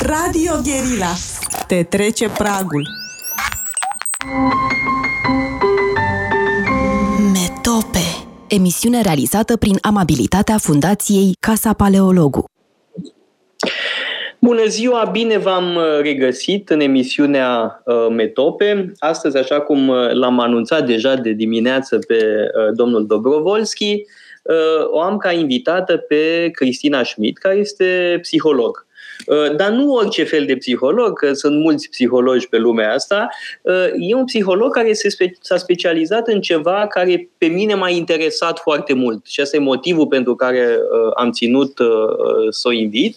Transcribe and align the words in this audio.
Radio 0.00 0.52
Guerilla. 0.62 1.12
Te 1.66 1.82
trece 1.82 2.28
pragul. 2.28 2.88
Metope. 7.32 7.98
Emisiune 8.48 9.00
realizată 9.00 9.56
prin 9.56 9.78
amabilitatea 9.80 10.58
Fundației 10.58 11.36
Casa 11.40 11.72
Paleologu. 11.72 12.44
Bună 14.40 14.64
ziua, 14.64 15.08
bine 15.12 15.38
v-am 15.38 15.76
uh, 15.76 15.82
regăsit 16.02 16.70
în 16.70 16.80
emisiunea 16.80 17.82
uh, 17.84 18.06
Metope. 18.10 18.92
Astăzi, 18.98 19.36
așa 19.36 19.60
cum 19.60 19.88
uh, 19.88 20.12
l-am 20.12 20.40
anunțat 20.40 20.86
deja 20.86 21.14
de 21.14 21.30
dimineață 21.30 21.98
pe 21.98 22.46
domnul 22.74 23.06
Dobrovolski, 23.06 24.02
o 24.90 25.00
am 25.00 25.16
ca 25.16 25.32
invitată 25.32 25.96
pe 25.96 26.48
Cristina 26.52 27.02
Schmidt, 27.02 27.38
care 27.38 27.56
este 27.56 28.18
psiholog. 28.22 28.86
Uh, 29.26 29.56
dar 29.56 29.70
nu 29.70 29.92
orice 29.92 30.24
fel 30.24 30.44
de 30.46 30.56
psiholog, 30.56 31.18
că 31.18 31.32
sunt 31.32 31.58
mulți 31.58 31.88
psihologi 31.88 32.48
pe 32.48 32.56
lumea 32.56 32.92
asta, 32.92 33.28
uh, 33.62 33.86
e 33.98 34.14
un 34.14 34.24
psiholog 34.24 34.72
care 34.72 34.92
s-a 35.40 35.56
specializat 35.56 36.28
în 36.28 36.40
ceva 36.40 36.86
care 36.86 37.30
pe 37.38 37.46
mine 37.46 37.74
m-a 37.74 37.88
interesat 37.88 38.58
foarte 38.58 38.92
mult 38.92 39.26
și 39.26 39.40
asta 39.40 39.56
e 39.56 39.60
motivul 39.60 40.06
pentru 40.06 40.34
care 40.34 40.76
uh, 40.76 41.10
am 41.14 41.30
ținut 41.30 41.78
să 42.50 42.68
o 42.68 42.72
invit. 42.72 43.16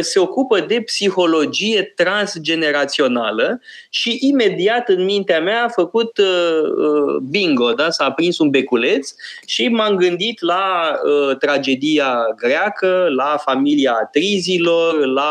Se 0.00 0.18
ocupă 0.18 0.60
de 0.60 0.80
psihologie 0.80 1.92
transgenerațională 1.96 3.60
și 3.90 4.18
imediat 4.20 4.88
în 4.88 5.04
mintea 5.04 5.40
mea 5.40 5.64
a 5.64 5.68
făcut 5.68 6.20
bingo, 7.30 7.72
da? 7.72 7.90
s-a 7.90 8.10
prins 8.10 8.38
un 8.38 8.50
beculeț 8.50 9.10
și 9.46 9.68
m-am 9.68 9.96
gândit 9.96 10.40
la 10.40 10.92
tragedia 11.38 12.14
greacă, 12.36 13.06
la 13.16 13.36
familia 13.44 13.98
Atrizilor, 14.00 15.06
la 15.06 15.27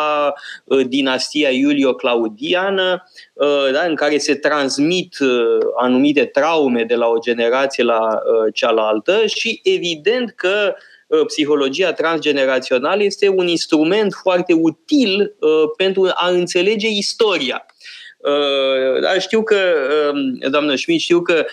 uh, 0.64 0.86
dinastia 0.88 1.50
Iulio-Claudiană, 1.50 3.04
uh, 3.34 3.70
da, 3.74 3.82
în 3.82 3.96
care 3.96 4.18
se 4.18 4.36
transmit 4.36 5.20
uh, 5.20 5.58
anumite 5.80 6.26
traume 6.26 6.84
de 6.84 6.96
la 6.96 7.08
o 7.08 7.20
generație 7.20 7.84
la 7.84 8.20
cealaltă 8.54 9.26
și 9.26 9.60
evident 9.64 10.32
că 10.36 10.74
psihologia 11.28 11.94
transgenerațională 11.94 13.04
este 13.04 13.30
un 13.30 13.48
instrument 13.48 14.14
foarte 14.14 14.54
util 14.54 15.36
pentru 15.78 16.10
a 16.14 16.30
înțelege 16.30 16.88
istoria. 16.88 17.66
Da, 19.02 19.20
știu 19.20 19.44
că, 19.44 19.58
doamnă 20.50 20.76
Schmidt, 20.76 21.02
știu 21.02 21.22
că 21.22 21.46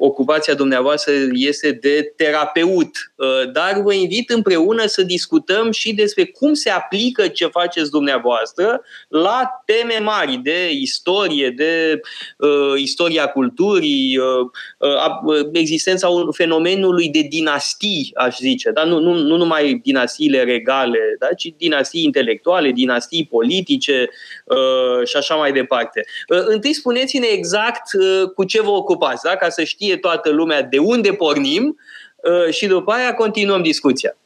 ocupația 0.00 0.54
dumneavoastră 0.54 1.12
este 1.32 1.72
de 1.72 2.12
terapeut, 2.16 3.12
uh, 3.14 3.52
dar 3.52 3.80
vă 3.82 3.92
invit 3.92 4.30
împreună 4.30 4.86
să 4.86 5.02
discutăm 5.02 5.70
și 5.70 5.94
despre 5.94 6.24
cum 6.24 6.54
se 6.54 6.70
aplică 6.70 7.28
ce 7.28 7.46
faceți 7.46 7.90
dumneavoastră 7.90 8.82
la 9.08 9.62
teme 9.64 9.98
mari 10.02 10.36
de 10.36 10.70
istorie, 10.70 11.50
de 11.50 12.00
uh, 12.38 12.80
istoria 12.80 13.26
culturii, 13.26 14.18
uh, 14.18 14.50
uh, 14.78 15.48
existența 15.52 16.08
fenomenului 16.32 17.08
de 17.08 17.26
dinastii, 17.28 18.10
aș 18.14 18.36
zice, 18.36 18.70
dar 18.70 18.86
nu, 18.86 18.98
nu, 18.98 19.14
nu 19.14 19.36
numai 19.36 19.80
dinastiile 19.82 20.42
regale, 20.42 20.98
da? 21.18 21.26
ci 21.26 21.54
dinastii 21.56 22.04
intelectuale, 22.04 22.70
dinastii 22.70 23.26
politice 23.30 24.08
uh, 24.44 25.06
și 25.06 25.16
așa 25.16 25.34
mai 25.34 25.52
departe. 25.52 26.04
Uh, 26.28 26.42
întâi 26.44 26.72
spuneți-ne 26.74 27.26
exact 27.26 27.92
uh, 27.92 28.30
cu 28.34 28.44
ce 28.44 28.62
vă 28.62 28.70
ocupați, 28.70 29.22
da? 29.22 29.36
ca 29.36 29.48
să 29.48 29.64
știe 29.64 29.89
știe 29.90 30.10
toată 30.10 30.30
lumea 30.30 30.62
de 30.62 30.78
unde 30.78 31.10
pornim 31.10 31.76
uh, 32.16 32.52
și 32.52 32.66
după 32.66 32.92
aia 32.92 33.14
continuăm 33.14 33.62
discuția. 33.62 34.16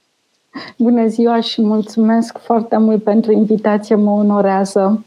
Bună 0.78 1.06
ziua 1.06 1.40
și 1.40 1.62
mulțumesc 1.62 2.38
foarte 2.38 2.76
mult 2.76 3.02
pentru 3.02 3.32
invitație, 3.32 3.94
mă 3.94 4.10
onorează. 4.10 5.04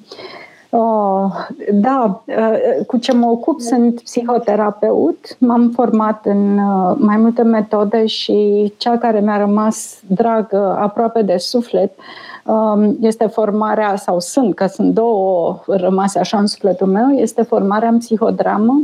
Oh, 0.70 1.32
da, 1.72 2.24
uh, 2.26 2.86
cu 2.88 2.98
ce 2.98 3.14
mă 3.14 3.26
ocup 3.26 3.60
sunt 3.60 4.02
psihoterapeut, 4.02 5.36
m-am 5.40 5.72
format 5.76 6.26
în 6.26 6.58
uh, 6.58 6.96
mai 7.00 7.18
multe 7.18 7.42
metode 7.44 8.06
și 8.06 8.74
cea 8.78 8.98
care 8.98 9.20
mi-a 9.20 9.38
rămas 9.38 10.00
dragă 10.08 10.78
aproape 10.80 11.22
de 11.22 11.38
suflet 11.38 11.92
um, 12.46 12.98
este 13.02 13.26
formarea, 13.26 13.96
sau 13.96 14.20
sunt, 14.20 14.56
că 14.56 14.66
sunt 14.66 14.94
două 14.94 15.60
rămase 15.68 16.20
așa 16.20 16.38
în 16.38 16.48
sufletul 16.48 16.88
meu, 16.88 17.10
este 17.10 17.42
formarea 17.42 17.90
în 17.90 17.98
psihodramă 17.98 18.82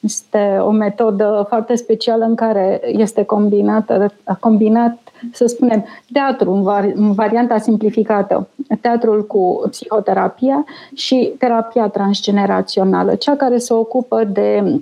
este 0.00 0.58
o 0.60 0.70
metodă 0.70 1.44
foarte 1.48 1.74
specială 1.74 2.24
în 2.24 2.34
care 2.34 2.80
este 2.84 3.24
combinată, 3.24 4.12
combinat, 4.40 4.98
să 5.32 5.46
spunem, 5.46 5.84
teatru 6.12 6.52
în, 6.52 6.62
vari, 6.62 6.92
în 6.94 7.12
varianta 7.12 7.58
simplificată, 7.58 8.48
teatrul 8.80 9.26
cu 9.26 9.66
psihoterapia 9.70 10.64
și 10.94 11.32
terapia 11.38 11.88
transgenerațională, 11.88 13.14
cea 13.14 13.36
care 13.36 13.58
se 13.58 13.72
ocupă 13.72 14.24
de 14.24 14.80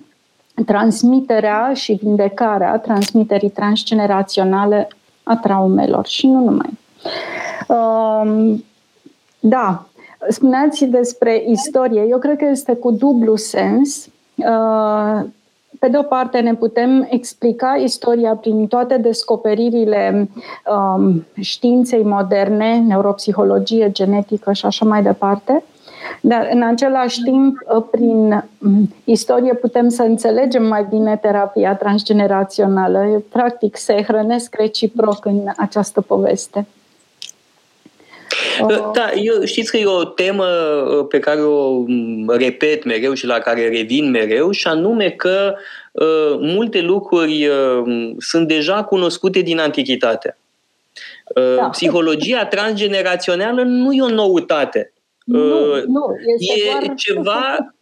transmiterea 0.67 1.73
și 1.75 1.99
vindecarea 2.03 2.79
transmiterii 2.79 3.51
transgeneraționale 3.51 4.89
a 5.23 5.37
traumelor 5.37 6.07
și 6.07 6.27
nu 6.27 6.45
numai. 6.45 6.79
Um, 7.69 8.65
da, 9.41 9.87
spuneați 10.29 10.85
despre 10.85 11.45
istorie. 11.49 12.05
Eu 12.09 12.19
cred 12.19 12.37
că 12.37 12.45
este 12.45 12.75
cu 12.75 12.91
dublu 12.91 13.37
sens 13.37 14.09
Uh, 14.09 14.16
pe 15.79 15.89
de 15.89 15.99
o 15.99 16.03
parte, 16.03 16.39
ne 16.39 16.55
putem 16.55 17.07
explica 17.11 17.75
istoria 17.83 18.35
prin 18.35 18.67
toate 18.67 18.97
descoperirile 18.97 20.29
um, 20.97 21.27
științei 21.41 22.03
moderne, 22.03 22.79
neuropsihologie, 22.79 23.91
genetică 23.91 24.53
și 24.53 24.67
așa 24.67 24.85
mai 24.85 25.03
departe. 25.03 25.65
Dar, 26.21 26.49
în 26.53 26.63
același 26.63 27.23
timp, 27.23 27.57
uh, 27.77 27.85
prin 27.91 28.45
um, 28.63 28.95
istorie 29.05 29.55
putem 29.55 29.89
să 29.89 30.03
înțelegem 30.03 30.67
mai 30.67 30.87
bine 30.89 31.17
terapia 31.17 31.75
transgenerațională. 31.75 33.23
Practic, 33.29 33.77
se 33.77 34.03
hrănesc 34.03 34.55
reciproc 34.55 35.25
în 35.25 35.41
această 35.57 36.01
poveste. 36.01 36.67
Uh, 38.63 38.91
da, 38.95 39.13
eu 39.13 39.45
știți 39.45 39.71
că 39.71 39.77
e 39.77 39.87
o 39.87 40.05
temă 40.05 40.47
uh, 40.47 41.07
pe 41.09 41.19
care 41.19 41.41
o 41.41 41.83
mm, 41.87 42.31
repet 42.31 42.85
mereu 42.85 43.15
și 43.15 43.27
la 43.27 43.39
care 43.39 43.69
revin 43.69 44.11
mereu 44.11 44.51
și 44.51 44.67
anume 44.67 45.11
că 45.11 45.55
uh, 45.93 46.39
multe 46.41 46.81
lucruri 46.81 47.47
uh, 47.47 48.15
sunt 48.19 48.49
deja 48.49 48.85
cunoscute 48.85 49.41
din 49.41 49.59
antichitate. 49.59 50.39
Uh, 51.37 51.57
da. 51.57 51.69
Psihologia 51.69 52.47
transgenerațională 52.47 53.63
nu 53.63 53.93
e 53.93 54.03
o 54.03 54.09
noutate. 54.09 54.93
Nu, 55.25 55.75
uh, 55.75 55.83
nu, 55.83 56.05
este 56.39 56.69
e 56.69 56.71
doar... 56.71 56.95
ceva 56.97 57.75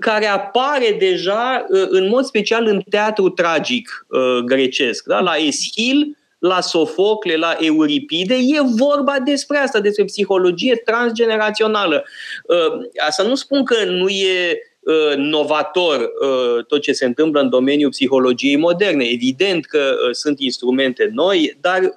care 0.00 0.26
apare 0.26 0.96
deja 0.98 1.64
în 1.68 2.08
mod 2.08 2.24
special 2.24 2.66
în 2.66 2.82
teatru 2.90 3.28
tragic 3.28 4.06
grecesc. 4.44 5.04
Da? 5.04 5.20
La 5.20 5.34
Eschil, 5.36 6.16
la 6.46 6.60
Sofocle, 6.60 7.36
la 7.36 7.56
Euripide, 7.60 8.34
e 8.34 8.60
vorba 8.76 9.16
despre 9.24 9.58
asta, 9.58 9.80
despre 9.80 10.04
psihologie 10.04 10.76
transgenerațională. 10.84 12.04
Uh, 12.44 12.86
asta 13.06 13.22
nu 13.22 13.34
spun 13.34 13.64
că 13.64 13.84
nu 13.84 14.08
e 14.08 14.58
uh, 14.80 15.16
novator 15.16 16.00
uh, 16.00 16.64
tot 16.64 16.80
ce 16.80 16.92
se 16.92 17.04
întâmplă 17.04 17.40
în 17.40 17.48
domeniul 17.48 17.90
psihologiei 17.90 18.56
moderne. 18.56 19.04
Evident 19.04 19.64
că 19.64 19.94
sunt 20.10 20.40
instrumente 20.40 21.10
noi, 21.12 21.58
dar 21.60 21.92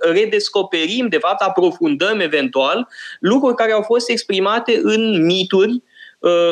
redescoperim, 0.00 1.08
de 1.08 1.18
fapt, 1.18 1.40
aprofundăm 1.42 2.20
eventual 2.20 2.88
lucruri 3.20 3.54
care 3.54 3.72
au 3.72 3.82
fost 3.82 4.10
exprimate 4.10 4.80
în 4.82 5.24
mituri 5.24 5.70
Uh, 5.70 5.87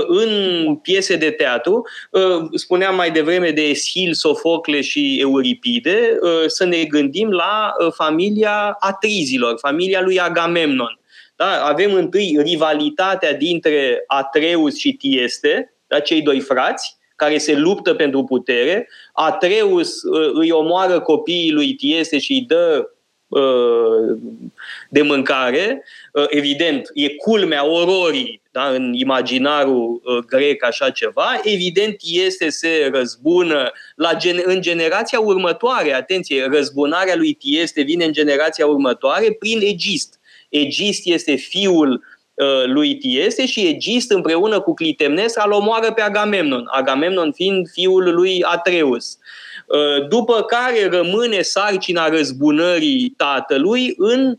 în 0.07 0.75
piese 0.83 1.17
de 1.17 1.31
teatru, 1.31 1.87
uh, 2.11 2.49
spuneam 2.55 2.95
mai 2.95 3.11
devreme 3.11 3.51
de 3.51 3.63
Eschil, 3.63 4.13
Sofocle 4.13 4.81
și 4.81 5.17
Euripide, 5.21 6.19
uh, 6.21 6.45
să 6.47 6.65
ne 6.65 6.85
gândim 6.85 7.31
la 7.31 7.73
familia 7.95 8.77
Atrizilor, 8.79 9.59
familia 9.59 10.01
lui 10.01 10.21
Agamemnon. 10.21 11.01
Da? 11.37 11.65
Avem 11.65 11.95
întâi 11.95 12.39
rivalitatea 12.43 13.35
dintre 13.35 14.05
Atreus 14.07 14.77
și 14.77 14.93
Tieste, 14.93 15.75
da? 15.87 16.01
cei 16.01 16.23
doi 16.23 16.41
frați, 16.41 16.97
care 17.17 17.39
se 17.39 17.57
luptă 17.57 17.95
pentru 17.95 18.25
putere. 18.25 18.89
Atreus 19.13 19.95
îi 20.33 20.51
omoară 20.51 21.01
copiii 21.01 21.53
lui 21.53 21.75
Tieste 21.75 22.19
și 22.19 22.33
îi 22.33 22.41
dă 22.41 22.91
de 24.91 25.03
mâncare. 25.03 25.85
Evident, 26.29 26.91
e 26.95 27.09
culmea 27.09 27.67
ororii 27.67 28.43
da, 28.57 28.69
în 28.69 28.93
imaginarul 28.93 30.01
uh, 30.05 30.25
grec 30.25 30.65
așa 30.65 30.91
ceva, 30.91 31.41
evident 31.43 31.97
este 32.01 32.49
se 32.49 32.91
răzbună 32.93 33.71
la 33.97 34.15
gen- 34.15 34.43
în 34.45 34.61
generația 34.61 35.21
următoare, 35.21 35.95
atenție, 35.95 36.49
răzbunarea 36.53 37.17
lui 37.17 37.33
Tieste 37.33 37.83
vine 37.83 38.05
în 38.05 38.13
generația 38.13 38.67
următoare 38.67 39.33
prin 39.39 39.61
Egist. 39.61 40.21
Egist 40.49 41.01
este 41.05 41.35
fiul 41.35 42.05
lui 42.67 42.97
Tieste 42.97 43.47
și 43.47 43.67
Egist 43.67 44.11
împreună 44.11 44.61
cu 44.61 44.75
Clitemnestra 44.75 45.43
îl 45.47 45.53
omoară 45.53 45.93
pe 45.93 46.01
Agamemnon, 46.01 46.65
Agamemnon 46.67 47.33
fiind 47.33 47.69
fiul 47.73 48.15
lui 48.15 48.43
Atreus. 48.43 49.19
După 50.09 50.43
care 50.43 50.89
rămâne 50.91 51.43
sarcina 51.43 52.09
răzbunării 52.09 53.15
tatălui 53.17 53.95
în 53.97 54.39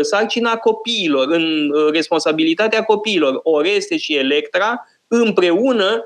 sarcina 0.00 0.56
copiilor, 0.56 1.28
în 1.28 1.72
responsabilitatea 1.92 2.82
copiilor. 2.82 3.40
Oreste 3.42 3.96
și 3.96 4.16
Electra 4.16 4.86
împreună 5.08 6.04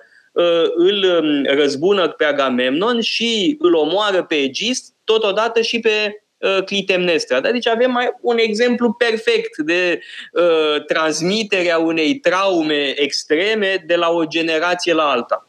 îl 0.77 1.21
um, 1.21 1.45
răzbună 1.55 2.09
pe 2.09 2.25
Agamemnon 2.25 3.01
și 3.01 3.57
îl 3.59 3.75
omoară 3.75 4.23
pe 4.23 4.35
Egist, 4.35 4.95
totodată 5.05 5.61
și 5.61 5.81
pe 5.81 6.21
Uh, 6.39 6.65
Clitemnestra. 6.65 7.41
Da? 7.41 7.51
Deci 7.51 7.67
avem 7.67 7.91
mai 7.91 8.11
un 8.21 8.39
exemplu 8.39 8.93
perfect 8.93 9.57
de 9.57 10.01
uh, 10.33 10.85
transmiterea 10.85 11.79
unei 11.79 12.15
traume 12.15 13.01
extreme 13.01 13.85
de 13.87 13.95
la 13.95 14.11
o 14.11 14.25
generație 14.25 14.93
la 14.93 15.03
alta. 15.03 15.46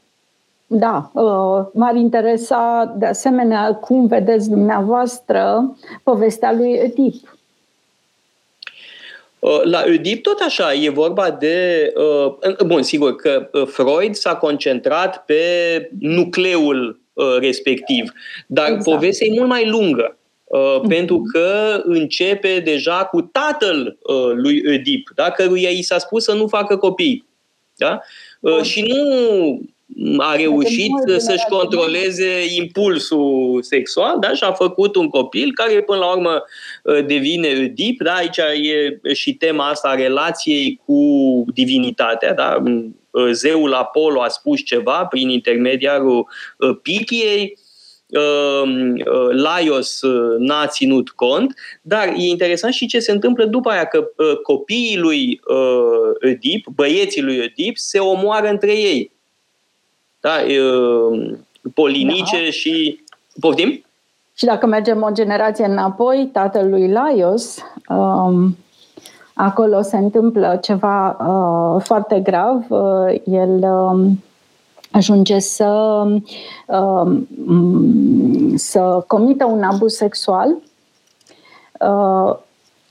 Da, 0.68 1.12
uh, 1.14 1.66
m-ar 1.74 1.96
interesa 1.96 2.94
de 2.98 3.06
asemenea 3.06 3.74
cum 3.74 4.08
vedeți 4.08 4.50
dumneavoastră 4.50 5.76
povestea 6.04 6.54
lui 6.54 6.74
Oedip. 6.74 7.38
Uh, 9.40 9.62
la 9.64 9.84
Oedip 9.86 10.24
tot 10.24 10.40
așa, 10.40 10.74
e 10.74 10.90
vorba 10.90 11.32
de... 11.32 11.94
Uh, 11.96 12.66
bun, 12.66 12.82
sigur 12.82 13.16
că 13.16 13.50
Freud 13.66 14.16
s-a 14.16 14.36
concentrat 14.36 15.26
pe 15.26 15.42
nucleul 16.00 17.00
respectiv, 17.40 18.12
dar 18.48 18.68
exact. 18.68 18.84
povestea 18.84 19.28
e 19.28 19.38
mult 19.38 19.50
mai 19.50 19.70
lungă. 19.70 20.18
Uh, 20.48 20.78
mhm. 20.80 20.88
pentru 20.88 21.22
că 21.34 21.82
începe 21.84 22.60
deja 22.60 23.06
cu 23.06 23.22
tatăl 23.22 23.98
uh, 24.02 24.32
lui 24.34 24.64
Oedip, 24.68 25.10
da? 25.16 25.30
căruia 25.30 25.70
i 25.70 25.82
s-a 25.82 25.98
spus 25.98 26.24
să 26.24 26.34
nu 26.34 26.48
facă 26.48 26.78
copii. 26.78 27.28
Da? 27.76 28.02
Uh, 28.40 28.62
și 28.62 28.82
nu 28.82 29.62
a 30.18 30.36
reușit 30.36 30.92
să-și 31.18 31.46
controleze 31.50 32.46
impulsul 32.56 33.60
sexual 33.62 34.20
da? 34.20 34.34
și 34.34 34.44
a 34.44 34.52
făcut 34.52 34.96
un 34.96 35.08
copil 35.08 35.52
care 35.54 35.82
până 35.82 36.00
la 36.00 36.12
urmă 36.12 36.44
devine 37.06 37.48
Oedip. 37.48 38.02
Da? 38.02 38.14
Aici 38.14 38.38
e 38.38 39.14
și 39.14 39.34
tema 39.34 39.70
asta 39.70 39.88
a 39.90 39.96
relației 39.96 40.82
cu 40.86 41.02
divinitatea. 41.54 42.34
Da? 42.34 42.64
Zeul 43.32 43.74
Apollo 43.74 44.22
a 44.22 44.28
spus 44.28 44.60
ceva 44.64 45.06
prin 45.06 45.30
intermediarul 45.30 46.28
Pichiei, 46.82 47.58
Ehm, 48.10 48.94
uh, 48.94 49.30
Laios 49.32 50.02
uh, 50.02 50.36
n-a 50.38 50.68
ținut 50.68 51.10
cont, 51.10 51.54
dar 51.82 52.08
e 52.08 52.26
interesant 52.26 52.74
și 52.74 52.86
ce 52.86 53.00
se 53.00 53.12
întâmplă 53.12 53.46
după 53.46 53.70
aia, 53.70 53.86
că 53.86 54.12
uh, 54.18 54.38
copiii 54.38 54.98
lui 54.98 55.40
Oedip, 56.24 56.68
băieții 56.76 57.22
lui 57.22 57.40
Oedip, 57.40 57.78
se 57.78 58.00
omoară 58.00 58.48
între 58.48 58.72
ei. 58.72 59.12
Da? 60.28 60.38
Polinice 61.74 62.44
da. 62.44 62.50
și... 62.50 63.04
Poftim? 63.40 63.84
Și 64.34 64.46
dacă 64.46 64.66
mergem 64.66 65.02
o 65.02 65.12
generație 65.12 65.66
înapoi, 65.66 66.30
tatăl 66.34 66.70
lui 66.70 66.92
Laios, 66.92 67.58
um, 67.90 68.58
acolo 69.34 69.82
se 69.82 69.98
întâmplă 69.98 70.60
ceva 70.62 71.10
uh, 71.10 71.82
foarte 71.84 72.20
grav. 72.20 72.66
Uh, 72.70 73.16
el 73.24 73.50
um, 73.50 74.24
ajunge 74.92 75.40
să, 75.40 76.04
um, 76.66 77.28
să 78.56 79.04
comită 79.08 79.46
un 79.46 79.64
abuz 79.64 79.94
sexual 79.94 80.58
uh, 81.80 82.36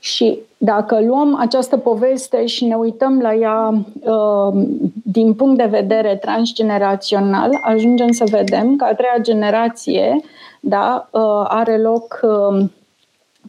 și 0.07 0.39
dacă 0.57 1.01
luăm 1.01 1.35
această 1.39 1.77
poveste 1.77 2.45
și 2.45 2.65
ne 2.65 2.75
uităm 2.75 3.19
la 3.19 3.33
ea 3.33 3.83
um, 3.99 4.67
din 5.03 5.33
punct 5.33 5.57
de 5.57 5.65
vedere 5.69 6.15
transgenerațional, 6.15 7.59
ajungem 7.61 8.11
să 8.11 8.23
vedem 8.29 8.75
că 8.75 8.83
a 8.83 8.93
treia 8.93 9.17
generație 9.21 10.21
da, 10.59 11.09
uh, 11.11 11.45
are 11.47 11.77
loc 11.77 12.19
um, 12.21 12.71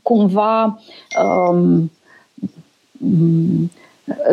cumva 0.03 0.81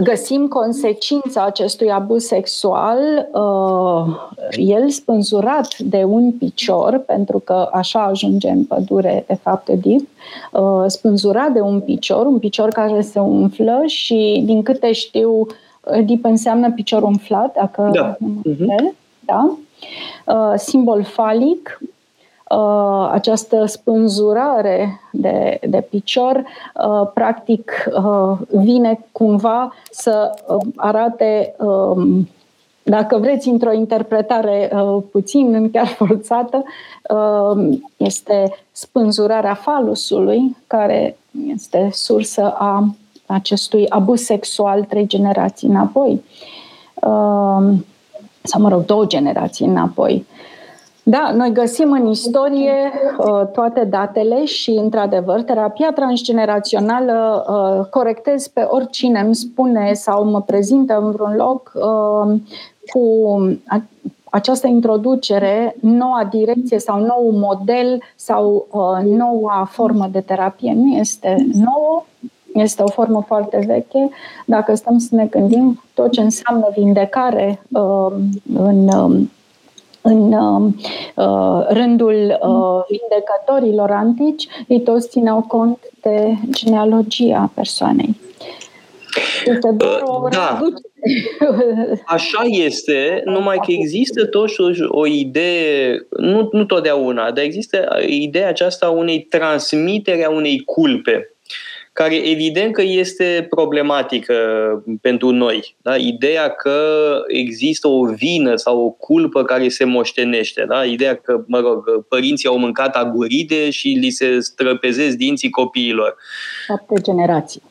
găsim 0.04 0.48
consecința 0.48 1.44
acestui 1.44 1.92
abuz 1.92 2.24
sexual, 2.24 3.00
uh, 3.34 4.16
el 4.52 4.90
spânzurat 4.90 5.78
de 5.78 6.04
un 6.04 6.32
picior, 6.32 6.98
pentru 6.98 7.40
că 7.40 7.70
așa 7.72 8.04
ajunge 8.04 8.50
în 8.50 8.64
pădure, 8.64 9.24
de 9.28 9.38
fapt, 9.42 9.70
Edip, 9.70 10.08
uh, 10.52 10.84
spânzurat 10.88 11.52
de 11.52 11.62
un 11.62 11.80
picior, 11.80 12.26
un 12.26 12.40
picior 12.40 12.70
care 12.70 13.02
se 13.02 13.20
umflă 13.20 13.84
și, 13.86 14.44
din 14.46 14.64
câte 14.64 14.92
știu, 14.92 15.48
Edip 15.92 16.26
înseamnă 16.26 16.72
picior 16.72 17.04
umflat, 17.04 17.54
dacă 17.54 17.90
da. 17.94 18.18
Uh-huh. 18.18 18.96
da? 19.20 19.58
Uh, 20.26 20.54
simbol 20.56 21.04
falic, 21.04 21.80
uh, 22.50 23.10
această 23.12 23.66
spânzurare 23.66 25.02
de, 25.12 25.60
de 25.70 25.88
picior, 25.90 26.36
uh, 26.36 27.10
practic 27.14 27.72
uh, 27.96 28.38
vine 28.50 29.06
cumva 29.12 29.74
să 29.92 30.32
uh, 30.48 30.68
arate, 30.76 31.56
uh, 31.58 32.22
dacă 32.84 33.18
vreți, 33.18 33.48
într-o 33.48 33.74
interpretare 33.74 34.72
uh, 34.74 35.04
puțin, 35.12 35.72
chiar 35.72 35.88
forțată, 36.08 36.64
uh, 37.10 37.78
este 37.98 38.58
spânzurarea 38.72 39.54
falusului, 39.54 40.58
care 40.68 41.18
este 41.48 41.90
sursă 41.92 42.54
a 42.58 42.96
acestui 43.26 43.90
abuz 43.90 44.22
sexual 44.22 44.84
trei 44.84 45.08
generații 45.08 45.68
înapoi. 45.68 46.24
Uh, 46.96 47.74
sau, 48.42 48.62
mă 48.62 48.70
rog, 48.70 48.86
două 48.86 49.06
generații 49.06 49.66
înapoi. 49.66 50.26
Da, 51.08 51.32
noi 51.36 51.52
găsim 51.52 51.92
în 51.92 52.08
istorie 52.08 52.92
uh, 53.18 53.48
toate 53.52 53.84
datele 53.84 54.46
și, 54.46 54.70
într-adevăr, 54.70 55.42
terapia 55.42 55.92
transgenerațională 55.92 57.46
uh, 57.50 57.86
corectez 57.90 58.48
pe 58.48 58.62
oricine 58.62 59.20
îmi 59.20 59.36
spune 59.36 59.94
sau 59.94 60.26
mă 60.26 60.42
prezintă 60.42 60.98
în 60.98 61.12
vreun 61.12 61.36
loc 61.36 61.72
uh, 61.76 62.40
cu 62.88 63.02
a, 63.68 63.82
această 64.30 64.68
introducere, 64.68 65.76
noua 65.80 66.28
direcție 66.32 66.80
sau 66.80 67.00
nou 67.00 67.30
model 67.32 68.02
sau 68.16 68.68
uh, 68.72 69.12
noua 69.18 69.68
formă 69.72 70.10
de 70.12 70.20
terapie. 70.22 70.74
Nu 70.74 70.96
este 70.96 71.48
nouă, 71.54 72.06
este 72.54 72.84
o 72.84 72.88
formă 72.88 73.24
foarte 73.28 73.64
veche. 73.68 74.10
Dacă 74.46 74.76
stăm 74.76 74.98
să 74.98 75.16
ne 75.16 75.26
gândim 75.26 75.82
tot 75.94 76.12
ce 76.12 76.22
înseamnă 76.22 76.68
vindecare 76.76 77.62
uh, 77.72 78.14
în 78.54 78.88
uh, 78.88 79.28
în 80.06 80.34
um, 80.34 80.76
uh, 81.16 81.66
rândul 81.68 82.40
uh, 82.42 82.98
vindecătorilor 82.98 83.92
antici, 83.92 84.48
ei 84.68 84.82
toți 84.82 85.10
țineau 85.10 85.42
cont 85.42 85.80
de 86.02 86.34
genealogia 86.50 87.52
persoanei. 87.56 88.16
Este 89.46 89.72
doar 89.78 90.02
o 90.04 90.22
uh, 90.24 90.32
da. 90.32 90.60
Așa 92.06 92.42
este, 92.44 93.22
numai 93.26 93.58
că 93.58 93.72
există 93.72 94.26
totuși 94.26 94.82
o 94.88 95.06
idee, 95.06 96.08
nu, 96.18 96.50
nu 96.52 96.66
totdeauna, 96.66 97.32
dar 97.32 97.44
există 97.44 97.88
ideea 98.08 98.48
aceasta 98.48 98.90
unei 98.90 99.20
transmitere 99.20 100.26
a 100.26 100.30
unei 100.30 100.62
culpe 100.66 101.35
care 101.96 102.16
evident 102.16 102.74
că 102.74 102.82
este 102.82 103.48
problematică 103.50 104.34
pentru 105.02 105.30
noi. 105.32 105.76
Da? 105.82 105.96
Ideea 105.96 106.50
că 106.50 106.80
există 107.28 107.88
o 107.88 108.06
vină 108.06 108.56
sau 108.56 108.86
o 108.86 108.90
culpă 108.90 109.44
care 109.44 109.70
se 109.70 109.84
moștenește. 109.84 110.66
Da? 110.68 110.86
Ideea 110.86 111.16
că, 111.16 111.44
mă 111.48 111.60
rog, 111.60 112.06
părinții 112.08 112.50
au 112.50 112.58
mâncat 112.58 112.96
aguride 112.96 113.70
și 113.70 113.88
li 113.88 114.10
se 114.10 114.40
străpezesc 114.40 115.16
dinții 115.16 115.50
copiilor. 115.50 116.16
Șapte 116.66 117.02
generații. 117.02 117.62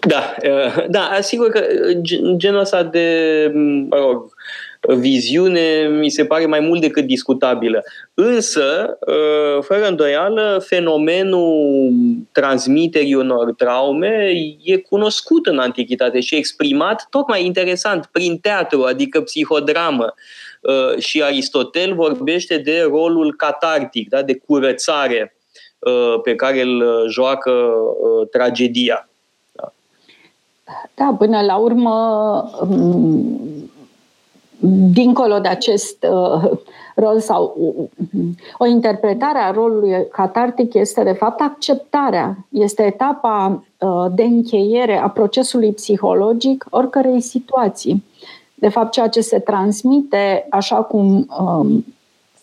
Da, 0.00 0.34
da, 0.88 1.00
asigur 1.00 1.48
că 1.48 1.60
genul 2.36 2.60
ăsta 2.60 2.82
de, 2.82 3.50
mă 3.88 3.96
rog, 3.96 4.34
viziune 4.86 5.88
mi 5.88 6.08
se 6.08 6.24
pare 6.24 6.46
mai 6.46 6.60
mult 6.60 6.80
decât 6.80 7.04
discutabilă. 7.04 7.84
Însă, 8.14 8.98
ă, 9.06 9.60
fără 9.60 9.86
îndoială, 9.86 10.62
fenomenul 10.66 11.92
transmiterii 12.32 13.14
unor 13.14 13.52
traume 13.52 14.32
e 14.62 14.76
cunoscut 14.76 15.46
în 15.46 15.58
antichitate 15.58 16.20
și 16.20 16.34
exprimat 16.34 17.06
tocmai 17.10 17.44
interesant 17.44 18.08
prin 18.12 18.38
teatru, 18.38 18.82
adică 18.82 19.20
psihodramă. 19.20 20.14
Ă, 20.64 20.98
și 20.98 21.22
Aristotel 21.22 21.94
vorbește 21.94 22.58
de 22.58 22.86
rolul 22.88 23.34
catartic, 23.36 24.08
da, 24.08 24.22
de 24.22 24.34
curățare 24.46 25.36
ă, 25.86 26.18
pe 26.18 26.34
care 26.34 26.62
îl 26.62 27.06
joacă 27.08 27.72
tragedia. 28.30 29.08
Da, 29.52 29.72
da 30.94 31.16
până 31.18 31.40
la 31.42 31.56
urmă 31.56 31.94
dincolo 34.92 35.38
de 35.38 35.48
acest 35.48 36.06
uh, 36.10 36.50
rol 36.94 37.20
sau 37.20 37.56
o 38.58 38.66
interpretare 38.66 39.38
a 39.38 39.50
rolului 39.50 40.06
catartic 40.12 40.74
este 40.74 41.02
de 41.02 41.12
fapt 41.12 41.40
acceptarea, 41.40 42.46
este 42.48 42.82
etapa 42.82 43.64
de 44.14 44.22
încheiere 44.22 44.98
a 44.98 45.08
procesului 45.08 45.72
psihologic 45.72 46.66
oricărei 46.70 47.20
situații. 47.20 48.04
De 48.54 48.68
fapt, 48.68 48.92
ceea 48.92 49.08
ce 49.08 49.20
se 49.20 49.38
transmite, 49.38 50.46
așa 50.50 50.76
cum 50.76 51.26
um, 51.40 51.84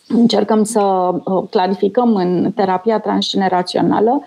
încercăm 0.07 0.63
să 0.63 0.81
uh, 0.81 1.43
clarificăm 1.49 2.15
în 2.15 2.51
terapia 2.55 2.99
transgenerațională, 2.99 4.21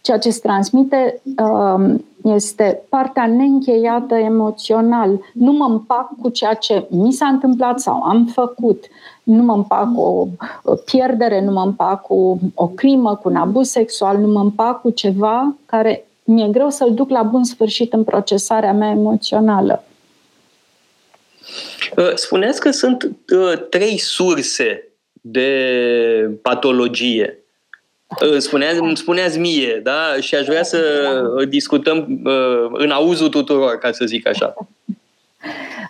ceea 0.00 0.18
ce 0.18 0.30
se 0.30 0.40
transmite 0.42 1.22
um, 1.42 2.04
este 2.22 2.82
partea 2.88 3.26
neîncheiată 3.26 4.14
emoțional. 4.14 5.20
Nu 5.32 5.52
mă 5.52 5.64
împac 5.64 6.10
cu 6.22 6.28
ceea 6.28 6.54
ce 6.54 6.86
mi 6.90 7.12
s-a 7.12 7.26
întâmplat 7.26 7.80
sau 7.80 8.02
am 8.02 8.26
făcut. 8.26 8.84
Nu 9.22 9.42
mă 9.42 9.52
împac 9.52 9.94
cu 9.94 10.30
o 10.64 10.74
pierdere, 10.74 11.44
nu 11.44 11.52
mă 11.52 11.62
împac 11.62 12.02
cu 12.02 12.40
o 12.54 12.66
crimă, 12.66 13.16
cu 13.16 13.28
un 13.28 13.36
abuz 13.36 13.68
sexual, 13.68 14.18
nu 14.18 14.26
mă 14.26 14.40
împac 14.40 14.80
cu 14.80 14.90
ceva 14.90 15.54
care 15.66 16.08
mi-e 16.24 16.48
greu 16.48 16.70
să-l 16.70 16.94
duc 16.94 17.10
la 17.10 17.22
bun 17.22 17.44
sfârșit 17.44 17.92
în 17.92 18.04
procesarea 18.04 18.72
mea 18.72 18.90
emoțională. 18.90 19.84
Uh, 21.96 22.14
spuneți 22.14 22.60
că 22.60 22.70
sunt 22.70 23.02
uh, 23.02 23.68
trei 23.70 23.98
surse 23.98 24.88
de 25.12 26.38
patologie. 26.42 27.38
Uh, 28.08 28.38
spuneați, 28.38 28.78
îmi 28.78 28.96
spuneați 28.96 29.38
mie, 29.38 29.80
da? 29.82 30.20
Și 30.20 30.34
aș 30.34 30.46
vrea 30.46 30.62
să 30.62 30.80
discutăm 31.48 32.20
în 32.72 32.90
auzul 32.90 33.28
tuturor, 33.28 33.78
ca 33.78 33.92
să 33.92 34.04
zic 34.04 34.28
așa. 34.28 34.54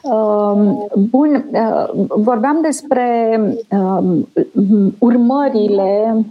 Um, 0.03 0.89
bun, 1.11 1.51
vorbeam 2.09 2.61
despre 2.63 3.41
um, 3.69 4.29
urmările 4.99 6.25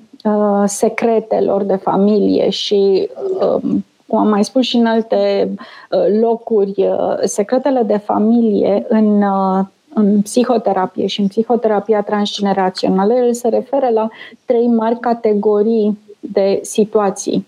secretelor 0.66 1.64
de 1.64 1.76
familie 1.76 2.50
și 2.50 3.10
um, 3.40 3.86
cum 4.08 4.20
am 4.20 4.28
mai 4.28 4.44
spus 4.44 4.66
și 4.66 4.76
în 4.76 4.86
alte 4.86 5.50
uh, 5.92 6.20
locuri, 6.22 6.74
uh, 6.78 7.18
secretele 7.24 7.84
de 7.84 7.98
familie 7.98 8.86
în, 8.88 9.22
uh, 9.22 9.66
în 9.98 10.22
psihoterapie 10.22 11.08
și 11.08 11.22
în 11.22 11.28
psihoterapia 11.28 12.02
transgenerațională, 12.02 13.14
el 13.14 13.34
se 13.34 13.48
referă 13.48 13.90
la 13.90 14.10
trei 14.46 14.68
mari 14.68 15.00
categorii 15.00 16.00
de 16.20 16.60
situații. 16.62 17.48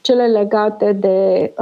Cele 0.00 0.26
legate 0.26 0.92
de, 0.92 1.52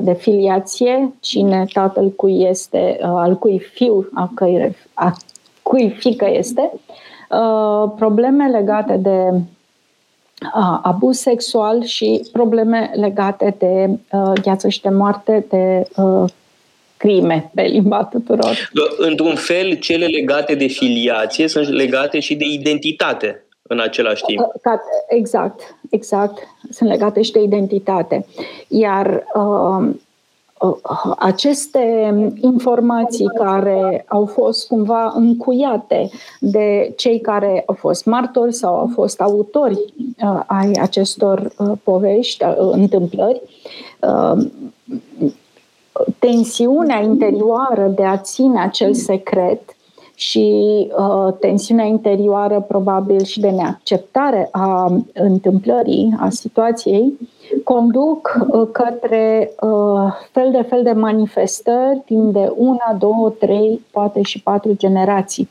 de 0.00 0.12
filiație, 0.12 1.12
cine 1.20 1.64
tatăl 1.72 2.10
cui 2.10 2.46
este, 2.48 2.98
al 3.02 3.36
cui 3.36 3.58
fiu, 3.58 4.08
a 4.14 4.30
cui, 4.34 4.76
a 4.94 5.16
cui 5.62 5.90
fică 5.90 6.26
este, 6.30 6.72
probleme 7.96 8.48
legate 8.48 8.96
de 8.96 9.40
abuz 10.82 11.18
sexual 11.18 11.82
și 11.82 12.28
probleme 12.32 12.90
legate 12.94 13.54
de 13.58 13.88
uh, 14.12 14.32
gheață 14.42 14.68
și 14.68 14.80
de 14.80 14.88
moarte, 14.88 15.46
de 15.48 15.88
uh, 15.96 16.30
crime 17.04 17.50
pe 17.54 17.62
limba 17.62 18.04
tuturor. 18.04 18.70
Într-un 18.98 19.34
fel, 19.34 19.74
cele 19.74 20.06
legate 20.06 20.54
de 20.54 20.66
filiație 20.66 21.48
sunt 21.48 21.68
legate 21.68 22.20
și 22.20 22.34
de 22.34 22.44
identitate 22.44 23.46
în 23.62 23.80
același 23.80 24.22
timp. 24.22 24.40
Exact, 25.08 25.76
exact. 25.88 26.38
Sunt 26.70 26.90
legate 26.90 27.22
și 27.22 27.32
de 27.32 27.40
identitate. 27.40 28.26
Iar 28.68 29.24
uh, 29.34 29.88
aceste 31.18 32.14
informații 32.40 33.26
care 33.26 34.04
au 34.08 34.26
fost 34.26 34.66
cumva 34.66 35.12
încuiate 35.16 36.10
de 36.40 36.92
cei 36.96 37.20
care 37.20 37.62
au 37.66 37.74
fost 37.74 38.04
martori 38.04 38.52
sau 38.52 38.74
au 38.74 38.90
fost 38.94 39.20
autori 39.20 39.78
uh, 40.22 40.40
ai 40.46 40.70
acestor 40.80 41.52
uh, 41.58 41.72
povești, 41.82 42.44
uh, 42.44 42.56
întâmplări, 42.58 43.42
tensiunea 46.18 47.02
interioară 47.02 47.92
de 47.96 48.04
a 48.04 48.16
ține 48.16 48.60
acel 48.60 48.94
secret 48.94 49.76
și 50.14 50.88
uh, 50.98 51.34
tensiunea 51.40 51.84
interioară 51.84 52.60
probabil 52.60 53.22
și 53.22 53.40
de 53.40 53.50
neacceptare 53.50 54.48
a 54.52 54.92
întâmplării, 55.12 56.16
a 56.18 56.28
situației, 56.28 57.18
conduc 57.64 58.38
uh, 58.48 58.68
către 58.72 59.50
uh, 59.60 60.12
fel 60.32 60.50
de 60.50 60.62
fel 60.62 60.82
de 60.82 60.92
manifestări 60.92 62.02
timp 62.04 62.32
de 62.32 62.52
una, 62.56 62.96
două, 62.98 63.30
trei, 63.30 63.80
poate 63.90 64.22
și 64.22 64.42
patru 64.42 64.72
generații. 64.76 65.48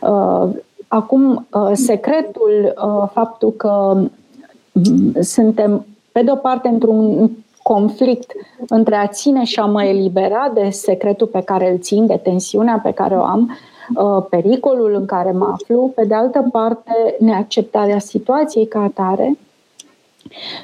Uh, 0.00 0.48
acum, 0.88 1.46
secretul, 1.72 2.74
faptul 3.12 3.52
că 3.52 4.02
mm, 4.72 5.12
suntem, 5.20 5.86
pe 6.12 6.22
de-o 6.22 6.36
parte, 6.36 6.68
într-un 6.68 7.30
conflict 7.62 8.32
între 8.68 8.94
a 8.94 9.06
ține 9.06 9.44
și 9.44 9.60
a 9.60 9.64
mă 9.64 9.84
elibera 9.84 10.50
de 10.54 10.68
secretul 10.70 11.26
pe 11.26 11.40
care 11.40 11.70
îl 11.70 11.78
țin, 11.78 12.06
de 12.06 12.16
tensiunea 12.16 12.80
pe 12.82 12.92
care 12.92 13.16
o 13.16 13.22
am, 13.22 13.56
pericolul 14.30 14.94
în 14.94 15.06
care 15.06 15.30
mă 15.30 15.50
aflu, 15.52 15.92
pe 15.94 16.04
de 16.04 16.14
altă 16.14 16.48
parte, 16.52 17.16
neacceptarea 17.18 17.98
situației 17.98 18.66
ca 18.66 18.82
atare, 18.82 19.36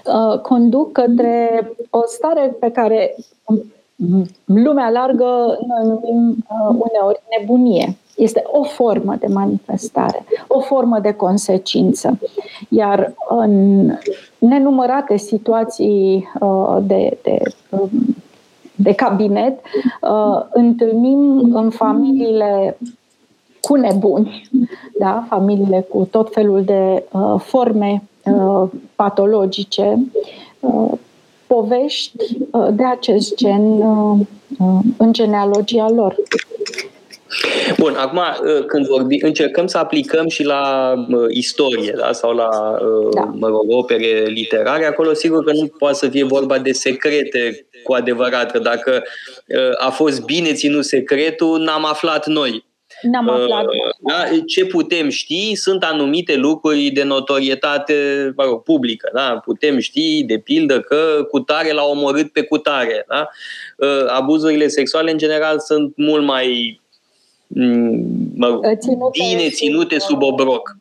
Uh, 0.04 0.40
conduc 0.40 0.92
către 0.92 1.70
o 1.90 2.00
stare 2.06 2.56
pe 2.60 2.70
care 2.70 3.14
lumea 4.44 4.90
largă 4.90 5.58
noi 5.66 5.82
numim 5.82 6.28
uh, 6.28 6.68
uneori 6.68 7.20
nebunie. 7.38 7.96
Este 8.16 8.42
o 8.46 8.62
formă 8.62 9.14
de 9.18 9.26
manifestare, 9.26 10.24
o 10.46 10.60
formă 10.60 10.98
de 10.98 11.12
consecință. 11.12 12.18
Iar 12.68 13.14
în 13.28 13.92
nenumărate 14.38 15.16
situații 15.16 16.28
uh, 16.40 16.76
de, 16.82 17.18
de, 17.22 17.38
um, 17.70 17.90
de 18.74 18.92
cabinet, 18.92 19.60
întâlnim 20.52 21.54
în 21.54 21.70
familiile 21.70 22.78
cu 23.60 23.74
nebuni, 23.74 24.48
da? 24.98 25.24
familiile 25.28 25.86
cu 25.90 26.08
tot 26.10 26.32
felul 26.32 26.64
de 26.64 27.04
forme 27.38 28.02
Uh, 28.32 28.68
patologice, 28.96 30.06
uh, 30.60 30.92
povești 31.46 32.36
uh, 32.50 32.68
de 32.72 32.84
acest 32.84 33.36
gen 33.36 33.80
în 34.96 35.12
genealogia 35.12 35.88
lor. 35.88 36.16
Bun, 37.76 37.94
acum 37.96 38.20
când 38.66 38.86
vorbi, 38.86 39.18
încercăm 39.20 39.66
să 39.66 39.78
aplicăm 39.78 40.28
și 40.28 40.44
la 40.44 40.94
uh, 41.08 41.24
istorie 41.28 41.94
da? 41.96 42.12
sau 42.12 42.32
la 42.32 42.48
da. 43.14 43.30
mă 43.34 43.48
rog, 43.48 43.64
opere 43.66 44.24
literare, 44.26 44.86
acolo 44.86 45.12
sigur 45.12 45.44
că 45.44 45.52
nu 45.52 45.66
poate 45.66 45.96
să 45.96 46.08
fie 46.08 46.24
vorba 46.24 46.58
de 46.58 46.72
secrete 46.72 47.66
cu 47.82 47.92
adevărat, 47.92 48.50
că 48.50 48.58
dacă 48.58 49.02
uh, 49.46 49.86
a 49.86 49.90
fost 49.90 50.24
bine 50.24 50.52
ținut 50.52 50.84
secretul, 50.84 51.58
n-am 51.58 51.84
aflat 51.84 52.26
noi. 52.26 52.66
N-am 53.02 53.28
aflat. 53.28 53.64
Uh, 53.64 53.72
da? 54.08 54.24
Ce 54.46 54.64
putem 54.64 55.08
ști 55.08 55.54
sunt 55.54 55.84
anumite 55.84 56.36
lucruri 56.36 56.90
de 56.90 57.02
notorietate 57.02 57.94
mă 58.36 58.44
rog, 58.44 58.62
publică. 58.62 59.10
Da? 59.14 59.40
Putem 59.44 59.78
ști, 59.78 60.24
de 60.24 60.38
pildă, 60.38 60.80
că 60.80 61.26
cutare 61.30 61.72
l-a 61.72 61.84
omorât 61.84 62.32
pe 62.32 62.42
cutare. 62.42 63.04
Da? 63.08 63.28
Uh, 63.76 64.04
abuzurile 64.06 64.68
sexuale, 64.68 65.10
în 65.10 65.18
general, 65.18 65.58
sunt 65.60 65.92
mult 65.96 66.24
mai 66.24 66.80
mm, 66.80 66.87
mă 68.34 68.46
rog, 68.46 68.64
ținute 68.78 69.18
bine 69.22 69.50
ținute 69.50 69.98
sub 69.98 70.22
obroc. 70.22 70.76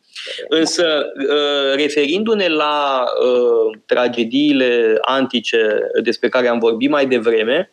Însă, 0.48 1.06
uh, 1.16 1.74
referindu-ne 1.76 2.48
la 2.48 3.04
uh, 3.22 3.78
tragediile 3.86 4.98
antice 5.00 5.78
despre 6.02 6.28
care 6.28 6.48
am 6.48 6.58
vorbit 6.58 6.90
mai 6.90 7.06
devreme, 7.06 7.70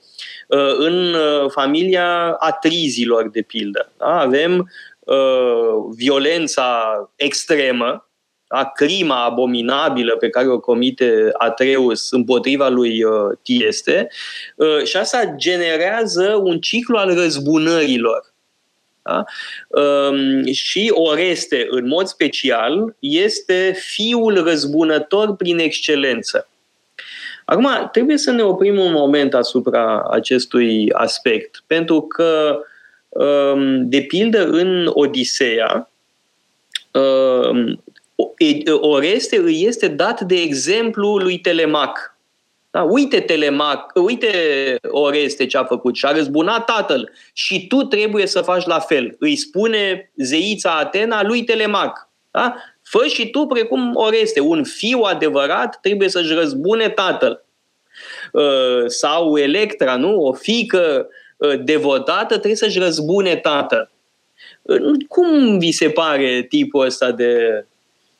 Uh, 0.47 0.75
în 0.77 1.13
uh, 1.13 1.51
familia 1.51 2.35
atrizilor, 2.39 3.29
de 3.29 3.41
pildă. 3.41 3.91
Da? 3.97 4.19
Avem 4.19 4.71
uh, 4.99 5.95
violența 5.95 6.95
extremă, 7.15 8.09
da? 8.47 8.71
crima 8.73 9.23
abominabilă 9.23 10.15
pe 10.15 10.29
care 10.29 10.47
o 10.47 10.59
comite 10.59 11.29
Atreus 11.33 12.11
împotriva 12.11 12.69
lui 12.69 13.03
Tieste 13.41 14.07
și 14.83 14.97
asta 14.97 15.33
generează 15.35 16.39
un 16.43 16.59
ciclu 16.59 16.97
al 16.97 17.13
răzbunărilor. 17.13 18.33
Da? 19.05 19.23
Um, 19.67 20.45
și 20.51 20.91
Oreste, 20.93 21.67
în 21.69 21.87
mod 21.87 22.07
special, 22.07 22.95
este 22.99 23.75
fiul 23.75 24.43
răzbunător 24.43 25.35
prin 25.35 25.59
excelență. 25.59 26.49
Acum, 27.45 27.89
trebuie 27.91 28.17
să 28.17 28.31
ne 28.31 28.41
oprim 28.41 28.79
un 28.79 28.91
moment 28.91 29.33
asupra 29.33 30.07
acestui 30.11 30.91
aspect, 30.91 31.63
pentru 31.67 32.01
că, 32.01 32.59
um, 33.09 33.89
de 33.89 34.01
pildă, 34.01 34.47
în 34.47 34.89
Odiseea, 34.93 35.89
um, 36.91 37.83
Oreste 38.79 39.37
îi 39.37 39.65
este 39.65 39.87
dat 39.87 40.21
de 40.21 40.35
exemplu 40.35 41.17
lui 41.17 41.39
Telemac. 41.39 42.14
Da? 42.75 42.83
Uite 42.83 43.19
Telemac, 43.19 43.91
uite 43.93 44.29
Oreste 44.89 45.45
ce 45.45 45.57
a 45.57 45.63
făcut 45.63 45.95
și 45.95 46.05
a 46.05 46.11
răzbunat 46.11 46.65
tatăl 46.65 47.11
și 47.33 47.67
tu 47.67 47.83
trebuie 47.83 48.25
să 48.25 48.41
faci 48.41 48.65
la 48.65 48.79
fel. 48.79 49.15
Îi 49.19 49.35
spune 49.35 50.11
zeița 50.15 50.77
Atena 50.77 51.23
lui 51.23 51.43
Telemac. 51.43 52.09
Da? 52.31 52.55
Fă 52.83 53.05
și 53.07 53.29
tu 53.29 53.45
precum 53.45 53.91
Oreste, 53.93 54.39
un 54.39 54.63
fiu 54.63 54.99
adevărat 54.99 55.79
trebuie 55.81 56.09
să-și 56.09 56.33
răzbune 56.33 56.89
tatăl. 56.89 57.45
Uh, 58.31 58.83
sau 58.87 59.37
Electra, 59.37 59.95
nu? 59.95 60.21
O 60.21 60.33
fică 60.33 61.07
uh, 61.37 61.59
devotată 61.63 62.27
trebuie 62.27 62.55
să-și 62.55 62.79
răzbune 62.79 63.35
tatăl. 63.35 63.91
Uh, 64.61 64.79
cum 65.07 65.59
vi 65.59 65.71
se 65.71 65.89
pare 65.89 66.45
tipul 66.49 66.85
ăsta 66.85 67.11
de 67.11 67.65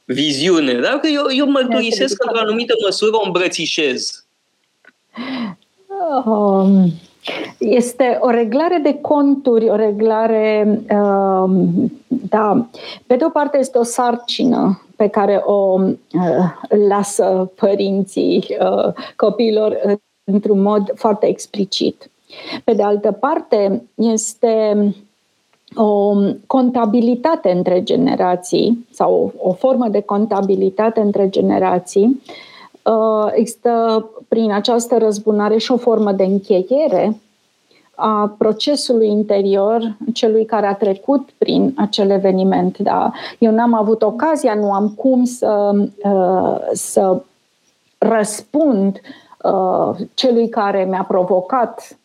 viziune? 0.05 0.74
Da? 0.74 1.00
Că 1.00 1.07
eu, 1.07 1.25
eu 1.38 1.45
mărturisesc 1.45 2.17
că 2.17 2.25
într-o 2.27 2.41
anumită 2.41 2.74
măsură 2.83 3.15
o 3.15 3.25
îmbrățișez. 3.25 4.25
Um, 6.25 6.91
este 7.57 8.17
o 8.22 8.29
reglare 8.29 8.79
de 8.84 8.98
conturi, 9.01 9.69
o 9.69 9.75
reglare, 9.75 10.81
um, 10.89 11.91
da, 12.07 12.65
pe 13.07 13.15
de 13.15 13.25
o 13.25 13.29
parte 13.29 13.57
este 13.57 13.77
o 13.77 13.84
sarcină 13.84 14.81
pe 14.95 15.07
care 15.07 15.41
o 15.45 15.81
uh, 15.81 15.91
lasă 16.88 17.51
părinții 17.55 18.45
uh, 18.60 18.93
copiilor 19.15 19.81
uh, 19.86 19.93
într-un 20.24 20.62
mod 20.62 20.91
foarte 20.95 21.27
explicit. 21.27 22.10
Pe 22.63 22.74
de 22.74 22.84
altă 22.84 23.12
parte, 23.12 23.84
este 23.95 24.77
o 25.75 26.13
contabilitate 26.48 27.51
între 27.51 27.84
generații 27.84 28.88
sau 28.91 29.34
o, 29.38 29.50
o 29.50 29.53
formă 29.53 29.88
de 29.88 30.01
contabilitate 30.01 31.00
între 31.00 31.29
generații. 31.29 32.22
Există 33.31 34.05
prin 34.27 34.51
această 34.51 34.97
răzbunare 34.97 35.57
și 35.57 35.71
o 35.71 35.77
formă 35.77 36.11
de 36.11 36.23
încheiere 36.23 37.19
a 37.95 38.35
procesului 38.37 39.07
interior 39.07 39.97
celui 40.13 40.45
care 40.45 40.65
a 40.65 40.75
trecut 40.75 41.29
prin 41.37 41.73
acel 41.77 42.09
eveniment. 42.09 42.77
Da? 42.77 43.11
Eu 43.39 43.51
n-am 43.51 43.73
avut 43.73 44.01
ocazia, 44.01 44.53
nu 44.53 44.73
am 44.73 44.89
cum 44.89 45.23
să, 45.23 45.71
uh, 46.03 46.57
să 46.73 47.21
răspund 47.97 49.01
uh, 49.43 49.95
celui 50.13 50.49
care 50.49 50.85
mi-a 50.89 51.03
provocat 51.03 51.97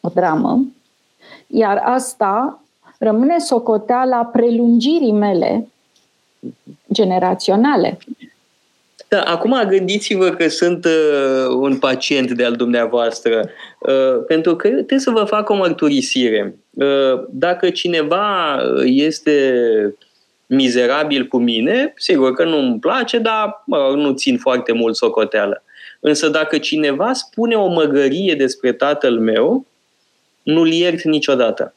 o 0.00 0.08
dramă, 0.08 0.60
iar 1.46 1.82
asta 1.84 2.60
rămâne 2.98 3.38
socoteala 3.38 4.24
prelungirii 4.24 5.12
mele 5.12 5.68
generaționale. 6.92 7.98
Da, 9.12 9.20
acum 9.20 9.62
gândiți-vă 9.68 10.30
că 10.30 10.48
sunt 10.48 10.84
uh, 10.84 11.46
un 11.48 11.78
pacient 11.78 12.30
de 12.30 12.44
al 12.44 12.52
dumneavoastră, 12.56 13.50
uh, 13.78 14.24
pentru 14.26 14.56
că 14.56 14.68
trebuie 14.68 14.98
să 14.98 15.10
vă 15.10 15.24
fac 15.24 15.48
o 15.48 15.54
mărturisire. 15.54 16.56
Uh, 16.70 17.24
dacă 17.30 17.70
cineva 17.70 18.58
este 18.84 19.64
mizerabil 20.46 21.26
cu 21.26 21.38
mine, 21.38 21.92
sigur 21.96 22.32
că 22.32 22.44
nu-mi 22.44 22.78
place, 22.78 23.18
dar 23.18 23.62
mă, 23.66 23.92
nu 23.96 24.12
țin 24.12 24.38
foarte 24.38 24.72
mult 24.72 24.96
socoteală. 24.96 25.62
Însă 26.00 26.28
dacă 26.28 26.58
cineva 26.58 27.12
spune 27.12 27.54
o 27.54 27.66
măgărie 27.66 28.34
despre 28.34 28.72
tatăl 28.72 29.18
meu, 29.18 29.66
nu-l 30.42 30.72
iert 30.72 31.02
niciodată. 31.02 31.74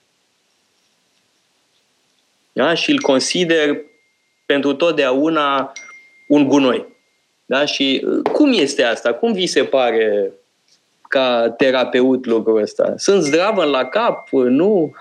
Da? 2.51 2.73
Și 2.73 2.91
îl 2.91 2.99
consider 2.99 3.77
pentru 4.45 4.73
totdeauna 4.73 5.71
un 6.27 6.47
gunoi. 6.47 6.93
Da? 7.45 7.65
Și 7.65 8.05
uh, 8.07 8.31
cum 8.31 8.51
este 8.53 8.83
asta? 8.83 9.13
Cum 9.13 9.31
vi 9.31 9.45
se 9.45 9.63
pare 9.63 10.31
ca 11.01 11.53
terapeut 11.57 12.25
lucrul 12.25 12.61
ăsta? 12.61 12.93
Sunt 12.97 13.21
zdravă 13.21 13.63
la 13.63 13.85
cap? 13.85 14.29
Nu? 14.31 14.91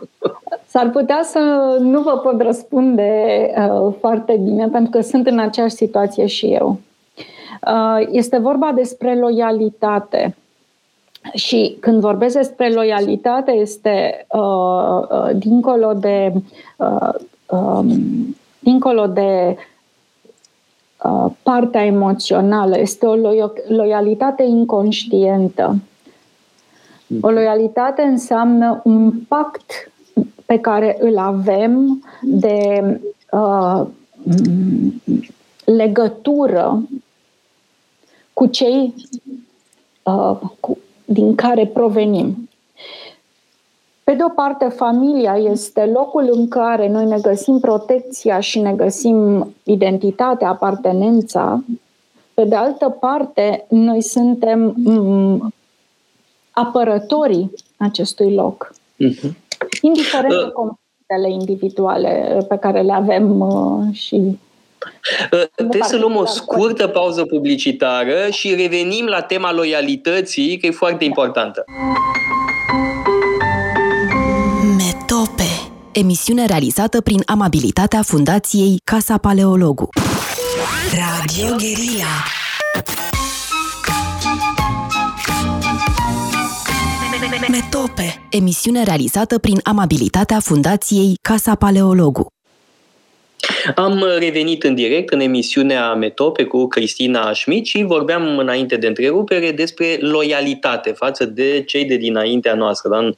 S-ar 0.68 0.90
putea 0.90 1.20
să 1.22 1.76
nu 1.80 2.00
vă 2.00 2.18
pot 2.18 2.40
răspunde 2.40 3.12
uh, 3.56 3.94
foarte 4.00 4.40
bine, 4.44 4.68
pentru 4.68 4.90
că 4.90 5.00
sunt 5.00 5.26
în 5.26 5.38
aceeași 5.38 5.74
situație 5.74 6.26
și 6.26 6.46
eu. 6.46 6.80
Uh, 7.66 8.06
este 8.10 8.38
vorba 8.38 8.72
despre 8.74 9.18
loialitate. 9.18 10.36
Și 11.34 11.76
când 11.80 12.00
vorbesc 12.00 12.36
despre 12.36 12.68
loialitate, 12.68 13.50
este 13.50 14.26
uh, 14.28 15.00
uh, 15.10 15.30
dincolo 15.34 15.92
de 15.92 16.32
uh, 16.76 17.14
um, 17.46 18.36
dincolo 18.58 19.06
de 19.06 19.56
Uh, 19.56 19.62
partea 21.42 21.84
emoțională, 21.84 22.78
este 22.78 23.06
o 23.06 23.14
loialitate 23.68 24.42
inconștientă. 24.42 25.76
O 27.20 27.30
loialitate 27.30 28.02
înseamnă 28.02 28.80
un 28.84 29.12
pact 29.28 29.90
pe 30.46 30.58
care 30.58 30.96
îl 31.00 31.18
avem 31.18 32.04
de 32.22 32.82
uh, 33.30 33.86
legătură 35.64 36.82
cu 38.32 38.46
cei 38.46 38.94
uh, 40.02 40.38
cu, 40.60 40.78
din 41.04 41.34
care 41.34 41.66
provenim. 41.66 42.48
Pe 44.06 44.14
de 44.14 44.22
o 44.24 44.28
parte, 44.28 44.68
familia 44.68 45.36
este 45.36 45.84
locul 45.84 46.28
în 46.32 46.48
care 46.48 46.88
noi 46.88 47.04
ne 47.04 47.18
găsim 47.22 47.58
protecția 47.58 48.40
și 48.40 48.58
ne 48.58 48.72
găsim 48.72 49.54
identitatea, 49.62 50.48
apartenența. 50.48 51.64
Pe 52.34 52.44
de 52.44 52.54
altă 52.54 52.88
parte, 53.00 53.66
noi 53.68 54.02
suntem 54.02 54.74
mm, 54.76 55.54
apărătorii 56.50 57.50
acestui 57.76 58.34
loc. 58.34 58.74
Uh-huh. 58.74 59.30
Indiferent 59.80 60.32
uh. 60.32 60.44
de 60.44 60.50
conflictele 60.50 61.30
individuale 61.30 62.44
pe 62.48 62.56
care 62.56 62.80
le 62.80 62.92
avem 62.92 63.40
uh, 63.40 63.82
și 63.92 64.38
uh, 65.32 65.44
Trebuie 65.54 65.82
să 65.82 65.96
luăm 65.96 66.16
o 66.16 66.24
scurtă 66.24 66.88
pauză 66.88 67.24
publicitară 67.24 68.30
și 68.30 68.54
revenim 68.54 69.06
la 69.06 69.22
tema 69.22 69.52
loialității, 69.52 70.58
că 70.58 70.66
e 70.66 70.70
foarte 70.70 71.04
importantă. 71.04 71.64
Emisiune 75.98 76.46
realizată 76.46 77.00
prin 77.00 77.22
amabilitatea 77.26 78.02
Fundației 78.02 78.80
Casa 78.84 79.18
Paleologu. 79.18 79.88
Radio 80.92 81.56
Guerilla. 81.56 82.14
Metope, 87.48 88.26
emisiune 88.30 88.82
realizată 88.82 89.38
prin 89.38 89.60
amabilitatea 89.62 90.40
Fundației 90.40 91.18
Casa 91.22 91.54
Paleologu. 91.54 92.35
Am 93.74 94.04
revenit 94.18 94.62
în 94.62 94.74
direct 94.74 95.12
în 95.12 95.20
emisiunea 95.20 95.94
Metope 95.94 96.44
cu 96.44 96.66
Cristina 96.66 97.32
Schmidt 97.32 97.66
și 97.66 97.82
vorbeam 97.82 98.38
înainte 98.38 98.76
de 98.76 98.86
întrerupere 98.86 99.50
despre 99.50 99.98
loialitate 100.00 100.90
față 100.90 101.24
de 101.24 101.62
cei 101.62 101.84
de 101.84 101.96
dinaintea 101.96 102.54
noastră, 102.54 102.88
da? 102.88 103.10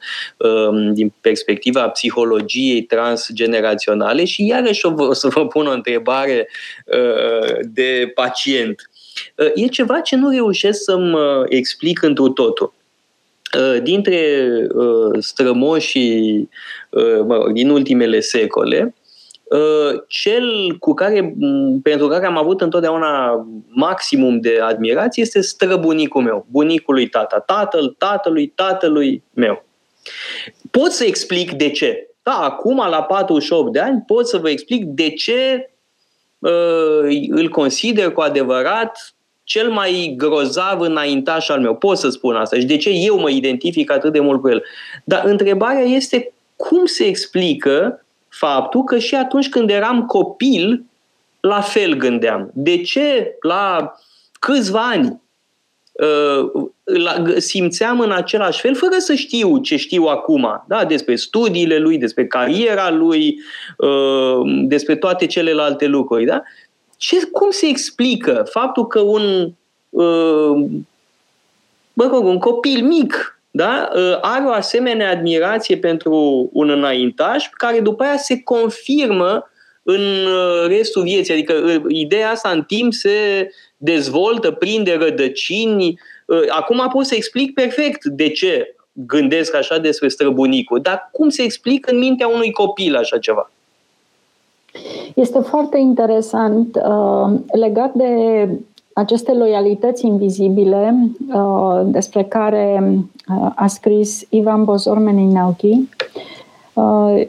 Um, 0.47 0.93
din 0.93 1.13
perspectiva 1.21 1.89
psihologiei 1.89 2.81
transgeneraționale 2.81 4.25
și 4.25 4.45
iarăși 4.45 4.85
o 4.85 5.13
să 5.13 5.27
vă 5.27 5.47
pun 5.47 5.67
o 5.67 5.71
întrebare 5.71 6.49
uh, 6.85 7.57
de 7.61 8.11
pacient. 8.15 8.89
Uh, 9.35 9.51
e 9.55 9.67
ceva 9.67 9.99
ce 9.99 10.15
nu 10.15 10.29
reușesc 10.29 10.83
să-mi 10.83 11.13
uh, 11.13 11.45
explic 11.49 12.01
întru 12.01 12.29
totul 12.29 12.77
dintre 13.83 14.47
strămoșii 15.19 16.49
mă 17.25 17.35
rog, 17.35 17.51
din 17.51 17.69
ultimele 17.69 18.19
secole, 18.19 18.93
Uh, 18.93 18.98
cel 20.07 20.77
cu 20.79 20.93
care, 20.93 21.35
pentru 21.83 22.07
care 22.07 22.25
am 22.25 22.37
avut 22.37 22.61
întotdeauna 22.61 23.45
maximum 23.67 24.39
de 24.39 24.59
admirație 24.61 25.23
este 25.23 25.41
străbunicul 25.41 26.21
meu, 26.21 26.45
bunicul 26.49 26.93
lui 26.93 27.07
tata, 27.07 27.39
tatăl 27.39 27.95
tatălui 27.97 28.47
tatălui 28.47 29.23
meu. 29.33 29.65
Pot 30.71 30.91
să 30.91 31.03
explic 31.03 31.51
de 31.51 31.69
ce. 31.69 32.09
Da, 32.23 32.31
acum, 32.31 32.77
la 32.89 33.03
48 33.03 33.71
de 33.71 33.79
ani, 33.79 34.03
pot 34.07 34.27
să 34.27 34.37
vă 34.37 34.49
explic 34.49 34.83
de 34.85 35.09
ce 35.09 35.69
uh, 36.39 37.27
îl 37.29 37.49
consider 37.49 38.11
cu 38.11 38.21
adevărat 38.21 39.13
cel 39.43 39.69
mai 39.69 40.13
grozav 40.17 40.79
înaintaș 40.79 41.49
al 41.49 41.59
meu. 41.59 41.75
Pot 41.75 41.97
să 41.97 42.09
spun 42.09 42.35
asta 42.35 42.57
și 42.57 42.65
de 42.65 42.77
ce 42.77 42.89
eu 42.89 43.19
mă 43.19 43.29
identific 43.29 43.91
atât 43.91 44.11
de 44.11 44.19
mult 44.19 44.41
cu 44.41 44.49
el. 44.49 44.63
Dar 45.03 45.25
întrebarea 45.25 45.83
este 45.83 46.33
cum 46.55 46.85
se 46.85 47.03
explică 47.03 48.03
faptul 48.29 48.83
că 48.83 48.97
și 48.97 49.15
atunci 49.15 49.49
când 49.49 49.69
eram 49.69 50.05
copil, 50.05 50.83
la 51.39 51.61
fel 51.61 51.93
gândeam. 51.93 52.51
De 52.53 52.81
ce 52.81 53.37
la 53.41 53.93
câțiva 54.39 54.87
ani 54.87 55.21
uh, 55.91 56.69
simțeam 57.37 57.99
în 57.99 58.11
același 58.11 58.59
fel, 58.59 58.75
fără 58.75 58.95
să 58.97 59.13
știu 59.13 59.57
ce 59.57 59.75
știu 59.75 60.03
acum, 60.03 60.63
da? 60.67 60.85
despre 60.85 61.15
studiile 61.15 61.77
lui, 61.77 61.97
despre 61.97 62.27
cariera 62.27 62.91
lui, 62.91 63.39
uh, 63.77 64.65
despre 64.67 64.95
toate 64.95 65.25
celelalte 65.25 65.85
lucruri. 65.85 66.25
Da? 66.25 66.41
Ce, 66.97 67.15
cum 67.31 67.49
se 67.49 67.67
explică 67.67 68.47
faptul 68.49 68.87
că 68.87 68.99
un, 68.99 69.51
uh, 69.89 70.65
bă, 71.93 72.07
rog, 72.11 72.25
un 72.25 72.39
copil 72.39 72.83
mic 72.85 73.38
da? 73.51 73.89
Ă, 73.95 74.19
are 74.21 74.45
o 74.45 74.51
asemenea 74.51 75.11
admirație 75.11 75.77
pentru 75.77 76.49
un 76.53 76.69
înaintaș 76.69 77.49
care 77.51 77.79
după 77.79 78.03
aia 78.03 78.17
se 78.17 78.41
confirmă 78.43 79.49
în 79.83 80.01
uh, 80.01 80.67
restul 80.67 81.03
vieții. 81.03 81.33
Adică 81.33 81.53
uh, 81.53 81.81
ideea 81.87 82.29
asta 82.29 82.49
în 82.49 82.63
timp 82.63 82.93
se 82.93 83.49
dezvoltă, 83.77 84.51
prinde 84.51 84.97
rădăcini. 84.99 85.99
Uh, 86.25 86.39
acum 86.49 86.89
pot 86.93 87.05
să 87.05 87.15
explic 87.15 87.53
perfect 87.53 88.05
de 88.05 88.29
ce 88.29 88.75
gândesc 88.91 89.55
așa 89.55 89.77
despre 89.77 90.07
străbunicul, 90.07 90.81
dar 90.81 91.09
cum 91.11 91.29
se 91.29 91.43
explică 91.43 91.91
în 91.91 91.97
mintea 91.97 92.27
unui 92.27 92.51
copil 92.51 92.95
așa 92.95 93.17
ceva? 93.17 93.51
Este 95.13 95.39
foarte 95.39 95.77
interesant 95.77 96.75
uh, 96.75 97.39
legat 97.51 97.93
de 97.93 98.47
aceste 98.99 99.33
loialități 99.33 100.05
invizibile 100.05 101.09
uh, 101.33 101.81
despre 101.83 102.23
care 102.23 102.81
uh, 102.83 103.51
a 103.55 103.67
scris 103.67 104.25
Ivan 104.29 104.63
Bozor 104.63 104.97
Meninauchi. 104.97 105.79
Uh, 106.73 107.27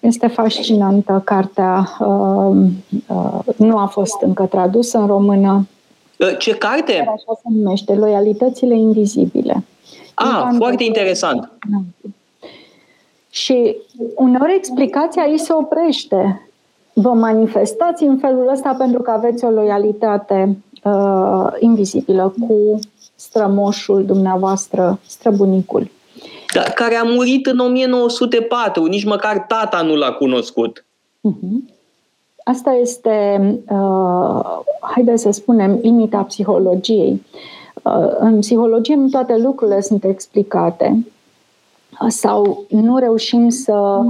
este 0.00 0.26
fascinantă 0.26 1.22
cartea, 1.24 1.96
uh, 2.00 2.56
uh, 3.06 3.38
nu 3.56 3.78
a 3.78 3.86
fost 3.86 4.20
încă 4.20 4.44
tradusă 4.44 4.98
în 4.98 5.06
română. 5.06 5.66
Uh, 6.18 6.36
ce 6.38 6.52
carte? 6.52 6.92
Așa 6.92 7.40
se 7.42 7.48
numește, 7.48 7.94
Loialitățile 7.94 8.76
invizibile. 8.76 9.64
Ah, 10.14 10.26
Ivan 10.40 10.56
foarte 10.56 10.84
Bozor 10.84 10.84
interesant. 10.84 11.50
Și 13.30 13.76
uneori 14.14 14.54
explicația 14.54 15.26
ei 15.30 15.38
se 15.38 15.52
oprește 15.52 16.48
vă 17.00 17.12
manifestați 17.12 18.02
în 18.02 18.16
felul 18.16 18.48
ăsta 18.48 18.74
pentru 18.78 19.02
că 19.02 19.10
aveți 19.10 19.44
o 19.44 19.50
loialitate 19.50 20.56
uh, 20.94 21.52
invizibilă 21.58 22.34
cu 22.46 22.78
strămoșul 23.14 24.04
dumneavoastră, 24.04 24.98
străbunicul. 25.06 25.90
Da, 26.54 26.62
care 26.62 26.94
a 26.94 27.02
murit 27.02 27.46
în 27.46 27.58
1904, 27.58 28.84
nici 28.84 29.04
măcar 29.04 29.38
tata 29.38 29.82
nu 29.82 29.94
l-a 29.94 30.12
cunoscut. 30.12 30.84
Uh-huh. 31.28 31.76
Asta 32.44 32.70
este, 32.70 33.40
uh, 33.70 34.40
haideți 34.80 35.22
să 35.22 35.30
spunem, 35.30 35.78
limita 35.82 36.22
psihologiei. 36.22 37.22
Uh, 37.82 38.08
în 38.18 38.38
psihologie 38.38 38.94
nu 38.94 39.08
toate 39.08 39.36
lucrurile 39.36 39.80
sunt 39.80 40.04
explicate 40.04 41.06
sau 42.08 42.64
nu 42.68 42.98
reușim 42.98 43.48
să 43.48 44.00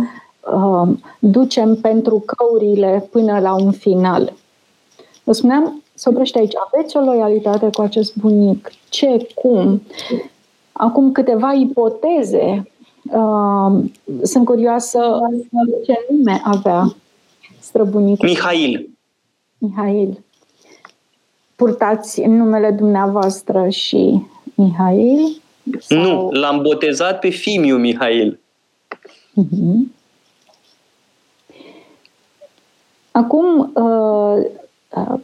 uh, 0.55 0.89
ducem 1.19 1.77
pentru 1.77 2.25
căurile 2.27 3.09
până 3.11 3.41
la 3.41 3.55
un 3.55 3.73
final. 3.73 4.33
Vă 5.25 5.33
spuneam, 5.33 5.83
se 5.99 6.09
oprește 6.09 6.39
aici. 6.39 6.53
Aveți 6.73 6.97
o 6.97 7.01
loialitate 7.01 7.71
cu 7.71 7.83
acest 7.83 8.17
bunic? 8.17 8.71
Ce? 8.89 9.27
Cum? 9.35 9.83
Acum 10.73 11.13
câteva 11.13 11.53
ipoteze. 11.53 12.71
Uh, 13.03 13.85
sunt 14.23 14.45
curioasă 14.45 14.99
ce 15.85 16.07
nume 16.11 16.41
avea 16.45 16.95
străbunicul. 17.59 18.29
Mihail. 18.29 18.89
Mihail. 19.59 20.25
Purtați 21.57 22.23
numele 22.25 22.71
dumneavoastră 22.71 23.69
și 23.69 24.23
Mihail? 24.55 25.43
Sau... 25.79 26.03
Nu, 26.03 26.31
l-am 26.31 26.63
botezat 26.63 27.19
pe 27.19 27.29
Fimiu 27.29 27.77
Mihail. 27.77 28.39
Uh-huh. 29.43 29.97
Acum, 33.11 33.73
uh, 33.75 34.45
uh, 34.97 35.21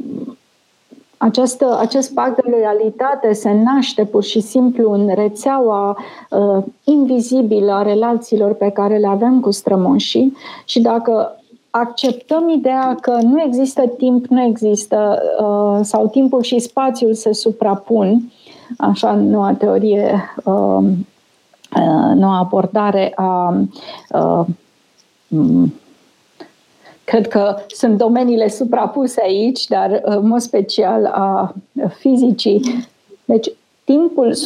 această, 1.24 1.78
acest 1.80 2.14
pact 2.14 2.34
de 2.34 2.50
loialitate 2.50 3.32
se 3.32 3.52
naște 3.52 4.04
pur 4.04 4.22
și 4.22 4.40
simplu 4.40 4.92
în 4.92 5.10
rețeaua 5.14 5.98
uh, 6.30 6.64
invizibilă 6.84 7.72
a 7.72 7.82
relațiilor 7.82 8.52
pe 8.54 8.70
care 8.70 8.96
le 8.96 9.06
avem 9.06 9.40
cu 9.40 9.50
strămoșii 9.50 10.36
și 10.64 10.80
dacă 10.80 11.38
acceptăm 11.70 12.48
ideea 12.48 12.96
că 13.00 13.18
nu 13.22 13.42
există 13.42 13.82
timp, 13.98 14.26
nu 14.26 14.42
există, 14.42 15.22
uh, 15.40 15.80
sau 15.82 16.08
timpul 16.08 16.42
și 16.42 16.58
spațiul 16.58 17.14
se 17.14 17.32
suprapun, 17.32 18.32
așa 18.78 19.12
noua 19.12 19.52
teorie, 19.52 20.34
uh, 20.44 20.82
uh, 21.76 22.14
noua 22.14 22.38
abordare 22.38 23.12
a 23.14 23.54
uh, 24.10 24.46
Cred 27.04 27.28
că 27.28 27.56
sunt 27.66 27.98
domeniile 27.98 28.48
suprapuse 28.48 29.20
aici, 29.22 29.66
dar 29.66 29.90
uh, 29.90 30.16
în 30.16 30.26
mod 30.26 30.40
special 30.40 31.04
a 31.04 31.54
fizicii. 31.98 32.86
Deci, 33.24 33.52
timpul 33.84 34.36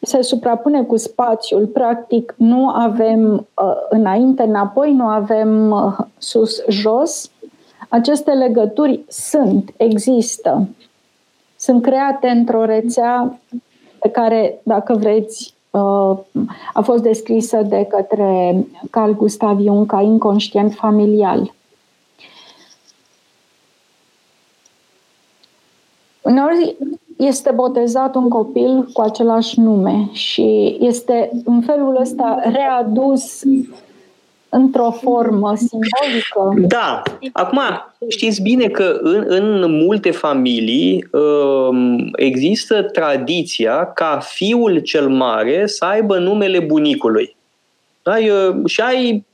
se 0.00 0.22
suprapune 0.22 0.82
cu 0.82 0.96
spațiul, 0.96 1.66
practic 1.66 2.34
nu 2.36 2.68
avem 2.68 3.32
uh, 3.34 3.74
înainte, 3.88 4.42
înapoi, 4.42 4.92
nu 4.92 5.04
avem 5.04 5.70
uh, 5.70 5.96
sus, 6.18 6.62
jos. 6.68 7.30
Aceste 7.88 8.30
legături 8.30 9.04
sunt, 9.08 9.72
există, 9.76 10.68
sunt 11.56 11.82
create 11.82 12.28
într-o 12.28 12.64
rețea 12.64 13.40
pe 13.98 14.08
care, 14.08 14.60
dacă 14.62 14.94
vreți, 14.94 15.54
a 16.72 16.80
fost 16.82 17.02
descrisă 17.02 17.62
de 17.62 17.86
către 17.88 18.56
Carl 18.90 19.10
Gustav 19.10 19.60
Jung 19.60 19.86
ca 19.86 20.00
inconștient 20.00 20.72
familial. 20.72 21.52
Uneori 26.32 26.76
este 27.16 27.50
botezat 27.54 28.14
un 28.14 28.28
copil 28.28 28.82
cu 28.92 29.00
același 29.00 29.60
nume 29.60 30.08
și 30.12 30.76
este 30.80 31.30
în 31.44 31.60
felul 31.60 31.98
ăsta 32.00 32.42
readus 32.52 33.40
într-o 34.48 34.90
formă 34.90 35.54
simbolică. 35.56 36.66
Da. 36.68 37.02
Acum, 37.32 37.60
știți 38.08 38.42
bine 38.42 38.66
că 38.66 38.98
în, 39.02 39.24
în 39.28 39.72
multe 39.84 40.10
familii 40.10 41.08
um, 41.10 42.10
există 42.16 42.82
tradiția 42.82 43.92
ca 43.94 44.18
fiul 44.22 44.78
cel 44.78 45.08
mare 45.08 45.66
să 45.66 45.84
aibă 45.84 46.18
numele 46.18 46.58
bunicului. 46.58 47.36
Da? 48.02 48.16
Și 48.66 48.80
ai 48.80 49.24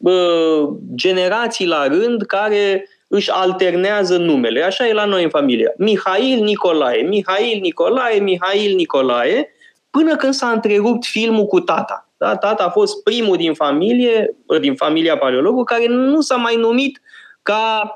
uh, 0.00 0.68
generații 0.94 1.66
la 1.66 1.86
rând 1.86 2.22
care 2.22 2.88
își 3.14 3.30
alternează 3.30 4.16
numele. 4.16 4.62
Așa 4.62 4.86
e 4.86 4.92
la 4.92 5.04
noi 5.04 5.22
în 5.22 5.28
familie. 5.28 5.74
Mihail 5.76 6.42
Nicolae, 6.42 7.02
Mihail 7.02 7.60
Nicolae, 7.60 8.18
Mihail 8.18 8.74
Nicolae, 8.74 9.48
până 9.90 10.16
când 10.16 10.32
s-a 10.32 10.50
întrerupt 10.50 11.04
filmul 11.04 11.46
cu 11.46 11.60
tata. 11.60 12.08
Da? 12.16 12.36
Tata 12.36 12.64
a 12.64 12.70
fost 12.70 13.02
primul 13.02 13.36
din 13.36 13.54
familie, 13.54 14.36
din 14.60 14.74
familia 14.74 15.18
paleologului, 15.18 15.64
care 15.64 15.86
nu 15.86 16.20
s-a 16.20 16.36
mai 16.36 16.56
numit 16.56 17.00
ca 17.42 17.92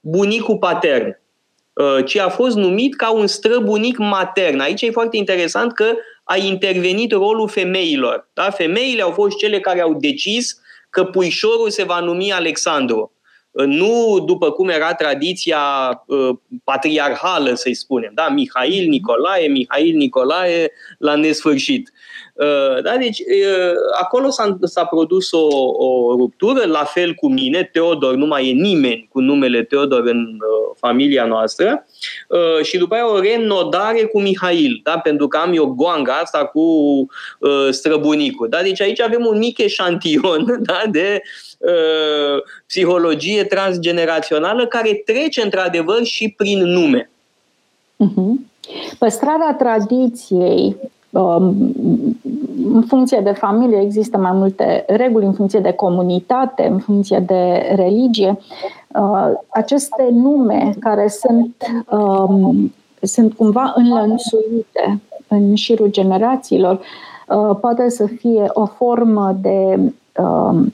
bunicul 0.00 0.58
patern, 0.58 1.20
uh, 1.72 2.04
ci 2.04 2.18
a 2.18 2.28
fost 2.28 2.56
numit 2.56 2.96
ca 2.96 3.10
un 3.10 3.26
străbunic 3.26 3.98
matern. 3.98 4.60
Aici 4.60 4.82
e 4.82 4.90
foarte 4.90 5.16
interesant 5.16 5.72
că 5.72 5.92
a 6.24 6.36
intervenit 6.36 7.12
rolul 7.12 7.48
femeilor. 7.48 8.28
Da? 8.32 8.50
Femeile 8.50 9.02
au 9.02 9.10
fost 9.10 9.36
cele 9.36 9.60
care 9.60 9.80
au 9.80 9.94
decis 9.94 10.60
că 10.90 11.04
puișorul 11.04 11.70
se 11.70 11.82
va 11.82 12.00
numi 12.00 12.32
Alexandru 12.32 13.12
nu 13.50 14.22
după 14.26 14.50
cum 14.50 14.68
era 14.68 14.94
tradiția 14.94 15.60
uh, 16.06 16.36
patriarhală, 16.64 17.54
să-i 17.54 17.74
spunem, 17.74 18.10
da? 18.14 18.28
Mihail, 18.28 18.88
Nicolae, 18.88 19.46
Mihail, 19.46 19.96
Nicolae, 19.96 20.70
la 20.98 21.14
nesfârșit. 21.14 21.92
Uh, 22.38 22.82
da? 22.82 22.96
Deci, 22.96 23.18
uh, 23.18 23.74
acolo 24.00 24.30
s-a, 24.30 24.58
s-a 24.62 24.84
produs 24.84 25.30
o, 25.32 25.46
o 25.76 26.14
ruptură, 26.16 26.66
la 26.66 26.84
fel 26.84 27.14
cu 27.14 27.28
mine, 27.28 27.70
Teodor, 27.72 28.14
nu 28.14 28.26
mai 28.26 28.48
e 28.48 28.52
nimeni 28.52 29.08
cu 29.12 29.20
numele 29.20 29.62
Teodor 29.62 30.00
în 30.04 30.18
uh, 30.18 30.76
familia 30.76 31.24
noastră, 31.24 31.86
uh, 32.28 32.64
și 32.64 32.78
după 32.78 32.94
aia 32.94 33.12
o 33.12 33.20
renodare 33.20 34.04
cu 34.04 34.20
Mihail, 34.20 34.80
da? 34.82 34.98
pentru 34.98 35.28
că 35.28 35.36
am 35.36 35.54
eu 35.54 35.66
goanga 35.66 36.12
asta 36.12 36.44
cu 36.44 36.60
uh, 36.60 37.68
străbunicul. 37.70 38.48
Da? 38.48 38.62
Deci 38.62 38.80
aici 38.80 39.00
avem 39.00 39.26
un 39.26 39.38
mic 39.38 39.58
eșantion 39.58 40.58
da? 40.70 40.82
de 40.90 41.22
uh, 41.58 42.42
psihologie 42.66 43.44
transgenerațională 43.44 44.66
care 44.66 45.02
trece 45.04 45.42
într-adevăr 45.42 46.04
și 46.04 46.34
prin 46.36 46.58
nume. 46.58 47.10
Uh-huh. 47.96 48.46
Păstrarea 48.98 49.54
tradiției 49.58 50.76
Um, 50.76 50.97
în 51.10 52.82
funcție 52.86 53.20
de 53.20 53.30
familie 53.30 53.80
există 53.80 54.18
mai 54.18 54.32
multe 54.32 54.84
reguli, 54.86 55.24
în 55.24 55.32
funcție 55.32 55.60
de 55.60 55.72
comunitate, 55.72 56.66
în 56.66 56.78
funcție 56.78 57.18
de 57.18 57.72
religie. 57.74 58.38
Uh, 58.88 59.30
aceste 59.48 60.08
nume 60.12 60.74
care 60.80 61.08
sunt, 61.08 61.54
um, 61.90 62.72
sunt 63.02 63.32
cumva 63.34 63.72
înlănțuite 63.76 65.00
în 65.28 65.54
șirul 65.54 65.90
generațiilor 65.90 66.80
uh, 67.28 67.56
poate 67.60 67.88
să 67.88 68.06
fie 68.06 68.44
o 68.52 68.66
formă 68.66 69.36
de 69.40 69.78
um, 70.22 70.72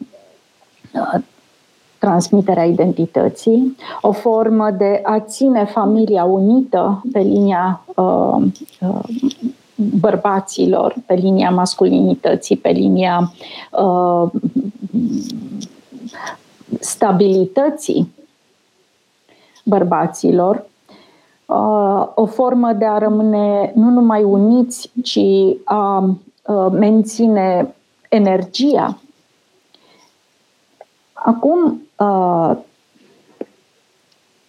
transmiterea 1.98 2.64
identității, 2.64 3.76
o 4.00 4.12
formă 4.12 4.70
de 4.70 5.00
a 5.02 5.20
ține 5.20 5.64
familia 5.64 6.24
unită 6.24 7.02
pe 7.12 7.18
linia 7.18 7.84
uh, 7.94 8.36
uh, 8.80 9.04
bărbaților, 9.74 10.94
pe 11.06 11.14
linia 11.14 11.50
masculinității, 11.50 12.56
pe 12.56 12.68
linia 12.68 13.32
uh, 13.70 14.30
stabilității 16.80 18.14
bărbaților, 19.64 20.66
o 22.14 22.26
formă 22.26 22.72
de 22.72 22.84
a 22.84 22.98
rămâne 22.98 23.72
nu 23.74 23.90
numai 23.90 24.22
uniți, 24.22 24.90
ci 25.02 25.20
a 25.64 26.14
menține 26.70 27.74
energia. 28.08 28.98
Acum, 31.12 31.82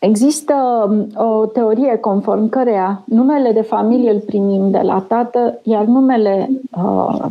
Există 0.05 0.55
o 1.15 1.45
teorie 1.45 1.97
conform 1.97 2.49
căreia 2.49 3.01
numele 3.05 3.51
de 3.51 3.61
familie 3.61 4.11
îl 4.11 4.19
primim 4.19 4.71
de 4.71 4.79
la 4.83 4.99
tată, 5.07 5.59
iar 5.63 5.85
numele 5.85 6.49
uh, 6.77 7.25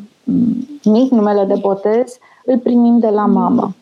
mic, 0.85 1.11
numele 1.11 1.45
de 1.45 1.55
botez, 1.61 2.19
îl 2.45 2.59
primim 2.59 2.99
de 2.99 3.09
la 3.09 3.27
mamă. 3.27 3.75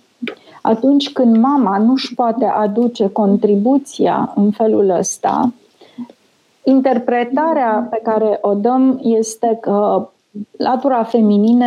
Atunci 0.62 1.12
când 1.12 1.37
mama 1.37 1.78
nu 1.78 1.92
își 1.92 2.14
poate 2.14 2.44
aduce 2.44 3.09
contribuția 3.09 4.33
în 4.37 4.50
felul 4.50 4.90
ăsta, 4.90 5.52
interpretarea 6.64 7.87
pe 7.90 8.00
care 8.02 8.38
o 8.40 8.55
dăm 8.55 9.00
este 9.02 9.59
că 9.61 10.09
latura 10.57 11.02
feminină 11.02 11.66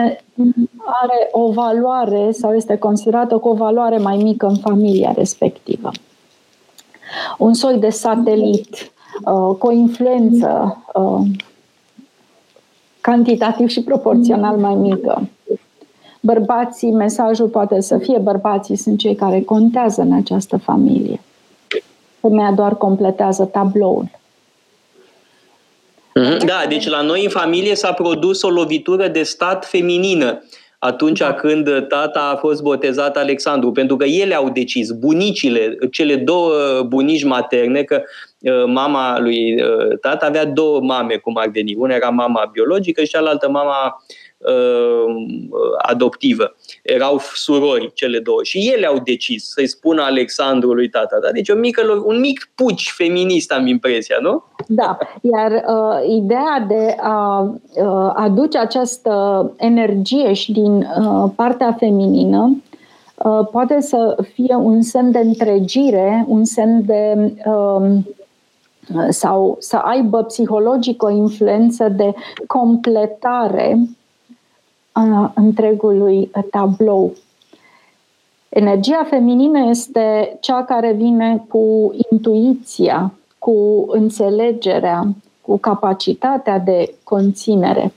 are 1.01 1.29
o 1.31 1.51
valoare 1.51 2.31
sau 2.31 2.53
este 2.53 2.77
considerată 2.77 3.37
cu 3.37 3.47
o 3.47 3.53
valoare 3.53 3.97
mai 3.97 4.17
mică 4.17 4.45
în 4.45 4.55
familia 4.55 5.13
respectivă. 5.15 5.89
Un 7.37 7.53
soi 7.53 7.77
de 7.77 7.89
satelit 7.89 8.91
uh, 9.23 9.55
cu 9.57 9.67
o 9.67 9.71
influență 9.71 10.83
uh, 10.93 11.21
cantitativ 13.01 13.69
și 13.69 13.81
proporțional 13.81 14.57
mai 14.57 14.73
mică. 14.73 15.29
Bărbații, 16.19 16.91
mesajul 16.91 17.47
poate 17.47 17.81
să 17.81 17.97
fie, 17.97 18.17
bărbații 18.17 18.75
sunt 18.75 18.99
cei 18.99 19.15
care 19.15 19.41
contează 19.41 20.01
în 20.01 20.13
această 20.13 20.57
familie. 20.57 21.21
Femeia 22.19 22.51
doar 22.51 22.75
completează 22.75 23.43
tabloul. 23.43 24.09
Mhm. 26.13 26.45
Da, 26.45 26.65
deci 26.69 26.87
la 26.87 27.01
noi 27.01 27.23
în 27.23 27.29
familie 27.29 27.75
s-a 27.75 27.93
produs 27.93 28.41
o 28.41 28.49
lovitură 28.49 29.07
de 29.07 29.23
stat 29.23 29.65
feminină 29.65 30.43
atunci 30.85 31.19
da. 31.19 31.33
când 31.33 31.87
tata 31.87 32.29
a 32.33 32.35
fost 32.35 32.61
botezat 32.61 33.17
Alexandru, 33.17 33.71
pentru 33.71 33.95
că 33.95 34.05
ele 34.05 34.35
au 34.35 34.49
decis, 34.49 34.91
bunicile, 34.91 35.77
cele 35.91 36.15
două 36.15 36.81
bunici 36.81 37.23
materne, 37.23 37.83
că 37.83 38.01
uh, 38.39 38.63
mama 38.65 39.19
lui 39.19 39.61
uh, 39.61 39.99
tata 40.01 40.25
avea 40.25 40.45
două 40.45 40.81
mame, 40.81 41.15
cum 41.15 41.37
ar 41.37 41.49
veni. 41.49 41.75
Una 41.77 41.95
era 41.95 42.09
mama 42.09 42.49
biologică 42.51 43.03
și 43.03 43.09
cealaltă 43.09 43.49
mama 43.49 44.03
uh, 44.37 45.15
adoptivă. 45.77 46.55
Erau 46.85 47.19
surori 47.33 47.91
cele 47.93 48.19
două 48.19 48.43
și 48.43 48.71
ele 48.73 48.85
au 48.85 48.99
decis 48.99 49.49
să-i 49.49 49.67
spună 49.67 50.01
Alexandru 50.01 50.73
lui 50.73 50.89
tata. 50.89 51.19
Da? 51.21 51.31
Deci 51.31 51.49
o 51.49 51.55
mică, 51.55 52.03
un 52.05 52.19
mic 52.19 52.49
puci 52.55 52.93
feminist 52.95 53.51
am 53.51 53.67
impresia, 53.67 54.17
nu? 54.21 54.43
Da, 54.67 54.97
iar 55.21 55.51
uh, 55.51 56.15
ideea 56.17 56.65
de 56.67 56.95
a 56.99 57.41
uh, 57.41 58.11
aduce 58.13 58.57
această 58.57 59.51
energie 59.57 60.33
și 60.33 60.51
din 60.51 60.75
uh, 60.75 61.31
partea 61.35 61.75
feminină 61.79 62.61
uh, 63.15 63.47
poate 63.51 63.81
să 63.81 64.15
fie 64.33 64.55
un 64.55 64.81
semn 64.81 65.11
de 65.11 65.19
întregire, 65.19 66.25
un 66.27 66.43
semn 66.43 66.85
de 66.85 67.33
uh, 67.45 67.97
sau 69.09 69.57
să 69.59 69.75
aibă 69.75 70.23
psihologic 70.23 71.03
o 71.03 71.09
influență 71.09 71.89
de 71.89 72.13
completare 72.47 73.79
a 74.95 75.31
întregului 75.35 76.31
tablou. 76.51 77.13
Energia 78.49 79.05
feminină 79.09 79.69
este 79.69 80.37
cea 80.41 80.63
care 80.63 80.91
vine 80.91 81.45
cu 81.47 81.93
intuiția, 82.11 83.13
cu 83.39 83.85
înțelegerea, 83.87 85.07
cu 85.41 85.57
capacitatea 85.57 86.59
de 86.59 86.93
conținere. 87.03 87.93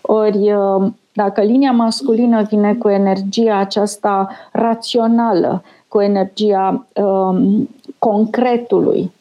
Ori, 0.00 0.52
uh, 0.52 0.86
dacă 1.12 1.40
linia 1.40 1.72
masculină 1.72 2.42
vine 2.42 2.74
cu 2.74 2.88
energia 2.88 3.56
aceasta 3.56 4.28
rațională, 4.52 5.62
cu 5.88 6.00
energia 6.00 6.86
um, 6.94 7.68
concretului, 7.98 9.12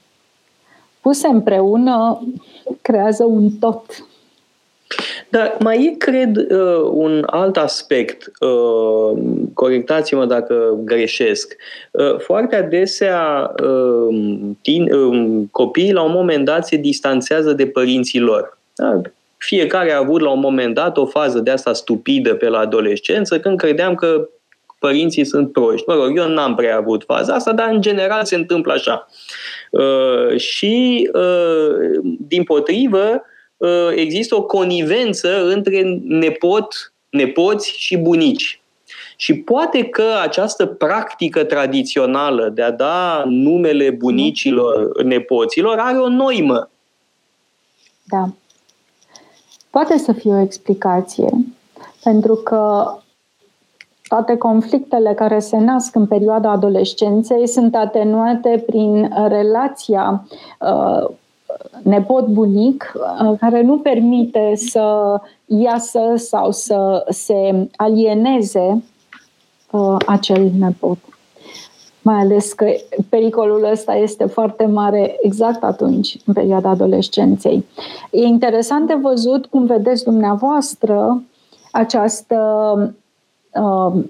puse 1.01 1.27
împreună, 1.27 2.21
creează 2.81 3.23
un 3.23 3.49
tot. 3.49 3.83
Dar 5.29 5.55
mai 5.59 5.85
e, 5.85 5.95
cred, 5.97 6.37
uh, 6.37 6.89
un 6.91 7.23
alt 7.25 7.57
aspect, 7.57 8.31
uh, 8.39 9.19
corectați-mă 9.53 10.25
dacă 10.25 10.77
greșesc. 10.83 11.55
Uh, 11.91 12.19
foarte 12.19 12.55
adesea 12.55 13.51
copiii 15.51 15.93
la 15.93 16.01
un 16.01 16.11
moment 16.11 16.45
dat 16.45 16.67
se 16.67 16.75
distanțează 16.75 17.53
de 17.53 17.67
părinții 17.67 18.19
lor. 18.19 18.57
Da? 18.75 19.01
Fiecare 19.37 19.91
a 19.91 19.97
avut 19.97 20.21
la 20.21 20.29
un 20.29 20.39
moment 20.39 20.73
dat 20.73 20.97
o 20.97 21.05
fază 21.05 21.39
de 21.39 21.51
asta 21.51 21.73
stupidă 21.73 22.35
pe 22.35 22.47
la 22.47 22.59
adolescență 22.59 23.39
când 23.39 23.57
credeam 23.57 23.95
că 23.95 24.29
părinții 24.79 25.25
sunt 25.25 25.51
proști. 25.51 25.87
Mă 25.87 25.93
rog, 25.93 26.17
eu 26.17 26.27
n-am 26.27 26.55
prea 26.55 26.77
avut 26.77 27.03
faza 27.03 27.33
asta, 27.33 27.53
dar 27.53 27.69
în 27.71 27.81
general 27.81 28.25
se 28.25 28.35
întâmplă 28.35 28.73
așa. 28.73 29.07
Uh, 29.71 30.37
și, 30.37 31.09
uh, 31.13 31.99
din 32.27 32.43
potrivă, 32.43 32.99
Uh, 32.99 33.35
există 33.95 34.35
o 34.35 34.43
conivență 34.43 35.47
între 35.47 35.99
nepot, 36.03 36.93
nepoți 37.09 37.73
și 37.77 37.97
bunici. 37.97 38.61
Și 39.15 39.33
poate 39.33 39.83
că 39.83 40.05
această 40.21 40.65
practică 40.65 41.43
tradițională 41.43 42.49
de 42.49 42.61
a 42.61 42.71
da 42.71 43.23
numele 43.25 43.89
bunicilor 43.89 45.03
nepoților 45.03 45.77
are 45.79 45.97
o 45.97 46.09
noimă. 46.09 46.69
Da. 48.03 48.29
Poate 49.69 49.97
să 49.97 50.11
fie 50.11 50.33
o 50.33 50.39
explicație, 50.39 51.29
pentru 52.03 52.35
că 52.35 52.91
toate 54.07 54.37
conflictele 54.37 55.13
care 55.13 55.39
se 55.39 55.57
nasc 55.57 55.95
în 55.95 56.07
perioada 56.07 56.51
adolescenței 56.51 57.47
sunt 57.47 57.75
atenuate 57.75 58.63
prin 58.65 59.13
relația 59.27 60.27
uh, 60.59 61.09
nepot-bunic 61.83 62.93
uh, 62.95 63.37
care 63.39 63.61
nu 63.61 63.77
permite 63.77 64.51
să 64.55 65.15
iasă 65.45 66.13
sau 66.15 66.51
să 66.51 67.05
se 67.09 67.69
alieneze 67.75 68.83
uh, 69.71 69.95
acel 70.05 70.51
nepot. 70.59 70.97
Mai 72.01 72.15
ales 72.15 72.53
că 72.53 72.65
pericolul 73.09 73.69
ăsta 73.71 73.95
este 73.95 74.25
foarte 74.25 74.65
mare 74.65 75.17
exact 75.21 75.63
atunci, 75.63 76.17
în 76.25 76.33
perioada 76.33 76.69
adolescenței. 76.69 77.65
E 78.11 78.23
interesant 78.23 78.87
de 78.87 78.93
văzut 78.93 79.45
cum 79.45 79.65
vedeți 79.65 80.03
dumneavoastră 80.03 81.23
această 81.71 82.37
uh, 83.53 84.03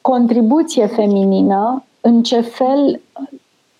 contribuție 0.00 0.86
feminină, 0.86 1.84
în 2.00 2.22
ce 2.22 2.40
fel 2.40 3.00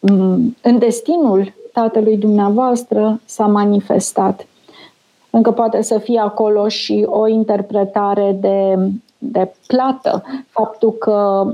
mm, 0.00 0.56
în 0.62 0.78
destinul 0.78 1.52
Tatălui 1.72 2.16
dumneavoastră 2.16 3.20
s-a 3.24 3.46
manifestat. 3.46 4.46
Încă 5.30 5.50
poate 5.50 5.82
să 5.82 5.98
fie 5.98 6.18
acolo 6.18 6.68
și 6.68 7.06
o 7.08 7.26
interpretare 7.26 8.36
de, 8.40 8.78
de 9.18 9.52
plată, 9.66 10.22
faptul 10.48 10.92
că 10.92 11.46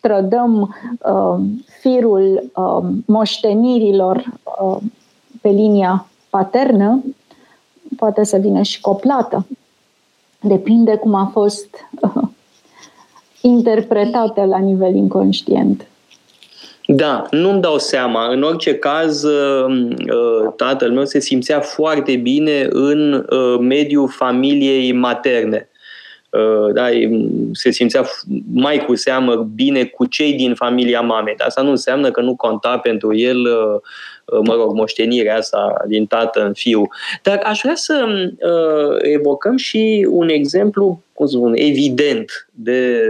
trădăm 0.00 0.74
uh, 1.06 1.44
firul 1.80 2.50
uh, 2.54 2.88
moștenirilor 3.06 4.24
uh, 4.62 4.76
pe 5.40 5.48
linia 5.48 6.06
paternă, 6.30 7.02
poate 7.96 8.24
să 8.24 8.36
vină 8.36 8.62
și 8.62 8.80
cu 8.80 8.90
o 8.90 8.94
plată. 8.94 9.46
Depinde 10.40 10.96
cum 10.96 11.14
a 11.14 11.28
fost 11.32 11.68
uh, 12.00 12.22
interpretată 13.40 14.44
la 14.44 14.58
nivel 14.58 14.94
inconștient. 14.94 15.86
Da, 16.96 17.26
nu-mi 17.30 17.60
dau 17.60 17.78
seama. 17.78 18.28
În 18.32 18.42
orice 18.42 18.74
caz, 18.74 19.22
uh, 19.22 19.88
uh, 19.88 20.52
tatăl 20.56 20.92
meu 20.92 21.04
se 21.04 21.20
simțea 21.20 21.60
foarte 21.60 22.16
bine 22.16 22.66
în 22.70 23.12
uh, 23.12 23.58
mediul 23.60 24.08
familiei 24.08 24.92
materne. 24.92 25.68
Da, 26.72 26.86
se 27.52 27.70
simțea 27.70 28.04
mai 28.52 28.84
cu 28.84 28.94
seamă 28.94 29.34
bine 29.54 29.84
cu 29.84 30.06
cei 30.06 30.32
din 30.32 30.54
familia 30.54 31.00
mamei. 31.00 31.34
Dar 31.36 31.46
asta 31.46 31.62
nu 31.62 31.70
înseamnă 31.70 32.10
că 32.10 32.20
nu 32.20 32.36
conta 32.36 32.78
pentru 32.78 33.16
el, 33.16 33.42
mă 34.44 34.54
rog, 34.54 34.72
moștenirea 34.74 35.36
asta 35.36 35.84
din 35.86 36.06
tată 36.06 36.44
în 36.44 36.52
fiu. 36.52 36.82
Dar 37.22 37.40
aș 37.44 37.60
vrea 37.62 37.74
să 37.74 38.06
evocăm 38.98 39.56
și 39.56 40.06
un 40.10 40.28
exemplu, 40.28 41.02
cum 41.12 41.26
să 41.26 41.36
spun, 41.36 41.52
evident 41.56 42.48
de 42.50 43.00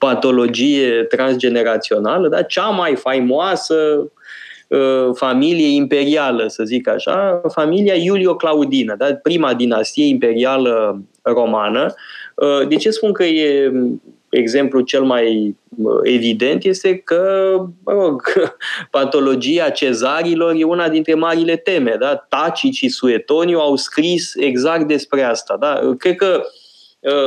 patologie 0.00 1.02
transgenerațională, 1.02 2.28
da? 2.28 2.42
cea 2.42 2.68
mai 2.68 2.96
faimoasă 2.96 4.10
uh, 4.68 5.08
familie 5.14 5.74
imperială, 5.74 6.46
să 6.46 6.62
zic 6.64 6.88
așa, 6.88 7.40
familia 7.52 7.94
Iulio-Claudină, 7.94 8.94
da? 8.98 9.14
prima 9.22 9.54
dinastie 9.54 10.06
imperială 10.06 11.02
romană. 11.22 11.94
Uh, 12.34 12.68
de 12.68 12.76
ce 12.76 12.90
spun 12.90 13.12
că 13.12 13.24
e 13.24 13.72
exemplu 14.28 14.80
cel 14.80 15.02
mai 15.02 15.56
evident 16.02 16.64
este 16.64 16.96
că, 16.96 17.52
mă 17.84 17.92
rog, 17.92 18.22
patologia 18.90 19.68
cezarilor 19.68 20.54
e 20.56 20.64
una 20.64 20.88
dintre 20.88 21.14
marile 21.14 21.56
teme. 21.56 21.96
Da? 21.98 22.26
Tacici 22.28 22.76
și 22.76 22.88
Suetoniu 22.88 23.58
au 23.58 23.76
scris 23.76 24.32
exact 24.36 24.86
despre 24.86 25.22
asta. 25.22 25.56
Da? 25.60 25.94
Cred 25.98 26.16
că 26.16 26.42
uh, 26.44 26.59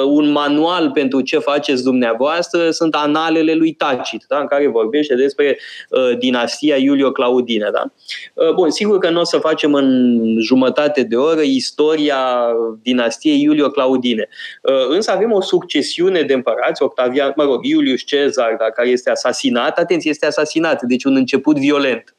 un 0.05 0.31
manual 0.31 0.91
pentru 0.91 1.21
ce 1.21 1.37
faceți 1.37 1.83
dumneavoastră 1.83 2.71
sunt 2.71 2.95
analele 2.95 3.53
lui 3.53 3.73
Tacit, 3.73 4.25
da? 4.27 4.39
în 4.39 4.47
care 4.47 4.67
vorbește 4.67 5.15
despre 5.15 5.59
uh, 5.89 6.17
dinastia 6.17 6.75
Iulio-Claudină. 6.75 7.71
Da? 7.71 7.91
Uh, 8.33 8.53
bun, 8.53 8.69
sigur 8.69 8.97
că 8.97 9.09
nu 9.09 9.19
o 9.19 9.23
să 9.23 9.37
facem 9.37 9.73
în 9.73 10.37
jumătate 10.39 11.03
de 11.03 11.15
oră 11.15 11.41
istoria 11.41 12.47
dinastiei 12.81 13.41
Iulio-Claudine, 13.41 14.29
uh, 14.61 14.87
însă 14.89 15.11
avem 15.11 15.31
o 15.31 15.41
succesiune 15.41 16.21
de 16.21 16.33
împărați, 16.33 16.83
Octavian, 16.83 17.33
mă 17.35 17.43
rog, 17.43 17.65
Iulius 17.65 18.01
Cezar, 18.01 18.55
da, 18.59 18.65
care 18.65 18.89
este 18.89 19.09
asasinat, 19.09 19.77
atenție, 19.79 20.09
este 20.09 20.25
asasinat, 20.25 20.81
deci 20.81 21.03
un 21.03 21.15
început 21.15 21.57
violent. 21.57 22.15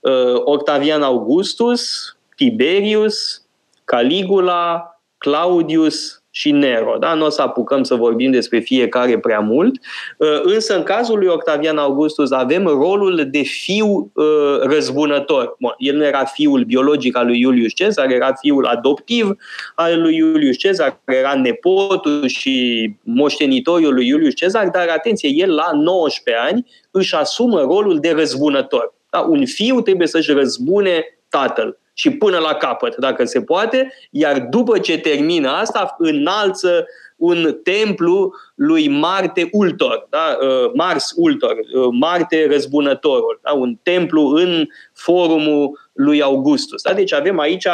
Uh, 0.00 0.40
Octavian 0.44 1.02
Augustus, 1.02 2.16
Tiberius, 2.36 3.46
Caligula, 3.84 4.88
Claudius, 5.18 6.23
și 6.36 6.50
Nero. 6.50 6.96
Da? 6.98 7.14
Nu 7.14 7.24
o 7.24 7.28
să 7.28 7.42
apucăm 7.42 7.82
să 7.82 7.94
vorbim 7.94 8.30
despre 8.30 8.58
fiecare 8.58 9.18
prea 9.18 9.40
mult, 9.40 9.74
uh, 10.18 10.40
însă 10.42 10.76
în 10.76 10.82
cazul 10.82 11.18
lui 11.18 11.26
Octavian 11.26 11.78
Augustus 11.78 12.30
avem 12.30 12.66
rolul 12.66 13.28
de 13.30 13.42
fiu 13.42 14.10
uh, 14.14 14.58
răzbunător. 14.60 15.56
El 15.78 15.96
nu 15.96 16.04
era 16.04 16.24
fiul 16.24 16.64
biologic 16.64 17.16
al 17.16 17.26
lui 17.26 17.40
Iulius 17.40 17.72
Cezar, 17.72 18.10
era 18.10 18.32
fiul 18.32 18.66
adoptiv 18.66 19.36
al 19.74 20.00
lui 20.00 20.16
Iulius 20.16 20.56
Cezar, 20.56 21.00
era 21.04 21.34
nepotul 21.34 22.26
și 22.26 22.94
moștenitorul 23.02 23.94
lui 23.94 24.06
Iulius 24.06 24.34
Cezar, 24.34 24.68
dar 24.68 24.88
atenție, 24.88 25.28
el 25.32 25.54
la 25.54 25.70
19 25.74 26.44
ani 26.44 26.66
își 26.90 27.14
asumă 27.14 27.60
rolul 27.60 27.98
de 27.98 28.12
răzbunător. 28.12 28.94
Da? 29.10 29.20
Un 29.20 29.46
fiu 29.46 29.80
trebuie 29.80 30.06
să-și 30.06 30.32
răzbune 30.32 31.04
tatăl 31.28 31.78
și 31.94 32.10
până 32.10 32.38
la 32.38 32.54
capăt, 32.54 32.96
dacă 32.96 33.24
se 33.24 33.42
poate, 33.42 33.92
iar 34.10 34.40
după 34.40 34.78
ce 34.78 34.98
termină 34.98 35.50
asta, 35.50 35.94
înalță 35.98 36.86
un 37.16 37.58
templu 37.62 38.32
lui 38.54 38.88
Marte 38.88 39.48
Ultor, 39.52 40.06
da? 40.10 40.38
Uh, 40.40 40.70
Mars 40.74 41.12
Ultor, 41.16 41.52
uh, 41.52 41.88
Marte 41.90 42.46
Răzbunătorul, 42.50 43.40
da? 43.42 43.52
un 43.52 43.78
templu 43.82 44.22
în 44.26 44.66
forumul 44.92 45.78
lui 45.92 46.22
Augustus. 46.22 46.82
Da? 46.82 46.92
Deci 46.92 47.12
avem 47.12 47.38
aici 47.38 47.66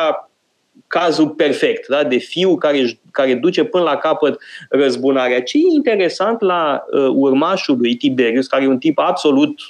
cazul 0.87 1.29
perfect, 1.29 1.89
da? 1.89 2.05
de 2.05 2.17
fiu 2.17 2.57
care, 2.57 3.01
care 3.11 3.35
duce 3.35 3.65
până 3.65 3.85
la 3.85 3.97
capăt 3.97 4.41
răzbunarea. 4.69 5.43
Ce 5.43 5.57
e 5.57 5.75
interesant 5.75 6.41
la 6.41 6.85
uh, 6.91 7.09
urmașul 7.15 7.77
lui 7.79 7.97
Tiberius, 7.97 8.47
care 8.47 8.63
e 8.63 8.69
un 8.69 8.79
tip 8.79 8.99
absolut 8.99 9.61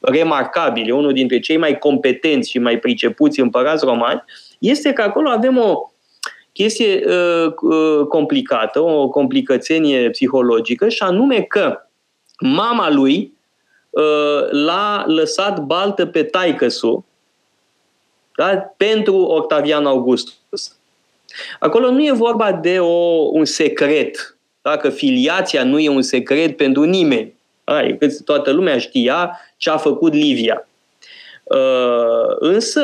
remarcabil, 0.00 0.88
e 0.88 0.92
unul 0.92 1.12
dintre 1.12 1.40
cei 1.40 1.56
mai 1.56 1.78
competenți 1.78 2.50
și 2.50 2.58
mai 2.58 2.78
pricepuți 2.78 3.40
împărați 3.40 3.84
romani, 3.84 4.24
este 4.58 4.92
că 4.92 5.02
acolo 5.02 5.28
avem 5.28 5.58
o 5.58 5.92
chestie 6.52 7.04
uh, 7.06 7.52
uh, 7.62 8.06
complicată, 8.08 8.80
o 8.80 9.08
complicățenie 9.08 10.10
psihologică, 10.10 10.88
și 10.88 11.02
anume 11.02 11.40
că 11.40 11.78
mama 12.40 12.90
lui 12.90 13.32
uh, 13.90 14.50
l-a 14.50 15.04
lăsat 15.06 15.60
baltă 15.60 16.06
pe 16.06 16.22
taicăsu 16.22 17.04
da? 18.34 18.72
pentru 18.76 19.16
Octavian 19.16 19.86
Augustus. 19.86 20.76
Acolo 21.58 21.90
nu 21.90 22.04
e 22.04 22.12
vorba 22.12 22.52
de 22.52 22.78
o, 22.80 23.28
un 23.32 23.44
secret, 23.44 24.36
dacă 24.62 24.90
filiația 24.90 25.64
nu 25.64 25.78
e 25.78 25.88
un 25.88 26.02
secret 26.02 26.56
pentru 26.56 26.82
nimeni. 26.82 27.32
Ai, 27.68 27.98
toată 28.24 28.50
lumea 28.50 28.78
știa 28.78 29.40
ce 29.56 29.70
a 29.70 29.76
făcut 29.76 30.12
Livia. 30.12 30.68
Uh, 31.44 32.36
însă 32.38 32.82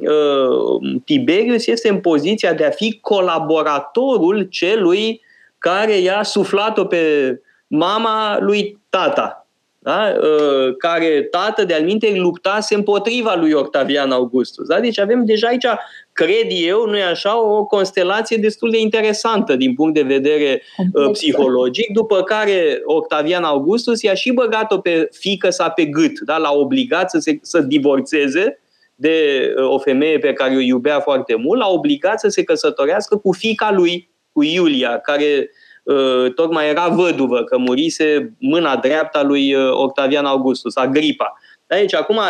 uh, 0.00 1.00
Tiberius 1.04 1.66
este 1.66 1.88
în 1.88 2.00
poziția 2.00 2.52
de 2.52 2.64
a 2.64 2.70
fi 2.70 2.98
colaboratorul 3.00 4.42
celui 4.42 5.20
care 5.58 5.98
i-a 5.98 6.22
suflat-o 6.22 6.84
pe 6.84 7.40
mama 7.66 8.38
lui 8.40 8.78
tata 8.90 9.46
da? 9.86 10.12
Uh, 10.22 10.76
care 10.78 11.22
tată 11.22 11.64
de-al 11.64 11.82
minte 11.82 12.12
luptase 12.14 12.74
împotriva 12.74 13.34
lui 13.34 13.52
Octavian 13.52 14.10
Augustus. 14.10 14.66
Da? 14.66 14.80
Deci 14.80 14.98
avem 14.98 15.24
deja 15.24 15.48
aici, 15.48 15.66
cred 16.16 16.46
eu, 16.48 16.86
nu 16.86 16.96
e 16.96 17.02
așa, 17.02 17.42
o 17.42 17.64
constelație 17.64 18.36
destul 18.36 18.70
de 18.70 18.80
interesantă 18.80 19.56
din 19.56 19.74
punct 19.74 19.94
de 19.94 20.02
vedere 20.02 20.62
uh, 20.92 21.10
psihologic, 21.10 21.92
după 21.92 22.22
care 22.22 22.80
Octavian 22.84 23.44
Augustus 23.44 24.02
i-a 24.02 24.14
și 24.14 24.32
băgat-o 24.32 24.78
pe 24.78 25.08
fică 25.12 25.50
sa 25.50 25.68
pe 25.68 25.84
gât, 25.84 26.20
da? 26.20 26.36
l-a 26.36 26.52
obligat 26.52 27.10
să, 27.10 27.18
se, 27.18 27.38
să 27.42 27.60
divorțeze 27.60 28.60
de 28.94 29.14
uh, 29.56 29.68
o 29.68 29.78
femeie 29.78 30.18
pe 30.18 30.32
care 30.32 30.54
o 30.54 30.60
iubea 30.60 31.00
foarte 31.00 31.34
mult, 31.34 31.60
l-a 31.60 31.68
obligat 31.68 32.20
să 32.20 32.28
se 32.28 32.44
căsătorească 32.44 33.16
cu 33.16 33.32
fica 33.32 33.72
lui, 33.72 34.10
cu 34.32 34.42
Iulia, 34.42 34.98
care 34.98 35.50
Uh, 35.86 36.32
tocmai 36.34 36.68
era 36.68 36.88
văduvă, 36.88 37.42
că 37.42 37.58
murise 37.58 38.36
mâna 38.38 38.76
dreapta 38.76 39.22
lui 39.22 39.54
uh, 39.54 39.70
Octavian 39.72 40.24
Augustus, 40.24 40.76
Agripa. 40.76 41.38
Deci 41.68 41.94
acum 41.94 42.20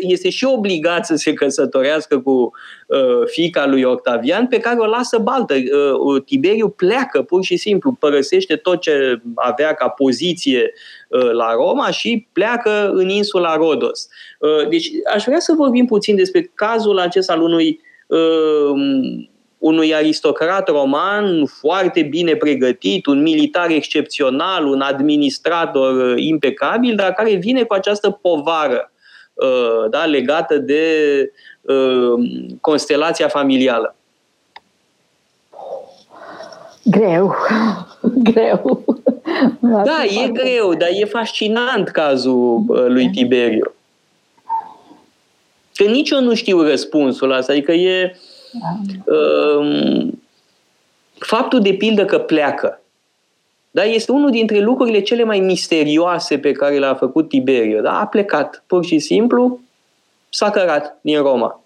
este 0.00 0.30
și 0.30 0.44
obligat 0.44 1.06
să 1.06 1.14
se 1.14 1.32
căsătorească 1.32 2.18
cu 2.20 2.30
uh, 2.86 3.26
fica 3.26 3.66
lui 3.66 3.82
Octavian, 3.82 4.46
pe 4.46 4.58
care 4.58 4.78
o 4.78 4.86
lasă 4.86 5.18
baltă. 5.18 5.54
Uh, 5.54 6.22
Tiberiu 6.24 6.68
pleacă 6.68 7.22
pur 7.22 7.44
și 7.44 7.56
simplu, 7.56 7.92
părăsește 7.92 8.56
tot 8.56 8.80
ce 8.80 9.22
avea 9.34 9.74
ca 9.74 9.88
poziție 9.88 10.72
uh, 11.08 11.30
la 11.30 11.52
Roma 11.52 11.90
și 11.90 12.28
pleacă 12.32 12.90
în 12.92 13.08
insula 13.08 13.56
Rodos. 13.56 14.08
Uh, 14.38 14.68
deci 14.68 14.90
aș 15.14 15.24
vrea 15.24 15.40
să 15.40 15.52
vorbim 15.56 15.86
puțin 15.86 16.16
despre 16.16 16.50
cazul 16.54 16.98
acesta 16.98 17.32
al 17.32 17.40
unui 17.40 17.80
uh, 18.06 19.28
unui 19.60 19.94
aristocrat 19.94 20.68
roman 20.68 21.46
foarte 21.46 22.02
bine 22.02 22.34
pregătit, 22.34 23.06
un 23.06 23.22
militar 23.22 23.70
excepțional, 23.70 24.66
un 24.66 24.80
administrator 24.80 26.12
uh, 26.12 26.14
impecabil, 26.16 26.96
dar 26.96 27.12
care 27.12 27.34
vine 27.34 27.62
cu 27.62 27.74
această 27.74 28.10
povară 28.10 28.92
uh, 29.34 29.90
da, 29.90 30.04
legată 30.04 30.58
de 30.58 30.84
uh, 31.60 32.30
constelația 32.60 33.28
familială. 33.28 33.94
Greu, 36.84 37.34
greu. 38.32 38.84
Da, 39.60 40.04
e 40.24 40.28
greu, 40.28 40.74
dar 40.74 40.88
e 40.92 41.04
fascinant 41.04 41.88
cazul 41.88 42.64
lui 42.88 43.10
Tiberiu. 43.10 43.74
Că 45.74 45.84
nici 45.84 46.10
eu 46.10 46.20
nu 46.20 46.34
știu 46.34 46.62
răspunsul 46.62 47.30
ăsta, 47.30 47.52
adică 47.52 47.72
e, 47.72 48.14
uh, 48.14 48.20
Ehm, 48.20 48.29
faptul 51.18 51.60
de 51.60 51.72
pildă 51.72 52.04
că 52.04 52.18
pleacă 52.18 52.80
da? 53.70 53.84
este 53.84 54.12
unul 54.12 54.30
dintre 54.30 54.58
lucrurile 54.58 55.00
cele 55.00 55.24
mai 55.24 55.40
misterioase 55.40 56.38
pe 56.38 56.52
care 56.52 56.78
le-a 56.78 56.94
făcut 56.94 57.28
Tiberiu. 57.28 57.80
Da? 57.82 58.00
A 58.00 58.06
plecat, 58.06 58.64
pur 58.66 58.84
și 58.84 58.98
simplu, 58.98 59.60
s-a 60.28 60.50
cărat 60.50 60.98
din 61.00 61.22
Roma. 61.22 61.64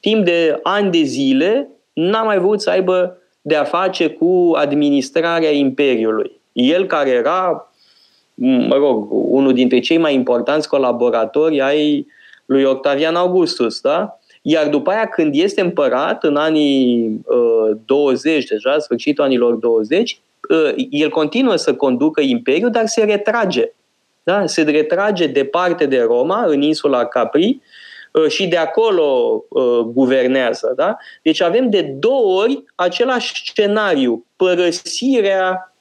Timp 0.00 0.24
de 0.24 0.60
ani 0.62 0.90
de 0.90 1.02
zile, 1.02 1.68
n-a 1.92 2.22
mai 2.22 2.38
vrut 2.38 2.60
să 2.60 2.70
aibă 2.70 3.16
de 3.40 3.56
a 3.56 3.64
face 3.64 4.08
cu 4.08 4.52
administrarea 4.54 5.50
Imperiului. 5.50 6.40
El 6.52 6.86
care 6.86 7.10
era, 7.10 7.72
mă 8.34 8.74
rog, 8.74 9.06
unul 9.10 9.52
dintre 9.52 9.78
cei 9.78 9.98
mai 9.98 10.14
importanți 10.14 10.68
colaboratori 10.68 11.60
ai 11.60 12.06
lui 12.44 12.64
Octavian 12.64 13.14
Augustus, 13.14 13.80
da? 13.80 14.18
Iar 14.42 14.68
după 14.68 14.90
aia, 14.90 15.06
când 15.06 15.34
este 15.34 15.60
împărat, 15.60 16.24
în 16.24 16.36
anii 16.36 17.20
uh, 17.24 17.76
20, 17.84 18.44
deja, 18.44 18.78
sfârșitul 18.78 19.24
anilor 19.24 19.54
20, 19.54 20.20
uh, 20.50 20.74
el 20.90 21.08
continuă 21.08 21.56
să 21.56 21.74
conducă 21.74 22.20
imperiul, 22.20 22.70
dar 22.70 22.86
se 22.86 23.04
retrage. 23.04 23.72
Da? 24.22 24.46
Se 24.46 24.62
retrage 24.62 25.26
departe 25.26 25.86
de 25.86 26.00
Roma, 26.00 26.44
în 26.46 26.62
insula 26.62 27.04
Capri, 27.04 27.60
uh, 28.12 28.28
și 28.28 28.46
de 28.46 28.56
acolo 28.56 29.42
uh, 29.48 29.78
guvernează. 29.78 30.72
Da? 30.76 30.96
Deci 31.22 31.40
avem 31.40 31.70
de 31.70 31.82
două 31.98 32.42
ori 32.42 32.64
același 32.74 33.32
scenariu, 33.34 34.26
părăsirea 34.36 35.74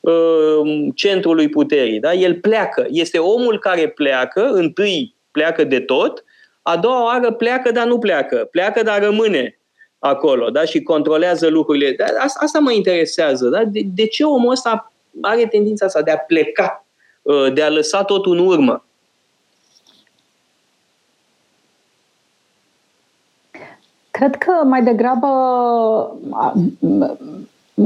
uh, 0.00 0.88
centrului 0.94 1.48
puterii. 1.48 2.00
Da? 2.00 2.12
El 2.12 2.34
pleacă. 2.34 2.86
Este 2.90 3.18
omul 3.18 3.58
care 3.58 3.88
pleacă, 3.88 4.50
întâi 4.52 5.14
pleacă 5.30 5.64
de 5.64 5.80
tot, 5.80 6.24
a 6.62 6.76
doua 6.76 7.04
oară 7.04 7.32
pleacă, 7.32 7.70
dar 7.70 7.86
nu 7.86 7.98
pleacă. 7.98 8.48
Pleacă, 8.50 8.82
dar 8.82 9.02
rămâne 9.02 9.58
acolo 9.98 10.50
da? 10.50 10.64
și 10.64 10.82
controlează 10.82 11.48
lucrurile. 11.48 12.04
Asta, 12.18 12.40
asta 12.42 12.58
mă 12.58 12.72
interesează. 12.72 13.48
Da? 13.48 13.64
De, 13.64 13.80
de 13.94 14.06
ce 14.06 14.24
omul 14.24 14.50
ăsta 14.50 14.92
are 15.20 15.46
tendința 15.46 15.86
asta 15.86 16.02
de 16.02 16.10
a 16.10 16.18
pleca, 16.18 16.86
uh, 17.22 17.52
de 17.52 17.62
a 17.62 17.70
lăsa 17.70 18.04
tot 18.04 18.26
în 18.26 18.38
urmă? 18.38 18.84
Cred 24.10 24.36
că 24.36 24.52
mai 24.64 24.82
degrabă 24.82 25.28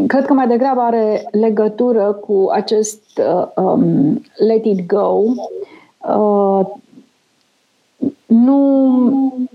cred 0.06 0.24
că 0.26 0.32
mai 0.32 0.46
degrabă 0.46 0.80
are 0.80 1.28
legătură 1.30 2.12
cu 2.12 2.48
acest 2.52 3.02
uh, 3.18 3.46
um, 3.54 4.22
let 4.46 4.64
it 4.64 4.86
go. 4.86 5.22
Uh, 5.98 6.66
nu, 8.26 9.48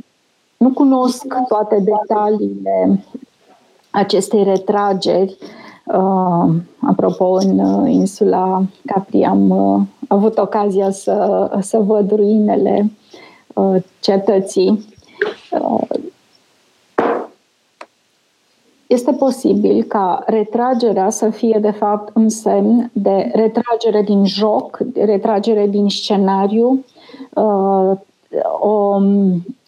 nu 0.57 0.69
cunosc 0.69 1.26
toate 1.47 1.84
detaliile 1.84 3.03
acestei 3.89 4.43
retrageri. 4.43 5.38
Uh, 5.86 6.55
apropo, 6.80 7.26
în 7.26 7.59
uh, 7.59 7.91
insula 7.91 8.63
Capri 8.86 9.24
am 9.24 9.49
uh, 9.49 9.82
avut 10.07 10.38
ocazia 10.38 10.91
să, 10.91 11.49
să 11.61 11.78
văd 11.78 12.11
ruinele 12.11 12.91
uh, 13.53 13.84
cetății. 13.99 14.86
Uh, 15.51 15.99
este 18.88 19.11
posibil 19.11 19.84
ca 19.84 20.24
retragerea 20.26 21.09
să 21.09 21.30
fie, 21.30 21.57
de 21.61 21.72
fapt, 21.72 22.15
un 22.15 22.30
semn 22.30 22.89
de 22.93 23.32
retragere 23.34 24.01
din 24.01 24.26
joc, 24.26 24.78
de 24.78 25.03
retragere 25.03 25.67
din 25.67 25.89
scenariu, 25.89 26.86
uh, 27.34 27.91
o, 28.59 29.01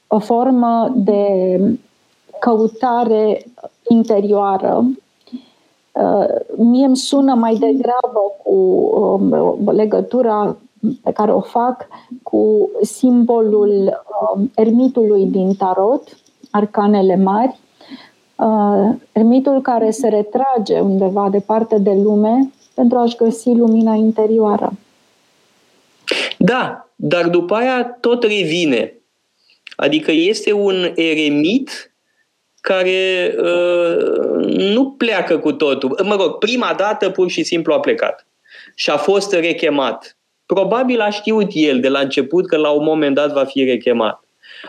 o 0.07 0.19
formă 0.19 0.91
de 0.95 1.59
căutare 2.39 3.45
interioară. 3.87 4.85
Uh, 5.91 6.25
mie 6.57 6.85
îmi 6.85 6.97
sună 6.97 7.33
mai 7.33 7.55
degrabă 7.55 8.19
cu 8.43 8.51
um, 8.51 9.71
legătura 9.71 10.55
pe 11.03 11.11
care 11.11 11.33
o 11.33 11.39
fac 11.39 11.87
cu 12.23 12.69
simbolul 12.81 14.01
um, 14.35 14.51
ermitului 14.55 15.25
din 15.25 15.55
tarot, 15.55 16.17
arcanele 16.51 17.15
mari, 17.15 17.59
uh, 18.35 18.95
ermitul 19.11 19.61
care 19.61 19.91
se 19.91 20.07
retrage 20.07 20.79
undeva 20.79 21.29
departe 21.29 21.79
de 21.79 21.99
lume 22.03 22.51
pentru 22.73 22.97
a-și 22.97 23.15
găsi 23.15 23.49
lumina 23.51 23.93
interioară. 23.93 24.71
Da, 26.37 26.82
dar 27.05 27.27
după 27.27 27.55
aia 27.55 27.97
tot 28.01 28.23
revine. 28.23 28.93
Adică 29.75 30.11
este 30.11 30.51
un 30.51 30.91
eremit 30.95 31.93
care 32.61 33.35
uh, 33.37 34.45
nu 34.45 34.91
pleacă 34.91 35.37
cu 35.37 35.51
totul. 35.51 35.99
Mă 36.03 36.15
rog, 36.15 36.37
prima 36.37 36.73
dată 36.77 37.09
pur 37.09 37.29
și 37.29 37.43
simplu 37.43 37.73
a 37.73 37.79
plecat 37.79 38.27
și 38.75 38.89
a 38.89 38.97
fost 38.97 39.33
rechemat. 39.33 40.17
Probabil 40.45 40.99
a 40.99 41.09
știut 41.09 41.47
el 41.53 41.79
de 41.79 41.89
la 41.89 41.99
început 41.99 42.47
că 42.47 42.57
la 42.57 42.69
un 42.69 42.83
moment 42.83 43.15
dat 43.15 43.33
va 43.33 43.43
fi 43.43 43.63
rechemat. 43.63 44.23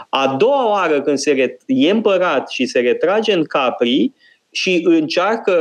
A 0.08 0.36
doua 0.38 0.70
oară 0.70 1.00
când 1.00 1.18
se 1.18 1.32
ret- 1.32 1.62
e 1.66 1.90
împărat 1.90 2.50
și 2.50 2.66
se 2.66 2.80
retrage 2.80 3.32
în 3.32 3.44
Capri 3.44 4.12
și 4.54 4.80
încearcă 4.84 5.52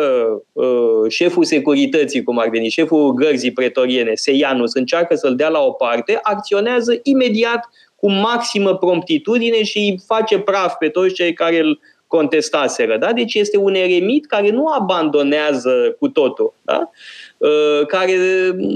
uh, 0.52 1.10
șeful 1.10 1.44
securității, 1.44 2.24
cum 2.24 2.40
ar 2.40 2.50
veni, 2.50 2.70
șeful 2.70 3.14
gărzii 3.14 3.54
pretoriene, 3.54 4.12
Seianus, 4.16 4.74
încearcă 4.74 5.16
să-l 5.16 5.36
dea 5.36 5.50
la 5.50 5.60
o 5.60 5.72
parte, 5.72 6.20
acționează 6.22 7.00
imediat 7.04 7.70
cu 7.96 8.12
maximă 8.12 8.78
promptitudine 8.78 9.64
și 9.64 9.78
îi 9.78 10.00
face 10.06 10.40
praf 10.40 10.74
pe 10.74 10.90
toți 10.90 11.14
cei 11.14 11.34
care 11.34 11.60
îl 11.60 11.80
contestaseră. 12.08 12.98
Da? 12.98 13.14
Deci 13.14 13.34
este 13.34 13.58
un 13.58 13.76
eremit 13.76 14.26
care 14.26 14.50
nu 14.50 14.66
abandonează 14.68 15.96
cu 16.00 16.08
totul. 16.08 16.54
Da? 16.62 16.90
Uh, 17.38 17.86
care, 17.88 18.14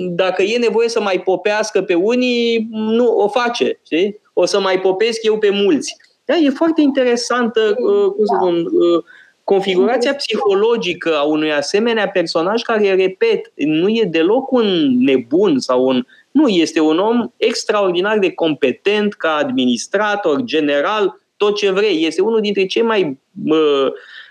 dacă 0.09 0.41
e 0.43 0.57
nevoie 0.57 0.89
să 0.89 1.01
mai 1.01 1.21
popească 1.21 1.81
pe 1.81 1.93
unii, 1.93 2.67
nu 2.71 3.05
o 3.05 3.27
face. 3.27 3.79
Știi? 3.85 4.19
O 4.33 4.45
să 4.45 4.59
mai 4.59 4.79
popesc 4.79 5.23
eu 5.23 5.37
pe 5.37 5.49
mulți. 5.49 5.95
Da? 6.25 6.35
E 6.35 6.49
foarte 6.49 6.81
interesantă, 6.81 7.75
uh, 7.77 8.11
cum 8.11 8.25
să 8.25 8.33
spun, 8.35 8.55
uh, 8.55 9.03
configurația 9.47 10.15
psihologică 10.15 11.17
a 11.17 11.21
unui 11.21 11.51
asemenea 11.51 12.09
personaj 12.09 12.61
care, 12.61 12.95
repet, 12.95 13.51
nu 13.55 13.89
e 13.89 14.03
deloc 14.03 14.51
un 14.51 14.97
nebun 14.99 15.59
sau 15.59 15.85
un. 15.85 16.05
Nu, 16.31 16.47
este 16.47 16.79
un 16.79 16.99
om 16.99 17.27
extraordinar 17.37 18.19
de 18.19 18.31
competent 18.31 19.13
ca 19.13 19.35
administrator, 19.35 20.41
general, 20.41 21.19
tot 21.37 21.55
ce 21.55 21.71
vrei. 21.71 22.05
Este 22.05 22.21
unul 22.21 22.41
dintre 22.41 22.65
cei 22.65 22.81
mai 22.81 23.19
uh, 23.45 23.87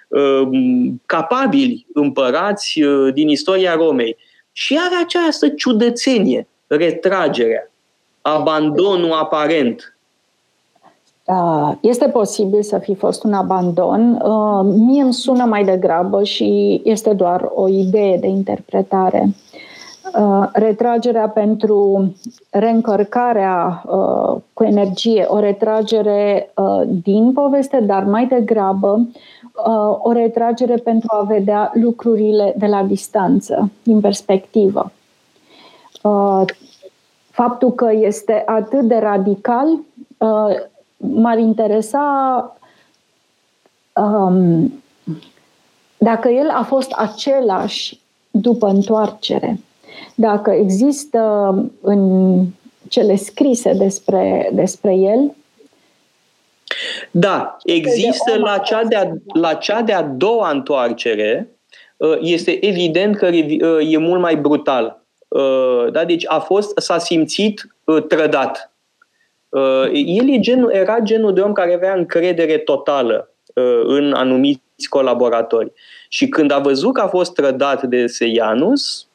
uh, 0.09 0.49
capabili 1.07 1.87
împărați 1.93 2.83
uh, 2.83 3.13
din 3.13 3.29
istoria 3.29 3.75
Romei. 3.75 4.17
Și 4.53 4.79
are 4.81 5.03
această 5.05 5.49
ciudățenie, 5.49 6.49
retragerea, 6.67 7.71
abandonul 8.21 9.13
aparent, 9.13 9.96
este 11.81 12.09
posibil 12.09 12.63
să 12.63 12.79
fi 12.79 12.95
fost 12.95 13.25
un 13.25 13.33
abandon. 13.33 14.23
Mie 14.87 15.03
îmi 15.03 15.13
sună 15.13 15.45
mai 15.45 15.65
degrabă 15.65 16.23
și 16.23 16.81
este 16.85 17.13
doar 17.13 17.51
o 17.55 17.69
idee 17.69 18.19
de 18.19 18.27
interpretare. 18.27 19.35
Retragerea 20.53 21.29
pentru 21.29 22.13
reîncărcarea 22.51 23.85
cu 24.53 24.65
energie, 24.65 25.25
o 25.29 25.39
retragere 25.39 26.53
din 27.03 27.33
poveste, 27.33 27.81
dar 27.81 28.05
mai 28.05 28.27
degrabă 28.27 29.09
o 29.99 30.13
retragere 30.13 30.75
pentru 30.75 31.09
a 31.11 31.23
vedea 31.23 31.71
lucrurile 31.75 32.55
de 32.59 32.67
la 32.67 32.83
distanță, 32.83 33.71
din 33.83 34.01
perspectivă. 34.01 34.93
Faptul 37.31 37.73
că 37.73 37.89
este 37.93 38.43
atât 38.47 38.81
de 38.81 38.97
radical 38.97 39.67
m-ar 40.97 41.39
interesa 41.39 42.57
um, 43.93 44.83
dacă 45.99 46.29
el 46.29 46.49
a 46.51 46.63
fost 46.63 46.93
același 46.93 48.01
după 48.31 48.67
întoarcere, 48.67 49.61
dacă 50.15 50.51
există 50.51 51.55
în 51.81 52.43
cele 52.89 53.17
scrise 53.17 53.73
despre, 53.73 54.51
despre 54.53 54.95
el. 54.95 55.35
Da, 57.11 57.57
există 57.65 58.39
la 58.39 58.59
cea, 58.59 58.85
de-a, 58.85 59.13
la 59.35 59.55
cea 59.55 59.83
de-a 59.83 60.03
doua 60.03 60.51
întoarcere, 60.51 61.49
uh, 61.97 62.19
este 62.21 62.67
evident 62.67 63.17
că 63.17 63.27
uh, 63.27 63.93
e 63.93 63.97
mult 63.97 64.21
mai 64.21 64.37
brutal. 64.37 65.03
Uh, 65.29 65.93
da? 65.93 66.05
Deci 66.05 66.25
a 66.27 66.39
fost, 66.39 66.79
s-a 66.79 66.99
simțit 66.99 67.67
trădat 68.09 68.71
Uh, 68.71 68.76
el 69.93 70.29
e 70.29 70.39
genul, 70.39 70.71
era 70.73 70.99
genul 70.99 71.35
de 71.35 71.41
om 71.41 71.53
care 71.53 71.75
avea 71.75 71.95
încredere 71.95 72.59
totală 72.59 73.31
uh, 73.55 73.81
în 73.85 74.13
anumiți 74.13 74.89
colaboratori. 74.89 75.73
Și 76.09 76.29
când 76.29 76.51
a 76.51 76.59
văzut 76.59 76.95
că 76.95 77.01
a 77.01 77.07
fost 77.07 77.35
trădat 77.35 77.83
de 77.83 78.07
Seianus, 78.07 79.09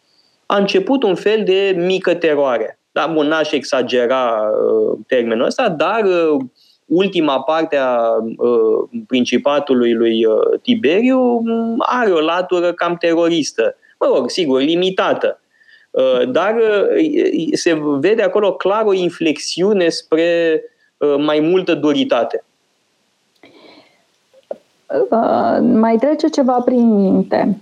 a 0.45 0.57
început 0.57 1.03
un 1.03 1.15
fel 1.15 1.43
de 1.43 1.75
mică 1.77 2.13
teroare. 2.13 2.79
Da, 2.91 3.11
bun, 3.13 3.27
n-aș 3.27 3.51
exagera 3.51 4.41
uh, 4.41 4.97
termenul 5.07 5.45
ăsta, 5.45 5.69
dar 5.69 6.03
uh, 6.03 6.39
ultima 6.85 7.41
parte 7.41 7.77
a 7.77 7.99
uh, 8.37 9.03
principatului 9.07 9.93
lui 9.93 10.25
uh, 10.25 10.59
Tiberiu 10.61 11.41
are 11.77 12.11
o 12.11 12.19
latură 12.19 12.73
cam 12.73 12.95
teroristă. 12.95 13.75
Mă 13.99 14.11
rog, 14.15 14.29
sigur, 14.29 14.61
limitată. 14.61 15.40
Uh, 15.91 16.31
dar 16.31 16.55
uh, 16.55 17.53
se 17.53 17.81
vede 17.99 18.21
acolo 18.21 18.53
clar 18.53 18.85
o 18.85 18.93
inflexiune 18.93 19.89
spre 19.89 20.61
uh, 20.97 21.15
mai 21.17 21.39
multă 21.39 21.73
duritate. 21.75 22.43
Mai 25.61 25.97
trece 25.97 26.27
ceva 26.27 26.61
prin 26.65 26.95
minte. 26.95 27.57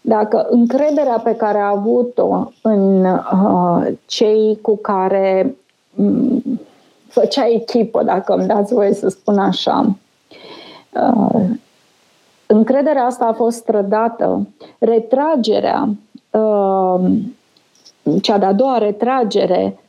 Dacă 0.00 0.46
încrederea 0.50 1.18
pe 1.18 1.34
care 1.36 1.58
a 1.58 1.68
avut-o 1.68 2.52
în 2.62 3.06
cei 4.06 4.58
cu 4.62 4.76
care 4.76 5.56
mm, 5.94 6.42
făcea 7.08 7.48
echipă, 7.48 8.02
dacă 8.02 8.32
îmi 8.32 8.46
dați 8.46 8.74
voie 8.74 8.92
să 8.92 9.08
spun 9.08 9.38
așa, 9.38 9.96
încrederea 12.46 13.04
asta 13.04 13.24
a 13.24 13.32
fost 13.32 13.64
trădată, 13.64 14.46
retragerea 14.78 15.88
cea 18.20 18.38
de-a 18.38 18.52
doua 18.52 18.78
retragere, 18.78 19.80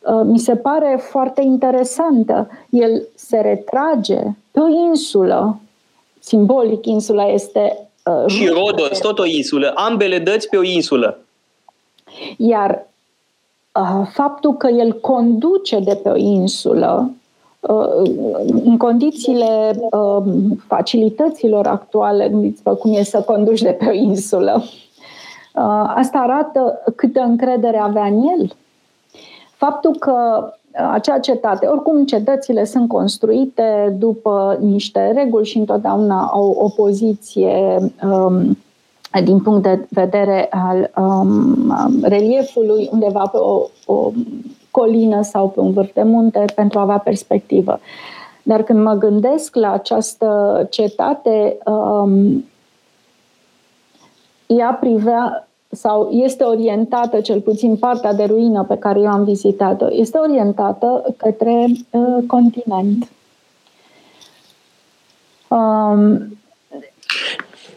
uh, 0.00 0.20
mi 0.24 0.38
se 0.38 0.56
pare 0.56 1.00
foarte 1.10 1.42
interesantă. 1.42 2.48
El 2.70 3.08
se 3.14 3.36
retrage 3.36 4.18
pe 4.50 4.60
o 4.60 4.68
insulă, 4.88 5.60
simbolic 6.18 6.86
insula 6.86 7.26
este... 7.26 7.88
Uh, 8.04 8.26
și 8.26 8.46
Rodos, 8.46 8.98
tot 8.98 9.18
o 9.18 9.24
insulă, 9.24 9.72
ambele 9.74 10.18
dăți 10.18 10.48
pe 10.48 10.56
o 10.56 10.62
insulă. 10.62 11.18
Iar 12.36 12.86
uh, 13.74 14.06
faptul 14.12 14.56
că 14.56 14.68
el 14.68 14.92
conduce 14.92 15.78
de 15.78 15.94
pe 15.94 16.08
o 16.08 16.16
insulă, 16.16 17.10
în 18.64 18.76
condițiile 18.76 19.80
facilităților 20.66 21.66
actuale, 21.66 22.28
gândiți-vă 22.28 22.74
cum 22.74 22.94
e 22.94 23.02
să 23.02 23.20
conduci 23.20 23.60
de 23.60 23.70
pe 23.70 23.84
o 23.84 23.92
insulă, 23.92 24.64
Uh, 24.64 24.89
asta 25.94 26.18
arată 26.18 26.82
câtă 26.96 27.20
încredere 27.20 27.78
avea 27.78 28.04
în 28.04 28.22
el. 28.38 28.52
Faptul 29.56 29.96
că 29.98 30.44
uh, 30.44 30.90
acea 30.92 31.18
cetate, 31.18 31.66
oricum 31.66 32.04
cetățile 32.04 32.64
sunt 32.64 32.88
construite 32.88 33.96
după 33.98 34.58
niște 34.60 35.12
reguli 35.14 35.46
și 35.46 35.58
întotdeauna 35.58 36.30
au 36.32 36.56
o 36.60 36.68
poziție 36.68 37.78
um, 38.02 38.58
din 39.24 39.40
punct 39.40 39.62
de 39.62 39.86
vedere 39.88 40.48
al 40.50 40.90
um, 40.96 41.74
reliefului, 42.02 42.88
undeva 42.92 43.26
pe 43.32 43.36
o, 43.36 43.62
o 43.86 44.10
colină 44.70 45.22
sau 45.22 45.48
pe 45.48 45.60
un 45.60 45.72
vârf 45.72 45.92
de 45.94 46.02
munte 46.02 46.44
pentru 46.54 46.78
a 46.78 46.82
avea 46.82 46.98
perspectivă. 46.98 47.80
Dar 48.42 48.62
când 48.62 48.82
mă 48.82 48.94
gândesc 48.94 49.54
la 49.54 49.72
această 49.72 50.66
cetate, 50.70 51.58
um, 51.64 52.44
ea 54.58 54.78
privea 54.80 55.48
sau 55.70 56.10
este 56.10 56.44
orientată, 56.44 57.20
cel 57.20 57.40
puțin 57.40 57.76
partea 57.76 58.12
de 58.12 58.24
ruină 58.24 58.64
pe 58.64 58.76
care 58.76 59.00
eu 59.00 59.06
am 59.06 59.24
vizitat-o, 59.24 59.86
este 59.90 60.18
orientată 60.18 61.14
către 61.16 61.66
uh, 61.90 62.24
continent. 62.26 63.10
Um, 65.48 66.38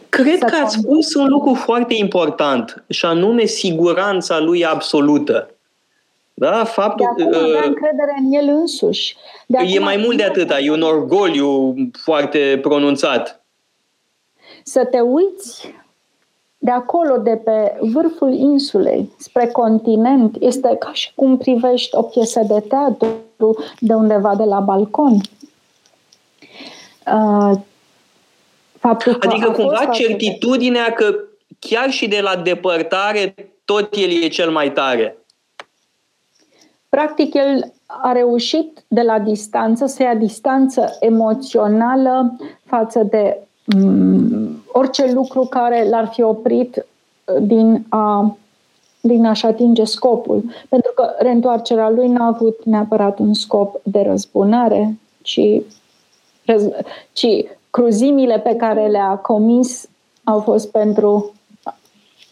Cred 0.08 0.38
că 0.38 0.56
ați 0.62 0.76
spus 0.76 1.14
un 1.14 1.28
lucru 1.28 1.54
foarte 1.54 1.94
important, 1.94 2.84
și 2.88 3.04
anume 3.04 3.44
siguranța 3.44 4.40
lui 4.40 4.64
absolută. 4.64 5.48
Da, 6.34 6.64
faptul 6.64 7.06
de 7.16 7.22
acum 7.22 7.38
avea 7.38 7.64
încredere 7.64 8.14
în 8.24 8.32
el 8.32 8.48
însuși. 8.48 9.16
De 9.46 9.58
e 9.66 9.78
mai 9.78 9.96
mult 9.96 10.16
de 10.16 10.24
atâta, 10.24 10.58
e 10.58 10.70
un 10.70 10.82
orgoliu 10.82 11.74
foarte 12.04 12.58
pronunțat. 12.62 13.44
Să 14.62 14.84
te 14.84 15.00
uiți 15.00 15.74
de 16.64 16.70
acolo, 16.70 17.16
de 17.16 17.36
pe 17.36 17.76
vârful 17.80 18.32
insulei, 18.32 19.12
spre 19.18 19.46
continent, 19.46 20.36
este 20.40 20.76
ca 20.78 20.92
și 20.92 21.12
cum 21.14 21.36
privești 21.36 21.96
o 21.96 22.02
piesă 22.02 22.40
de 22.48 22.60
teatru 22.60 23.08
de 23.78 23.94
undeva 23.94 24.34
de 24.34 24.44
la 24.44 24.60
balcon. 24.60 25.20
Uh, 27.06 27.52
faptul 28.78 29.14
că 29.14 29.28
adică 29.28 29.50
cumva 29.50 29.84
certitudinea 29.84 30.92
că 30.92 31.14
chiar 31.58 31.90
și 31.90 32.08
de 32.08 32.20
la 32.20 32.36
depărtare 32.36 33.34
tot 33.64 33.94
el 33.96 34.22
e 34.22 34.28
cel 34.28 34.50
mai 34.50 34.72
tare. 34.72 35.18
Practic, 36.88 37.34
el 37.34 37.72
a 37.86 38.12
reușit 38.12 38.84
de 38.88 39.02
la 39.02 39.18
distanță 39.18 39.86
să 39.86 40.02
ia 40.02 40.14
distanță 40.14 40.96
emoțională 41.00 42.36
față 42.64 43.02
de 43.02 43.36
um, 43.36 43.48
orice 44.72 45.12
lucru 45.12 45.44
care 45.44 45.88
l-ar 45.88 46.06
fi 46.12 46.22
oprit 46.22 46.76
uh, 46.76 47.42
din 47.42 47.86
a 47.88 48.36
din 49.06 49.26
a-și 49.26 49.46
atinge 49.46 49.84
scopul. 49.84 50.44
Pentru 50.68 50.92
că 50.94 51.14
reîntoarcerea 51.18 51.90
lui 51.90 52.08
n-a 52.08 52.26
avut 52.26 52.64
neapărat 52.64 53.18
un 53.18 53.34
scop 53.34 53.80
de 53.82 54.00
răzbunare, 54.00 54.98
ci, 55.22 55.62
ci 57.12 57.26
cruzimile 57.70 58.38
pe 58.38 58.54
care 58.56 58.86
le-a 58.86 59.16
comis 59.16 59.88
au 60.24 60.40
fost 60.40 60.70
pentru 60.70 61.32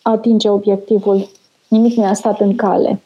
a 0.03 0.11
atinge 0.11 0.49
obiectivul. 0.49 1.29
Nimic 1.69 1.97
nu 1.97 2.05
a 2.05 2.13
stat 2.13 2.41
în 2.41 2.57
cale. 2.57 3.01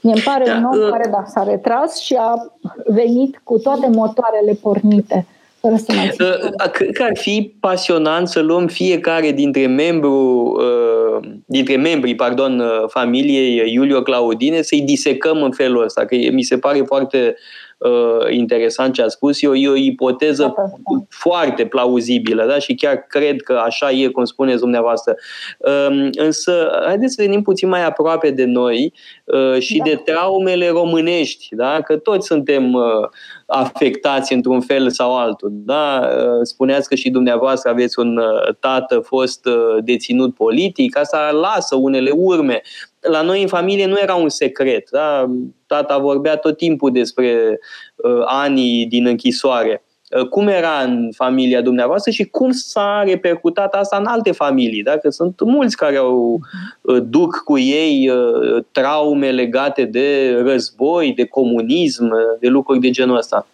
Mi-e 0.00 0.22
pare 0.24 0.44
da, 0.44 0.56
un 0.56 0.64
om 0.64 0.78
uh, 0.78 0.90
care 0.90 1.08
da, 1.10 1.24
s-a 1.26 1.42
retras 1.42 1.98
și 1.98 2.14
a 2.18 2.52
venit 2.86 3.40
cu 3.44 3.58
toate 3.58 3.88
motoarele 3.88 4.52
pornite. 4.52 5.26
Fără 5.64 5.76
să 5.76 5.92
mai 5.92 6.08
uh, 6.08 6.70
Cred 6.72 6.90
că 6.92 7.02
ar 7.02 7.16
fi 7.16 7.54
pasionant 7.60 8.28
să 8.28 8.40
luăm 8.40 8.66
fiecare 8.66 9.32
dintre 9.32 9.66
membru, 9.66 10.12
uh, 10.58 11.28
dintre 11.46 11.76
membrii, 11.76 12.14
pardon, 12.14 12.58
uh, 12.60 12.84
familiei 12.88 13.72
Iulio 13.72 14.02
Claudine, 14.02 14.62
să-i 14.62 14.80
disecăm 14.80 15.42
în 15.42 15.52
felul 15.52 15.84
ăsta, 15.84 16.04
că 16.04 16.16
mi 16.32 16.42
se 16.42 16.58
pare 16.58 16.82
foarte 16.86 17.36
uh, 17.78 18.30
interesant 18.30 18.94
ce 18.94 19.02
a 19.02 19.08
spus, 19.08 19.42
e 19.42 19.48
o, 19.48 19.56
e 19.56 19.68
o 19.68 19.74
ipoteză 19.74 20.42
da, 20.42 20.54
da. 20.56 21.04
foarte 21.08 21.66
plauzibilă 21.66 22.46
da? 22.46 22.58
și 22.58 22.74
chiar 22.74 22.96
cred 22.96 23.42
că 23.42 23.52
așa 23.64 23.90
e, 23.90 24.08
cum 24.08 24.24
spuneți 24.24 24.60
dumneavoastră. 24.60 25.14
Uh, 25.58 26.08
însă, 26.12 26.82
haideți 26.86 27.14
să 27.14 27.22
venim 27.22 27.42
puțin 27.42 27.68
mai 27.68 27.84
aproape 27.84 28.30
de 28.30 28.44
noi 28.44 28.92
uh, 29.24 29.58
și 29.58 29.78
da. 29.78 29.84
de 29.84 30.00
traumele 30.04 30.68
românești, 30.68 31.54
da? 31.54 31.80
că 31.80 31.96
toți 31.96 32.26
suntem 32.26 32.72
uh, 32.72 33.08
afectați 33.54 34.32
într-un 34.32 34.60
fel 34.60 34.90
sau 34.90 35.16
altul. 35.16 35.50
Da? 35.52 36.08
Uh, 36.08 36.40
spuneați 36.42 36.88
că 36.88 36.94
și 36.94 37.10
dumneavoastră 37.10 37.70
aveți 37.70 37.98
un 37.98 38.16
uh, 38.16 38.54
tată 38.60 39.00
fost 39.00 39.46
uh, 39.46 39.84
deținut 39.84 40.34
politic, 40.34 40.98
asta 40.98 41.30
lasă 41.30 41.76
unele 41.76 42.10
urme 42.10 42.62
la 43.00 43.22
noi 43.22 43.42
în 43.42 43.48
familie 43.48 43.86
nu 43.86 43.98
era 43.98 44.14
un 44.14 44.28
secret. 44.28 44.90
Da? 44.90 45.30
Tata 45.66 45.98
vorbea 45.98 46.36
tot 46.36 46.56
timpul 46.56 46.92
despre 46.92 47.58
uh, 47.96 48.22
anii 48.24 48.86
din 48.86 49.06
închisoare. 49.06 49.84
Uh, 50.18 50.28
cum 50.28 50.48
era 50.48 50.80
în 50.80 51.08
familia 51.14 51.60
dumneavoastră 51.60 52.10
și 52.10 52.24
cum 52.24 52.50
s-a 52.50 53.02
repercutat 53.06 53.74
asta 53.74 53.96
în 53.96 54.06
alte 54.06 54.32
familii? 54.32 54.82
Da? 54.82 54.96
Că 54.96 55.10
sunt 55.10 55.40
mulți 55.40 55.76
care 55.76 55.96
au 55.96 56.40
uh, 56.80 57.02
duc 57.02 57.42
cu 57.44 57.58
ei 57.58 58.08
uh, 58.08 58.64
traume 58.72 59.30
legate 59.30 59.84
de 59.84 60.38
război, 60.44 61.12
de 61.12 61.24
comunism, 61.24 62.04
uh, 62.04 62.38
de 62.40 62.48
lucruri 62.48 62.80
de 62.80 62.90
genul 62.90 63.16
ăsta. 63.16 63.46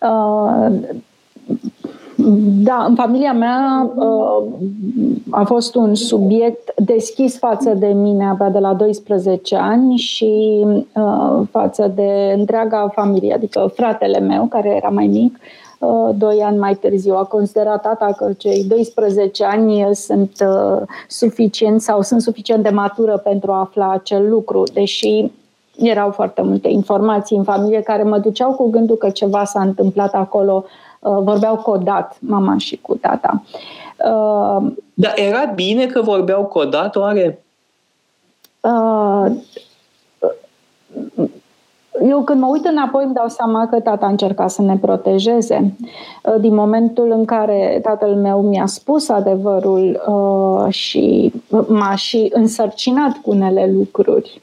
Uh, 0.00 0.72
da, 2.62 2.84
în 2.88 2.94
familia 2.94 3.32
mea 3.32 3.90
uh, 3.94 4.44
a 5.30 5.44
fost 5.44 5.74
un 5.74 5.94
subiect 5.94 6.72
deschis 6.76 7.38
față 7.38 7.74
de 7.74 7.86
mine 7.86 8.28
abia 8.28 8.48
de 8.48 8.58
la 8.58 8.74
12 8.74 9.56
ani 9.56 9.96
și 9.96 10.64
uh, 10.94 11.40
față 11.50 11.92
de 11.94 12.34
întreaga 12.36 12.90
familie, 12.94 13.34
adică 13.34 13.70
fratele 13.74 14.18
meu, 14.18 14.44
care 14.44 14.68
era 14.76 14.88
mai 14.88 15.06
mic, 15.06 15.38
uh, 15.78 16.14
doi 16.18 16.40
ani 16.42 16.58
mai 16.58 16.74
târziu. 16.74 17.14
A 17.14 17.24
considerat 17.24 17.82
tata 17.82 18.12
că 18.16 18.32
cei 18.38 18.64
12 18.64 19.44
ani 19.44 19.94
sunt 19.94 20.32
uh, 20.40 20.82
suficient 21.08 21.80
sau 21.80 22.02
sunt 22.02 22.20
suficient 22.20 22.62
de 22.62 22.70
matură 22.70 23.16
pentru 23.16 23.52
a 23.52 23.60
afla 23.60 23.90
acel 23.90 24.28
lucru, 24.28 24.62
deși 24.72 25.30
erau 25.76 26.10
foarte 26.10 26.42
multe 26.42 26.68
informații 26.68 27.36
în 27.36 27.42
familie 27.42 27.80
care 27.80 28.02
mă 28.02 28.18
duceau 28.18 28.52
cu 28.52 28.70
gândul 28.70 28.96
că 28.96 29.10
ceva 29.10 29.44
s-a 29.44 29.60
întâmplat 29.60 30.14
acolo 30.14 30.64
uh, 30.64 30.70
Uh, 30.70 30.85
vorbeau 31.10 31.56
codat, 31.56 32.16
mama 32.20 32.58
și 32.58 32.76
cu 32.76 32.96
tata. 32.96 33.42
Uh, 33.96 34.72
Dar 34.94 35.12
era 35.14 35.44
bine 35.54 35.86
că 35.86 36.02
vorbeau 36.02 36.44
codat, 36.44 36.96
oare? 36.96 37.44
Uh, 38.60 39.26
eu 42.02 42.22
când 42.22 42.40
mă 42.40 42.46
uit 42.46 42.64
înapoi 42.64 43.04
îmi 43.04 43.14
dau 43.14 43.28
seama 43.28 43.66
că 43.66 43.80
tata 43.80 44.06
încerca 44.06 44.48
să 44.48 44.62
ne 44.62 44.76
protejeze. 44.76 45.74
Din 46.40 46.54
momentul 46.54 47.10
în 47.10 47.24
care 47.24 47.78
tatăl 47.82 48.14
meu 48.14 48.42
mi-a 48.42 48.66
spus 48.66 49.08
adevărul 49.08 50.02
și 50.68 51.32
m-a 51.68 51.94
și 51.94 52.30
însărcinat 52.32 53.12
cu 53.12 53.30
unele 53.30 53.70
lucruri, 53.72 54.40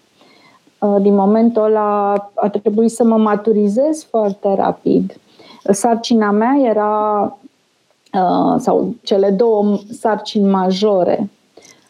din 1.02 1.16
momentul 1.16 1.64
ăla 1.64 2.14
a 2.34 2.50
trebuit 2.50 2.92
să 2.92 3.04
mă 3.04 3.18
maturizez 3.18 4.04
foarte 4.10 4.54
rapid 4.56 5.18
sarcina 5.72 6.32
mea 6.32 6.56
era, 6.64 7.22
uh, 8.14 8.56
sau 8.58 8.94
cele 9.04 9.30
două 9.30 9.78
sarcini 10.00 10.50
majore. 10.50 11.30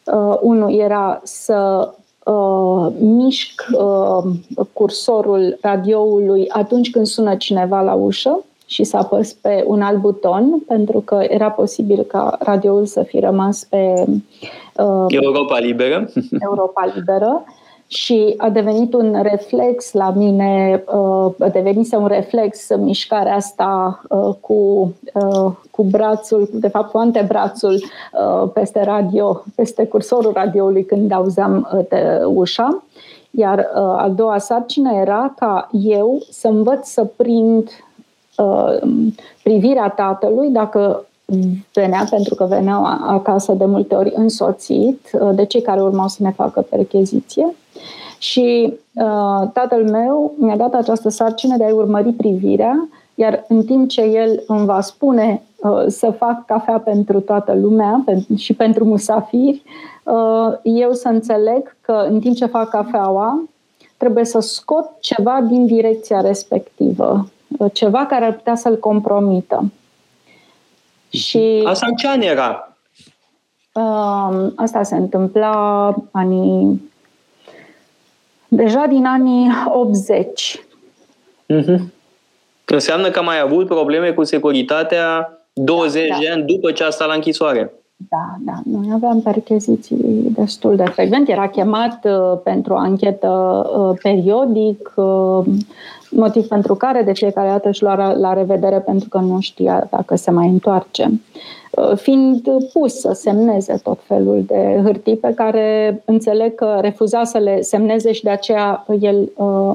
Uh, 0.05 0.37
unul 0.41 0.79
era 0.79 1.19
să 1.23 1.89
uh, 2.25 2.87
mișc 2.99 3.65
cursorul 4.73 5.57
radioului 5.61 6.49
atunci 6.49 6.89
când 6.89 7.05
sună 7.05 7.35
cineva 7.35 7.81
la 7.81 7.93
ușă 7.93 8.39
și 8.65 8.83
să 8.83 8.97
apăs 8.97 9.33
pe 9.33 9.63
un 9.67 9.81
alt 9.81 9.97
buton, 9.97 10.63
pentru 10.67 10.99
că 10.99 11.25
era 11.27 11.49
posibil 11.51 12.03
ca 12.03 12.37
radioul 12.39 12.85
să 12.85 13.03
fi 13.03 13.19
rămas 13.19 13.63
pe 13.63 14.05
Europa 15.07 15.59
Liberă. 15.59 16.09
Europa 16.39 16.91
Liberă 16.95 17.43
și 17.93 18.33
a 18.37 18.49
devenit 18.49 18.93
un 18.93 19.19
reflex 19.21 19.91
la 19.91 20.11
mine, 20.15 20.83
uh, 20.87 21.33
a 21.39 21.49
devenise 21.51 21.95
un 21.95 22.07
reflex 22.07 22.67
mișcarea 22.77 23.35
asta 23.35 24.01
uh, 24.09 24.35
cu, 24.39 24.93
uh, 25.13 25.51
cu 25.71 25.83
brațul, 25.83 26.49
de 26.53 26.67
fapt 26.67 26.91
cu 26.91 26.97
antebrațul 26.97 27.83
peste 28.53 28.83
radio, 28.83 29.43
peste 29.55 29.85
cursorul 29.85 30.31
radioului 30.33 30.85
când 30.85 31.11
auzeam 31.11 31.85
ușa. 32.25 32.83
Iar 33.31 33.69
a 33.97 34.11
doua 34.15 34.37
sarcină 34.37 34.91
era 34.93 35.33
ca 35.35 35.69
eu 35.71 36.21
să 36.29 36.47
învăț 36.47 36.87
să 36.87 37.05
prind 37.15 37.69
privirea 39.43 39.89
tatălui 39.89 40.49
dacă 40.49 41.05
venea, 41.73 42.07
pentru 42.09 42.35
că 42.35 42.45
veneau 42.45 42.85
acasă 42.85 43.53
de 43.53 43.65
multe 43.65 43.95
ori 43.95 44.13
însoțit 44.15 45.09
de 45.33 45.45
cei 45.45 45.61
care 45.61 45.81
urmau 45.81 46.07
să 46.07 46.17
ne 46.23 46.31
facă 46.31 46.65
percheziție 46.69 47.55
și 48.23 48.73
uh, 48.93 49.49
tatăl 49.53 49.89
meu 49.89 50.33
mi-a 50.37 50.55
dat 50.55 50.73
această 50.73 51.09
sarcină 51.09 51.57
de 51.57 51.63
a-i 51.63 51.71
urmări 51.71 52.11
privirea, 52.11 52.87
iar 53.15 53.45
în 53.47 53.65
timp 53.65 53.89
ce 53.89 54.01
el 54.01 54.43
îmi 54.47 54.65
va 54.65 54.81
spune 54.81 55.41
uh, 55.55 55.83
să 55.87 56.11
fac 56.17 56.45
cafea 56.45 56.79
pentru 56.79 57.19
toată 57.19 57.53
lumea 57.53 58.03
și 58.37 58.53
pentru 58.53 58.85
musafiri, 58.85 59.61
uh, 60.03 60.53
eu 60.63 60.91
să 60.91 61.07
înțeleg 61.07 61.75
că 61.81 62.05
în 62.09 62.19
timp 62.19 62.35
ce 62.35 62.45
fac 62.45 62.69
cafeaua, 62.69 63.43
trebuie 63.97 64.25
să 64.25 64.39
scot 64.39 64.89
ceva 64.99 65.41
din 65.47 65.65
direcția 65.65 66.21
respectivă, 66.21 67.27
uh, 67.57 67.71
ceva 67.73 68.05
care 68.05 68.25
ar 68.25 68.33
putea 68.33 68.55
să-l 68.55 68.79
compromită. 68.79 69.71
Și... 71.09 71.63
Asta 71.65 71.85
în 71.89 71.95
ce 71.95 72.07
an 72.07 72.21
era? 72.21 72.67
Um, 73.73 74.53
asta 74.55 74.83
se 74.83 74.95
întâmpla 74.95 75.95
anii 76.11 76.91
deja 78.55 78.85
din 78.89 79.05
anii 79.05 79.49
80. 79.73 80.61
Mm-hmm. 81.53 81.79
Înseamnă 82.65 83.09
că 83.09 83.19
am 83.19 83.25
mai 83.25 83.39
avut 83.39 83.67
probleme 83.67 84.11
cu 84.11 84.23
securitatea 84.23 85.37
20 85.53 86.07
da, 86.07 86.13
da. 86.13 86.19
de 86.19 86.29
ani 86.29 86.43
după 86.45 86.71
ce 86.71 86.83
a 86.83 86.89
stat 86.89 87.07
la 87.07 87.13
închisoare. 87.13 87.73
Da, 88.09 88.35
da. 88.39 88.53
Noi 88.63 88.87
aveam 88.93 89.21
percheziții 89.21 89.97
destul 90.35 90.75
de 90.75 90.83
frecvent. 90.83 91.29
Era 91.29 91.47
chemat 91.47 92.05
uh, 92.05 92.39
pentru 92.43 92.73
o 92.73 92.77
anchetă 92.77 93.29
uh, 93.77 93.99
periodic, 94.01 94.93
uh, 94.95 95.45
motiv 96.15 96.47
pentru 96.47 96.75
care 96.75 97.01
de 97.01 97.13
fiecare 97.13 97.49
dată 97.49 97.69
își 97.69 97.83
lua 97.83 98.13
la 98.13 98.33
revedere 98.33 98.79
pentru 98.79 99.09
că 99.09 99.17
nu 99.17 99.39
știa 99.39 99.87
dacă 99.91 100.15
se 100.15 100.31
mai 100.31 100.47
întoarce. 100.47 101.21
Uh, 101.71 101.95
fiind 101.95 102.41
pus 102.73 102.99
să 102.99 103.11
semneze 103.13 103.79
tot 103.83 103.99
felul 104.03 104.43
de 104.47 104.81
hârtii 104.83 105.15
pe 105.15 105.33
care 105.35 106.01
înțeleg 106.05 106.55
că 106.55 106.77
refuza 106.81 107.23
să 107.23 107.37
le 107.37 107.61
semneze 107.61 108.11
și 108.11 108.23
de 108.23 108.29
aceea 108.29 108.85
el 108.99 109.31
uh, 109.35 109.71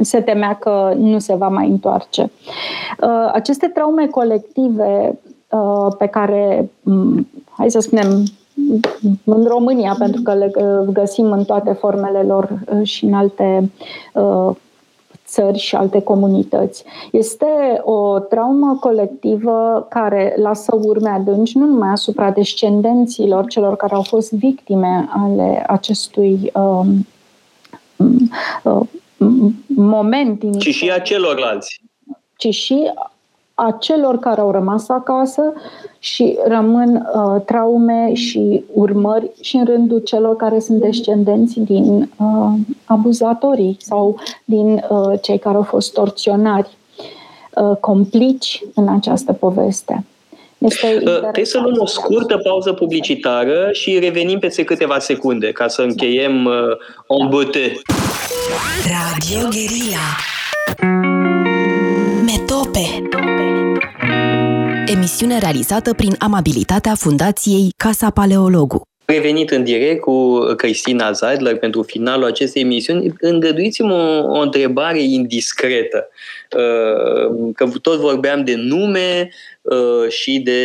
se 0.00 0.20
temea 0.20 0.54
că 0.60 0.92
nu 0.96 1.18
se 1.18 1.34
va 1.34 1.48
mai 1.48 1.68
întoarce. 1.68 2.22
Uh, 3.00 3.30
aceste 3.32 3.66
traume 3.66 4.06
colective 4.06 5.18
pe 5.98 6.06
care, 6.06 6.70
um, 6.82 7.28
hai 7.50 7.70
să 7.70 7.80
spunem, 7.80 8.22
în 9.24 9.44
România, 9.44 9.96
pentru 9.98 10.22
că 10.22 10.34
le 10.34 10.50
găsim 10.92 11.32
în 11.32 11.44
toate 11.44 11.72
formele 11.72 12.22
lor 12.22 12.48
și 12.82 13.04
în 13.04 13.12
alte 13.12 13.70
țări 15.34 15.58
și 15.58 15.74
alte 15.74 16.02
comunități. 16.02 16.84
Este 17.12 17.46
o 17.82 18.18
traumă 18.18 18.76
colectivă 18.80 19.86
care 19.90 20.34
lasă 20.36 20.78
urme 20.82 21.08
adânci 21.08 21.54
nu 21.54 21.66
numai 21.66 21.88
asupra 21.88 22.30
descendenților, 22.30 23.46
celor 23.46 23.76
care 23.76 23.94
au 23.94 24.02
fost 24.02 24.32
victime 24.32 25.08
ale 25.08 25.64
acestui 25.66 26.52
um, 26.54 27.06
uh, 28.62 28.86
moment. 29.66 30.42
Ci 30.58 30.74
și 30.74 30.90
a 30.90 30.98
celorlalți. 30.98 31.80
Ci 32.36 32.54
și 32.54 32.90
a 33.54 33.76
celor 33.80 34.18
care 34.18 34.40
au 34.40 34.50
rămas 34.50 34.88
acasă 34.88 35.52
și 35.98 36.38
rămân 36.46 37.08
uh, 37.14 37.42
traume 37.44 38.14
și 38.14 38.64
urmări 38.72 39.30
și 39.40 39.56
în 39.56 39.64
rândul 39.64 39.98
celor 39.98 40.36
care 40.36 40.58
sunt 40.58 40.80
descendenți 40.80 41.60
din 41.60 42.10
uh, 42.16 42.52
abuzatorii 42.84 43.76
sau 43.80 44.18
din 44.44 44.84
uh, 44.88 45.18
cei 45.22 45.38
care 45.38 45.56
au 45.56 45.62
fost 45.62 45.92
torționari, 45.92 46.68
uh, 47.54 47.76
complici 47.80 48.62
în 48.74 48.88
această 48.88 49.32
poveste. 49.32 50.04
Este 50.58 51.00
uh, 51.04 51.18
Trebuie 51.18 51.44
să 51.44 51.58
luăm 51.58 51.74
o 51.78 51.86
scurtă 51.86 52.36
pauză 52.36 52.72
publicitară 52.72 53.68
și 53.72 53.98
revenim 53.98 54.38
peste 54.38 54.64
câteva 54.64 54.98
secunde 54.98 55.52
ca 55.52 55.68
să 55.68 55.82
încheiem 55.82 56.44
uh, 56.44 56.52
on 57.06 57.30
da. 57.30 57.36
Radio 58.94 59.48
Guerilla 59.50 60.06
Metope 62.24 63.13
Emisiune 64.94 65.38
realizată 65.38 65.94
prin 65.94 66.14
amabilitatea 66.18 66.94
Fundației 66.94 67.72
Casa 67.76 68.10
Paleologu. 68.10 68.82
Revenit 69.04 69.50
în 69.50 69.64
direct 69.64 70.00
cu 70.00 70.38
Cristina 70.56 71.12
Zeidler 71.12 71.58
pentru 71.58 71.82
finalul 71.82 72.24
acestei 72.24 72.62
emisiuni. 72.62 73.12
Îngăduiți-mi 73.20 73.92
o, 73.92 74.22
o 74.28 74.40
întrebare 74.40 75.02
indiscretă. 75.02 76.08
Uh, 76.56 77.50
că 77.54 77.68
tot 77.82 77.98
vorbeam 77.98 78.44
de 78.44 78.54
nume 78.56 79.30
uh, 79.62 80.08
și 80.08 80.38
de 80.38 80.60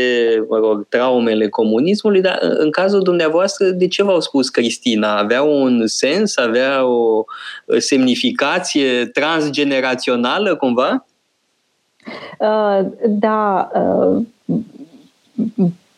mă 0.50 0.58
rog, 0.58 0.88
traumele 0.90 1.48
comunismului, 1.48 2.22
dar 2.22 2.38
în 2.42 2.72
cazul 2.72 3.02
dumneavoastră, 3.02 3.66
de 3.66 3.88
ce 3.88 4.04
v-au 4.04 4.22
spus 4.22 4.50
Cristina? 4.50 5.18
Avea 5.18 5.42
un 5.42 5.88
sens? 5.88 6.38
Avea 6.38 6.86
o 6.86 7.24
semnificație 7.78 9.06
transgenerațională 9.06 10.56
cumva? 10.56 11.06
Uh, 12.40 12.88
da, 13.08 13.72
uh, 13.74 14.26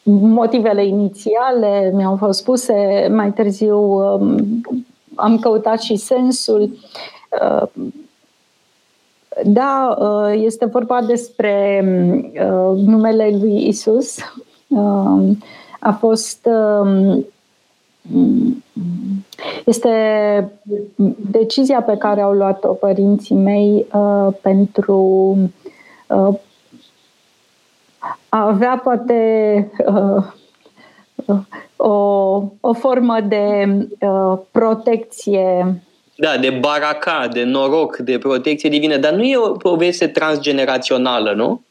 motivele 0.03 0.85
inițiale 0.85 1.91
mi-au 1.93 2.15
fost 2.15 2.39
spuse, 2.39 3.07
mai 3.11 3.31
târziu 3.31 3.77
um, 3.77 4.61
am 5.15 5.39
căutat 5.39 5.81
și 5.81 5.95
sensul. 5.95 6.69
Uh, 7.41 7.67
da, 9.45 9.97
este 10.31 10.65
vorba 10.65 11.01
despre 11.01 11.81
numele 12.75 13.37
lui 13.39 13.67
Isus. 13.67 14.17
A 15.79 15.91
fost 15.91 16.49
um, 16.81 17.25
este 19.65 19.89
decizia 21.31 21.81
pe 21.81 21.97
care 21.97 22.21
au 22.21 22.31
luat-o 22.31 22.73
părinții 22.73 23.35
mei 23.35 23.87
pentru 24.41 25.37
uh, 26.15 26.39
avea 28.29 28.81
poate 28.83 29.71
uh, 29.85 30.23
o, 31.75 31.93
o 32.59 32.73
formă 32.73 33.17
de 33.27 33.65
uh, 33.99 34.39
protecție. 34.51 35.81
Da, 36.15 36.37
de 36.37 36.49
baraca, 36.49 37.27
de 37.31 37.43
noroc, 37.43 37.97
de 37.97 38.17
protecție 38.17 38.69
divină, 38.69 38.97
dar 38.97 39.13
nu 39.13 39.23
e 39.23 39.37
o 39.37 39.51
poveste 39.51 40.07
transgenerațională, 40.07 41.33
nu? 41.33 41.61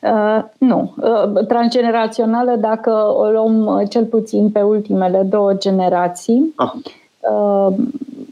Uh, 0.00 0.44
nu. 0.58 0.94
Uh, 0.96 1.46
transgenerațională 1.46 2.56
dacă 2.56 2.90
o 3.16 3.30
luăm 3.30 3.66
uh, 3.66 3.88
cel 3.90 4.04
puțin 4.04 4.50
pe 4.50 4.60
ultimele 4.60 5.22
două 5.22 5.52
generații. 5.52 6.52
Ah. 6.56 6.72
Uh, 7.18 7.74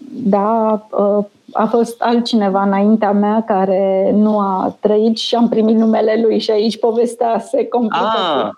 da, 0.09 0.87
uh, 0.91 1.25
a 1.57 1.67
fost 1.67 2.03
altcineva 2.03 2.63
înaintea 2.63 3.13
mea 3.13 3.43
care 3.47 4.11
nu 4.15 4.39
a 4.39 4.77
trăit 4.81 5.17
și 5.17 5.35
am 5.35 5.49
primit 5.49 5.77
numele 5.77 6.21
lui 6.23 6.39
și 6.39 6.51
aici 6.51 6.79
povestea 6.79 7.39
se 7.39 7.67
complică. 7.67 8.07
Ah, 8.07 8.49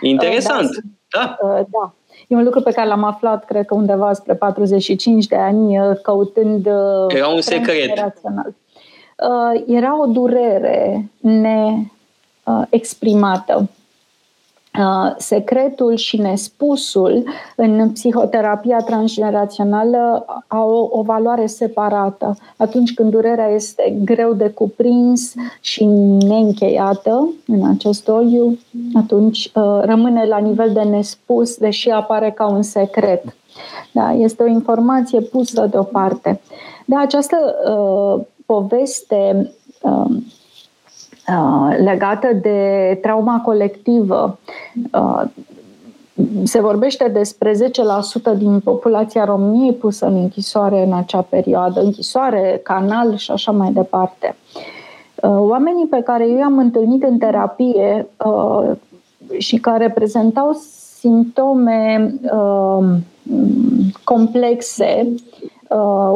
interesant. 0.00 0.68
Da, 1.10 1.36
da. 1.42 1.54
da. 1.54 1.92
E 2.28 2.36
un 2.36 2.44
lucru 2.44 2.60
pe 2.60 2.72
care 2.72 2.88
l-am 2.88 3.04
aflat, 3.04 3.44
cred 3.44 3.66
că 3.66 3.74
undeva 3.74 4.12
spre 4.12 4.34
45 4.34 5.26
de 5.26 5.36
ani, 5.36 5.76
căutând... 6.02 6.66
Era 7.08 7.28
un 7.28 7.40
secret. 7.40 8.12
Era 9.66 10.00
o 10.00 10.06
durere 10.06 11.10
neexprimată 11.20 13.54
Uh, 13.58 13.64
secretul 15.18 15.94
și 15.94 16.16
nespusul 16.16 17.24
în 17.56 17.90
psihoterapia 17.90 18.78
transgenerațională 18.78 20.24
au 20.46 20.90
o 20.92 21.02
valoare 21.02 21.46
separată. 21.46 22.36
Atunci 22.56 22.94
când 22.94 23.10
durerea 23.10 23.48
este 23.48 23.96
greu 24.04 24.32
de 24.32 24.48
cuprins 24.48 25.34
și 25.60 25.84
neîncheiată 25.84 27.28
în 27.46 27.68
acest 27.68 28.08
oliu, 28.08 28.58
atunci 28.94 29.50
uh, 29.54 29.80
rămâne 29.80 30.24
la 30.24 30.38
nivel 30.38 30.72
de 30.72 30.82
nespus, 30.82 31.56
deși 31.56 31.90
apare 31.90 32.30
ca 32.30 32.46
un 32.46 32.62
secret. 32.62 33.24
Da, 33.92 34.12
este 34.12 34.42
o 34.42 34.46
informație 34.46 35.20
pusă 35.20 35.66
deoparte. 35.70 36.40
De 36.84 36.96
această 36.96 37.36
uh, 37.70 38.24
poveste 38.46 39.36
uh, 39.36 39.48
Uh, 39.86 40.16
legată 41.84 42.28
de 42.42 42.98
trauma 43.02 43.40
colectivă. 43.44 44.38
Uh, 44.92 45.22
se 46.44 46.60
vorbește 46.60 47.08
despre 47.08 47.52
10% 48.34 48.38
din 48.38 48.60
populația 48.60 49.24
României 49.24 49.72
pusă 49.72 50.06
în 50.06 50.14
închisoare 50.14 50.84
în 50.84 50.92
acea 50.92 51.20
perioadă, 51.20 51.80
închisoare, 51.80 52.60
canal 52.62 53.16
și 53.16 53.30
așa 53.30 53.52
mai 53.52 53.72
departe. 53.72 54.36
Uh, 55.22 55.36
oamenii 55.38 55.86
pe 55.86 56.02
care 56.04 56.28
eu 56.28 56.36
i-am 56.36 56.58
întâlnit 56.58 57.02
în 57.02 57.18
terapie 57.18 58.06
și 59.38 59.56
care 59.56 59.90
prezentau 59.90 60.52
simptome 60.98 62.14
complexe, 64.04 65.08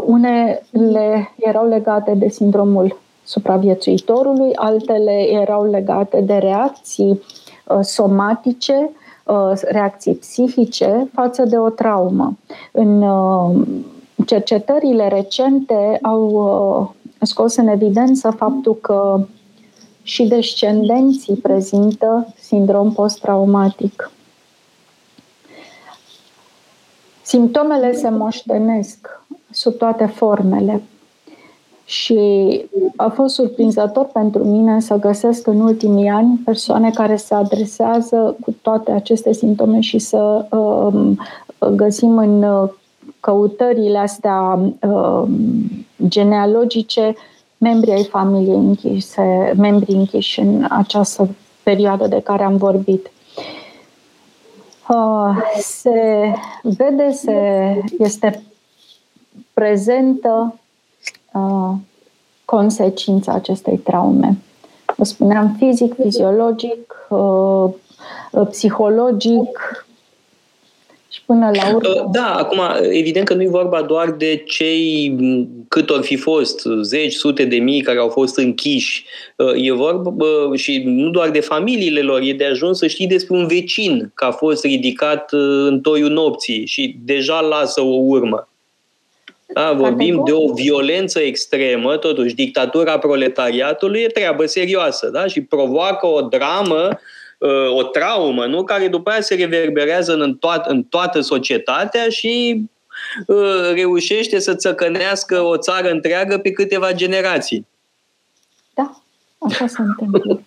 unele 0.04 1.34
erau 1.38 1.68
legate 1.68 2.14
de 2.14 2.28
sindromul 2.28 2.96
supraviețuitorului, 3.30 4.54
altele 4.54 5.26
erau 5.30 5.64
legate 5.64 6.20
de 6.20 6.34
reacții 6.34 7.10
uh, 7.10 7.78
somatice, 7.80 8.90
uh, 9.24 9.52
reacții 9.62 10.14
psihice 10.14 11.10
față 11.12 11.44
de 11.44 11.58
o 11.58 11.68
traumă. 11.68 12.36
În 12.72 13.02
uh, 13.02 13.66
cercetările 14.26 15.08
recente 15.08 15.98
au 16.02 16.94
scos 17.20 17.56
în 17.56 17.66
evidență 17.66 18.30
faptul 18.30 18.74
că 18.74 19.26
și 20.02 20.26
descendenții 20.26 21.36
prezintă 21.36 22.34
sindrom 22.38 22.92
post-traumatic. 22.92 24.10
Simptomele 27.22 27.92
se 27.92 28.08
moștenesc 28.08 29.22
sub 29.50 29.74
toate 29.74 30.06
formele 30.06 30.82
și 31.90 32.18
a 32.96 33.08
fost 33.08 33.34
surprinzător 33.34 34.04
pentru 34.04 34.44
mine 34.44 34.80
să 34.80 34.94
găsesc 34.94 35.46
în 35.46 35.60
ultimii 35.60 36.08
ani 36.08 36.40
persoane 36.44 36.90
care 36.90 37.16
se 37.16 37.34
adresează 37.34 38.36
cu 38.40 38.54
toate 38.62 38.90
aceste 38.90 39.32
simptome 39.32 39.80
și 39.80 39.98
să 39.98 40.46
uh, 40.50 41.16
găsim 41.74 42.18
în 42.18 42.68
căutările 43.20 43.98
astea 43.98 44.58
uh, 44.80 45.22
genealogice 46.08 47.14
membrii 47.58 47.92
ai 47.92 48.04
familiei 48.04 48.56
închise, 48.56 49.52
membrii 49.56 49.96
închiși 49.96 50.40
în 50.40 50.66
această 50.68 51.28
perioadă 51.62 52.06
de 52.06 52.20
care 52.20 52.42
am 52.42 52.56
vorbit. 52.56 53.10
Uh, 54.88 55.36
se 55.58 56.32
vede, 56.62 57.10
se 57.10 57.34
este 57.98 58.42
prezentă 59.52 60.54
uh, 61.32 61.72
consecința 62.44 63.32
acestei 63.32 63.78
traume. 63.78 64.38
Vă 64.96 65.04
spuneam 65.04 65.56
fizic, 65.58 65.94
fiziologic, 65.94 67.06
uh, 67.08 67.70
psihologic, 68.50 69.84
și 71.12 71.22
până 71.26 71.50
la 71.54 71.74
urmă... 71.74 71.88
Uh, 71.88 72.10
da, 72.12 72.34
acum, 72.34 72.58
evident 72.90 73.26
că 73.26 73.34
nu 73.34 73.42
e 73.42 73.48
vorba 73.48 73.82
doar 73.82 74.10
de 74.10 74.42
cei 74.46 75.16
cât 75.68 75.90
ori 75.90 76.02
fi 76.02 76.16
fost, 76.16 76.66
zeci, 76.82 77.12
sute 77.12 77.44
de 77.44 77.56
mii 77.56 77.80
care 77.80 77.98
au 77.98 78.08
fost 78.08 78.38
închiși. 78.38 79.04
Uh, 79.36 79.52
e 79.54 79.72
vorba 79.72 80.12
și 80.54 80.82
nu 80.84 81.10
doar 81.10 81.30
de 81.30 81.40
familiile 81.40 82.00
lor, 82.00 82.20
e 82.20 82.32
de 82.32 82.44
ajuns 82.44 82.78
să 82.78 82.86
știi 82.86 83.06
despre 83.06 83.36
un 83.36 83.46
vecin 83.46 84.10
că 84.14 84.24
a 84.24 84.30
fost 84.30 84.64
ridicat 84.64 85.32
uh, 85.32 85.40
în 85.40 85.80
toiul 85.80 86.10
nopții 86.10 86.66
și 86.66 86.96
deja 87.04 87.40
lasă 87.40 87.80
o 87.80 87.96
urmă. 88.02 88.48
Da, 89.52 89.72
vorbim 89.72 90.22
de 90.24 90.32
o 90.32 90.52
violență 90.52 91.20
extremă, 91.20 91.96
totuși 91.96 92.34
dictatura 92.34 92.98
proletariatului 92.98 94.00
e 94.00 94.06
treabă 94.06 94.46
serioasă 94.46 95.08
da? 95.08 95.26
și 95.26 95.40
provoacă 95.40 96.06
o 96.06 96.20
dramă 96.20 96.88
uh, 96.88 96.96
uh, 97.40 97.76
o 97.76 97.82
traumă, 97.82 98.46
nu? 98.46 98.64
care 98.64 98.88
după 98.88 99.10
aia 99.10 99.20
se 99.20 99.34
reverberează 99.34 100.14
în, 100.14 100.34
toat, 100.34 100.70
în 100.70 100.82
toată 100.82 101.20
societatea 101.20 102.08
și 102.08 102.64
uh, 103.26 103.70
reușește 103.74 104.38
să 104.38 104.54
țăcănească 104.54 105.40
o 105.40 105.56
țară 105.56 105.90
întreagă 105.90 106.38
pe 106.38 106.50
câteva 106.50 106.92
generații. 106.92 107.66
Da, 108.74 109.02
așa 109.38 109.66
se 109.66 109.82
întâmplă. 109.82 110.42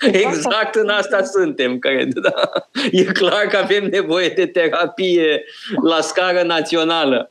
Exact 0.26 0.74
în 0.74 0.88
asta 0.88 1.22
suntem, 1.22 1.78
cred. 1.78 2.12
Da. 2.12 2.50
E 2.90 3.04
clar 3.04 3.46
că 3.46 3.56
avem 3.56 3.84
nevoie 3.84 4.28
de 4.28 4.46
terapie 4.46 5.44
la 5.82 6.00
scară 6.00 6.42
națională. 6.42 7.30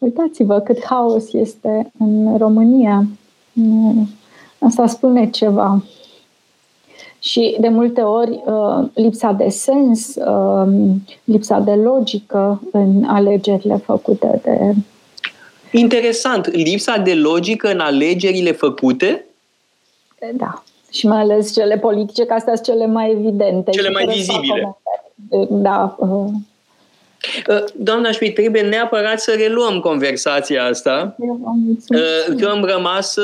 Uitați-vă 0.00 0.60
cât 0.60 0.84
haos 0.84 1.32
este 1.32 1.92
în 1.98 2.36
România. 2.38 3.06
Asta 4.58 4.86
spune 4.86 5.30
ceva. 5.30 5.82
Și 7.18 7.56
de 7.60 7.68
multe 7.68 8.00
ori 8.00 8.42
uh, 8.44 8.88
lipsa 8.94 9.32
de 9.32 9.48
sens, 9.48 10.14
um, 10.14 11.02
lipsa 11.24 11.58
de 11.58 11.74
logică 11.74 12.60
în 12.72 13.04
alegerile 13.04 13.76
făcute 13.76 14.40
de. 14.42 14.74
Interesant. 15.78 16.50
Lipsa 16.50 16.96
de 16.96 17.14
logică 17.14 17.70
în 17.70 17.80
alegerile 17.80 18.52
făcute? 18.52 19.24
Da. 20.34 20.62
Și 20.90 21.06
mai 21.06 21.20
ales 21.20 21.52
cele 21.52 21.78
politice, 21.78 22.24
că 22.24 22.34
astea 22.34 22.54
sunt 22.54 22.66
cele 22.66 22.86
mai 22.86 23.10
evidente. 23.10 23.70
Cele 23.70 23.90
mai 23.90 24.06
vizibile. 24.06 24.76
Da. 25.48 25.96
Uh. 27.48 27.54
Uh, 27.54 27.64
doamna 27.76 28.12
Schmidt, 28.12 28.34
trebuie 28.34 28.62
neapărat 28.62 29.20
să 29.20 29.34
reluăm 29.38 29.80
conversația 29.80 30.64
asta. 30.64 31.16
Că 32.38 32.46
am 32.46 32.64
rămas 32.64 33.16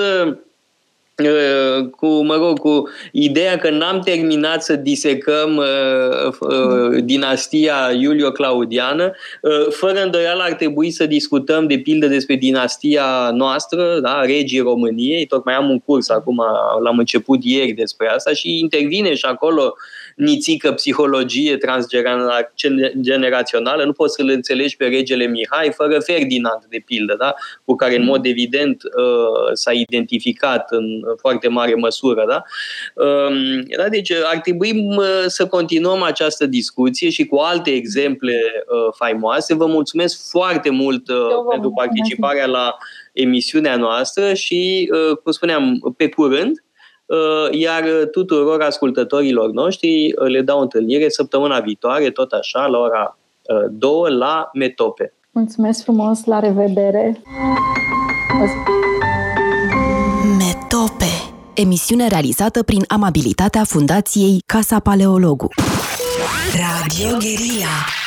Uh, 1.23 1.89
cu, 1.91 2.07
mă 2.07 2.35
rog, 2.35 2.59
cu 2.59 2.89
ideea 3.13 3.59
că 3.59 3.71
n-am 3.71 4.01
terminat 4.01 4.63
să 4.63 4.77
disecăm 4.77 5.57
uh, 5.57 6.33
uh, 6.41 7.03
dinastia 7.05 7.75
Iulio-Claudiană, 8.01 9.13
uh, 9.43 9.67
fără 9.71 10.03
îndoială 10.03 10.43
ar 10.43 10.53
trebui 10.53 10.91
să 10.91 11.07
discutăm 11.07 11.67
de 11.67 11.79
pildă 11.79 12.07
despre 12.07 12.35
dinastia 12.35 13.31
noastră, 13.33 13.99
da, 14.01 14.21
regii 14.21 14.61
României, 14.61 15.27
tocmai 15.27 15.55
am 15.55 15.71
un 15.71 15.81
curs 15.81 16.09
acum, 16.09 16.43
l-am 16.83 16.99
început 16.99 17.45
ieri 17.45 17.73
despre 17.73 18.09
asta 18.09 18.33
și 18.33 18.59
intervine 18.59 19.15
și 19.15 19.25
acolo 19.25 19.75
nițică 20.17 20.73
psihologie 20.73 21.57
transgenerațională, 21.57 23.85
nu 23.85 23.93
poți 23.93 24.15
să-l 24.15 24.29
înțelegi 24.29 24.77
pe 24.77 24.87
regele 24.87 25.27
Mihai 25.27 25.73
fără 25.73 26.01
Ferdinand, 26.01 26.65
de 26.69 26.83
pildă, 26.87 27.15
da? 27.19 27.35
cu 27.65 27.75
care 27.75 27.97
în 27.97 28.05
mod 28.05 28.27
evident 28.27 28.83
uh, 28.83 29.51
s-a 29.53 29.73
identificat 29.73 30.71
în 30.71 30.85
foarte 31.19 31.49
mare 31.49 31.75
măsură. 31.75 32.25
Da? 32.29 32.43
Um, 33.05 33.63
da? 33.77 33.89
Deci 33.89 34.13
ar 34.13 34.39
trebui 34.39 34.89
să 35.27 35.47
continuăm 35.47 36.03
această 36.03 36.47
discuție 36.47 37.11
și 37.11 37.27
cu 37.27 37.37
alte 37.37 37.71
exemple 37.71 38.35
uh, 38.35 38.93
faimoase. 38.97 39.55
Vă 39.55 39.67
mulțumesc 39.67 40.31
foarte 40.31 40.71
mult 40.71 41.09
uh, 41.09 41.17
pentru 41.51 41.71
participarea 41.71 42.47
la 42.47 42.77
emisiunea 43.13 43.77
noastră 43.77 44.35
și, 44.35 44.91
cum 45.23 45.33
spuneam, 45.33 45.95
pe 45.97 46.09
curând, 46.09 46.51
Uh, 46.51 46.66
iar 47.51 47.85
tuturor 48.11 48.63
ascultătorilor 48.63 49.51
noștri 49.51 50.15
uh, 50.19 50.29
le 50.29 50.41
dau 50.41 50.61
întâlnire 50.61 51.09
săptămâna 51.09 51.61
viitoare, 51.61 52.11
tot 52.11 52.33
așa, 52.33 52.67
la 52.67 52.79
ora 52.79 53.19
2 53.71 53.91
uh, 53.91 54.09
la 54.09 54.51
Metope. 54.53 55.13
Mulțumesc 55.31 55.83
frumos, 55.83 56.25
la 56.25 56.39
revedere! 56.39 57.23
Metope 60.39 61.35
Emisiune 61.55 62.09
realizată 62.09 62.63
prin 62.63 62.85
amabilitatea 62.89 63.65
Fundației 63.65 64.43
Casa 64.47 64.81
Paleologu. 64.81 65.49
Radio 66.53 67.17
Guerilla 67.19 68.06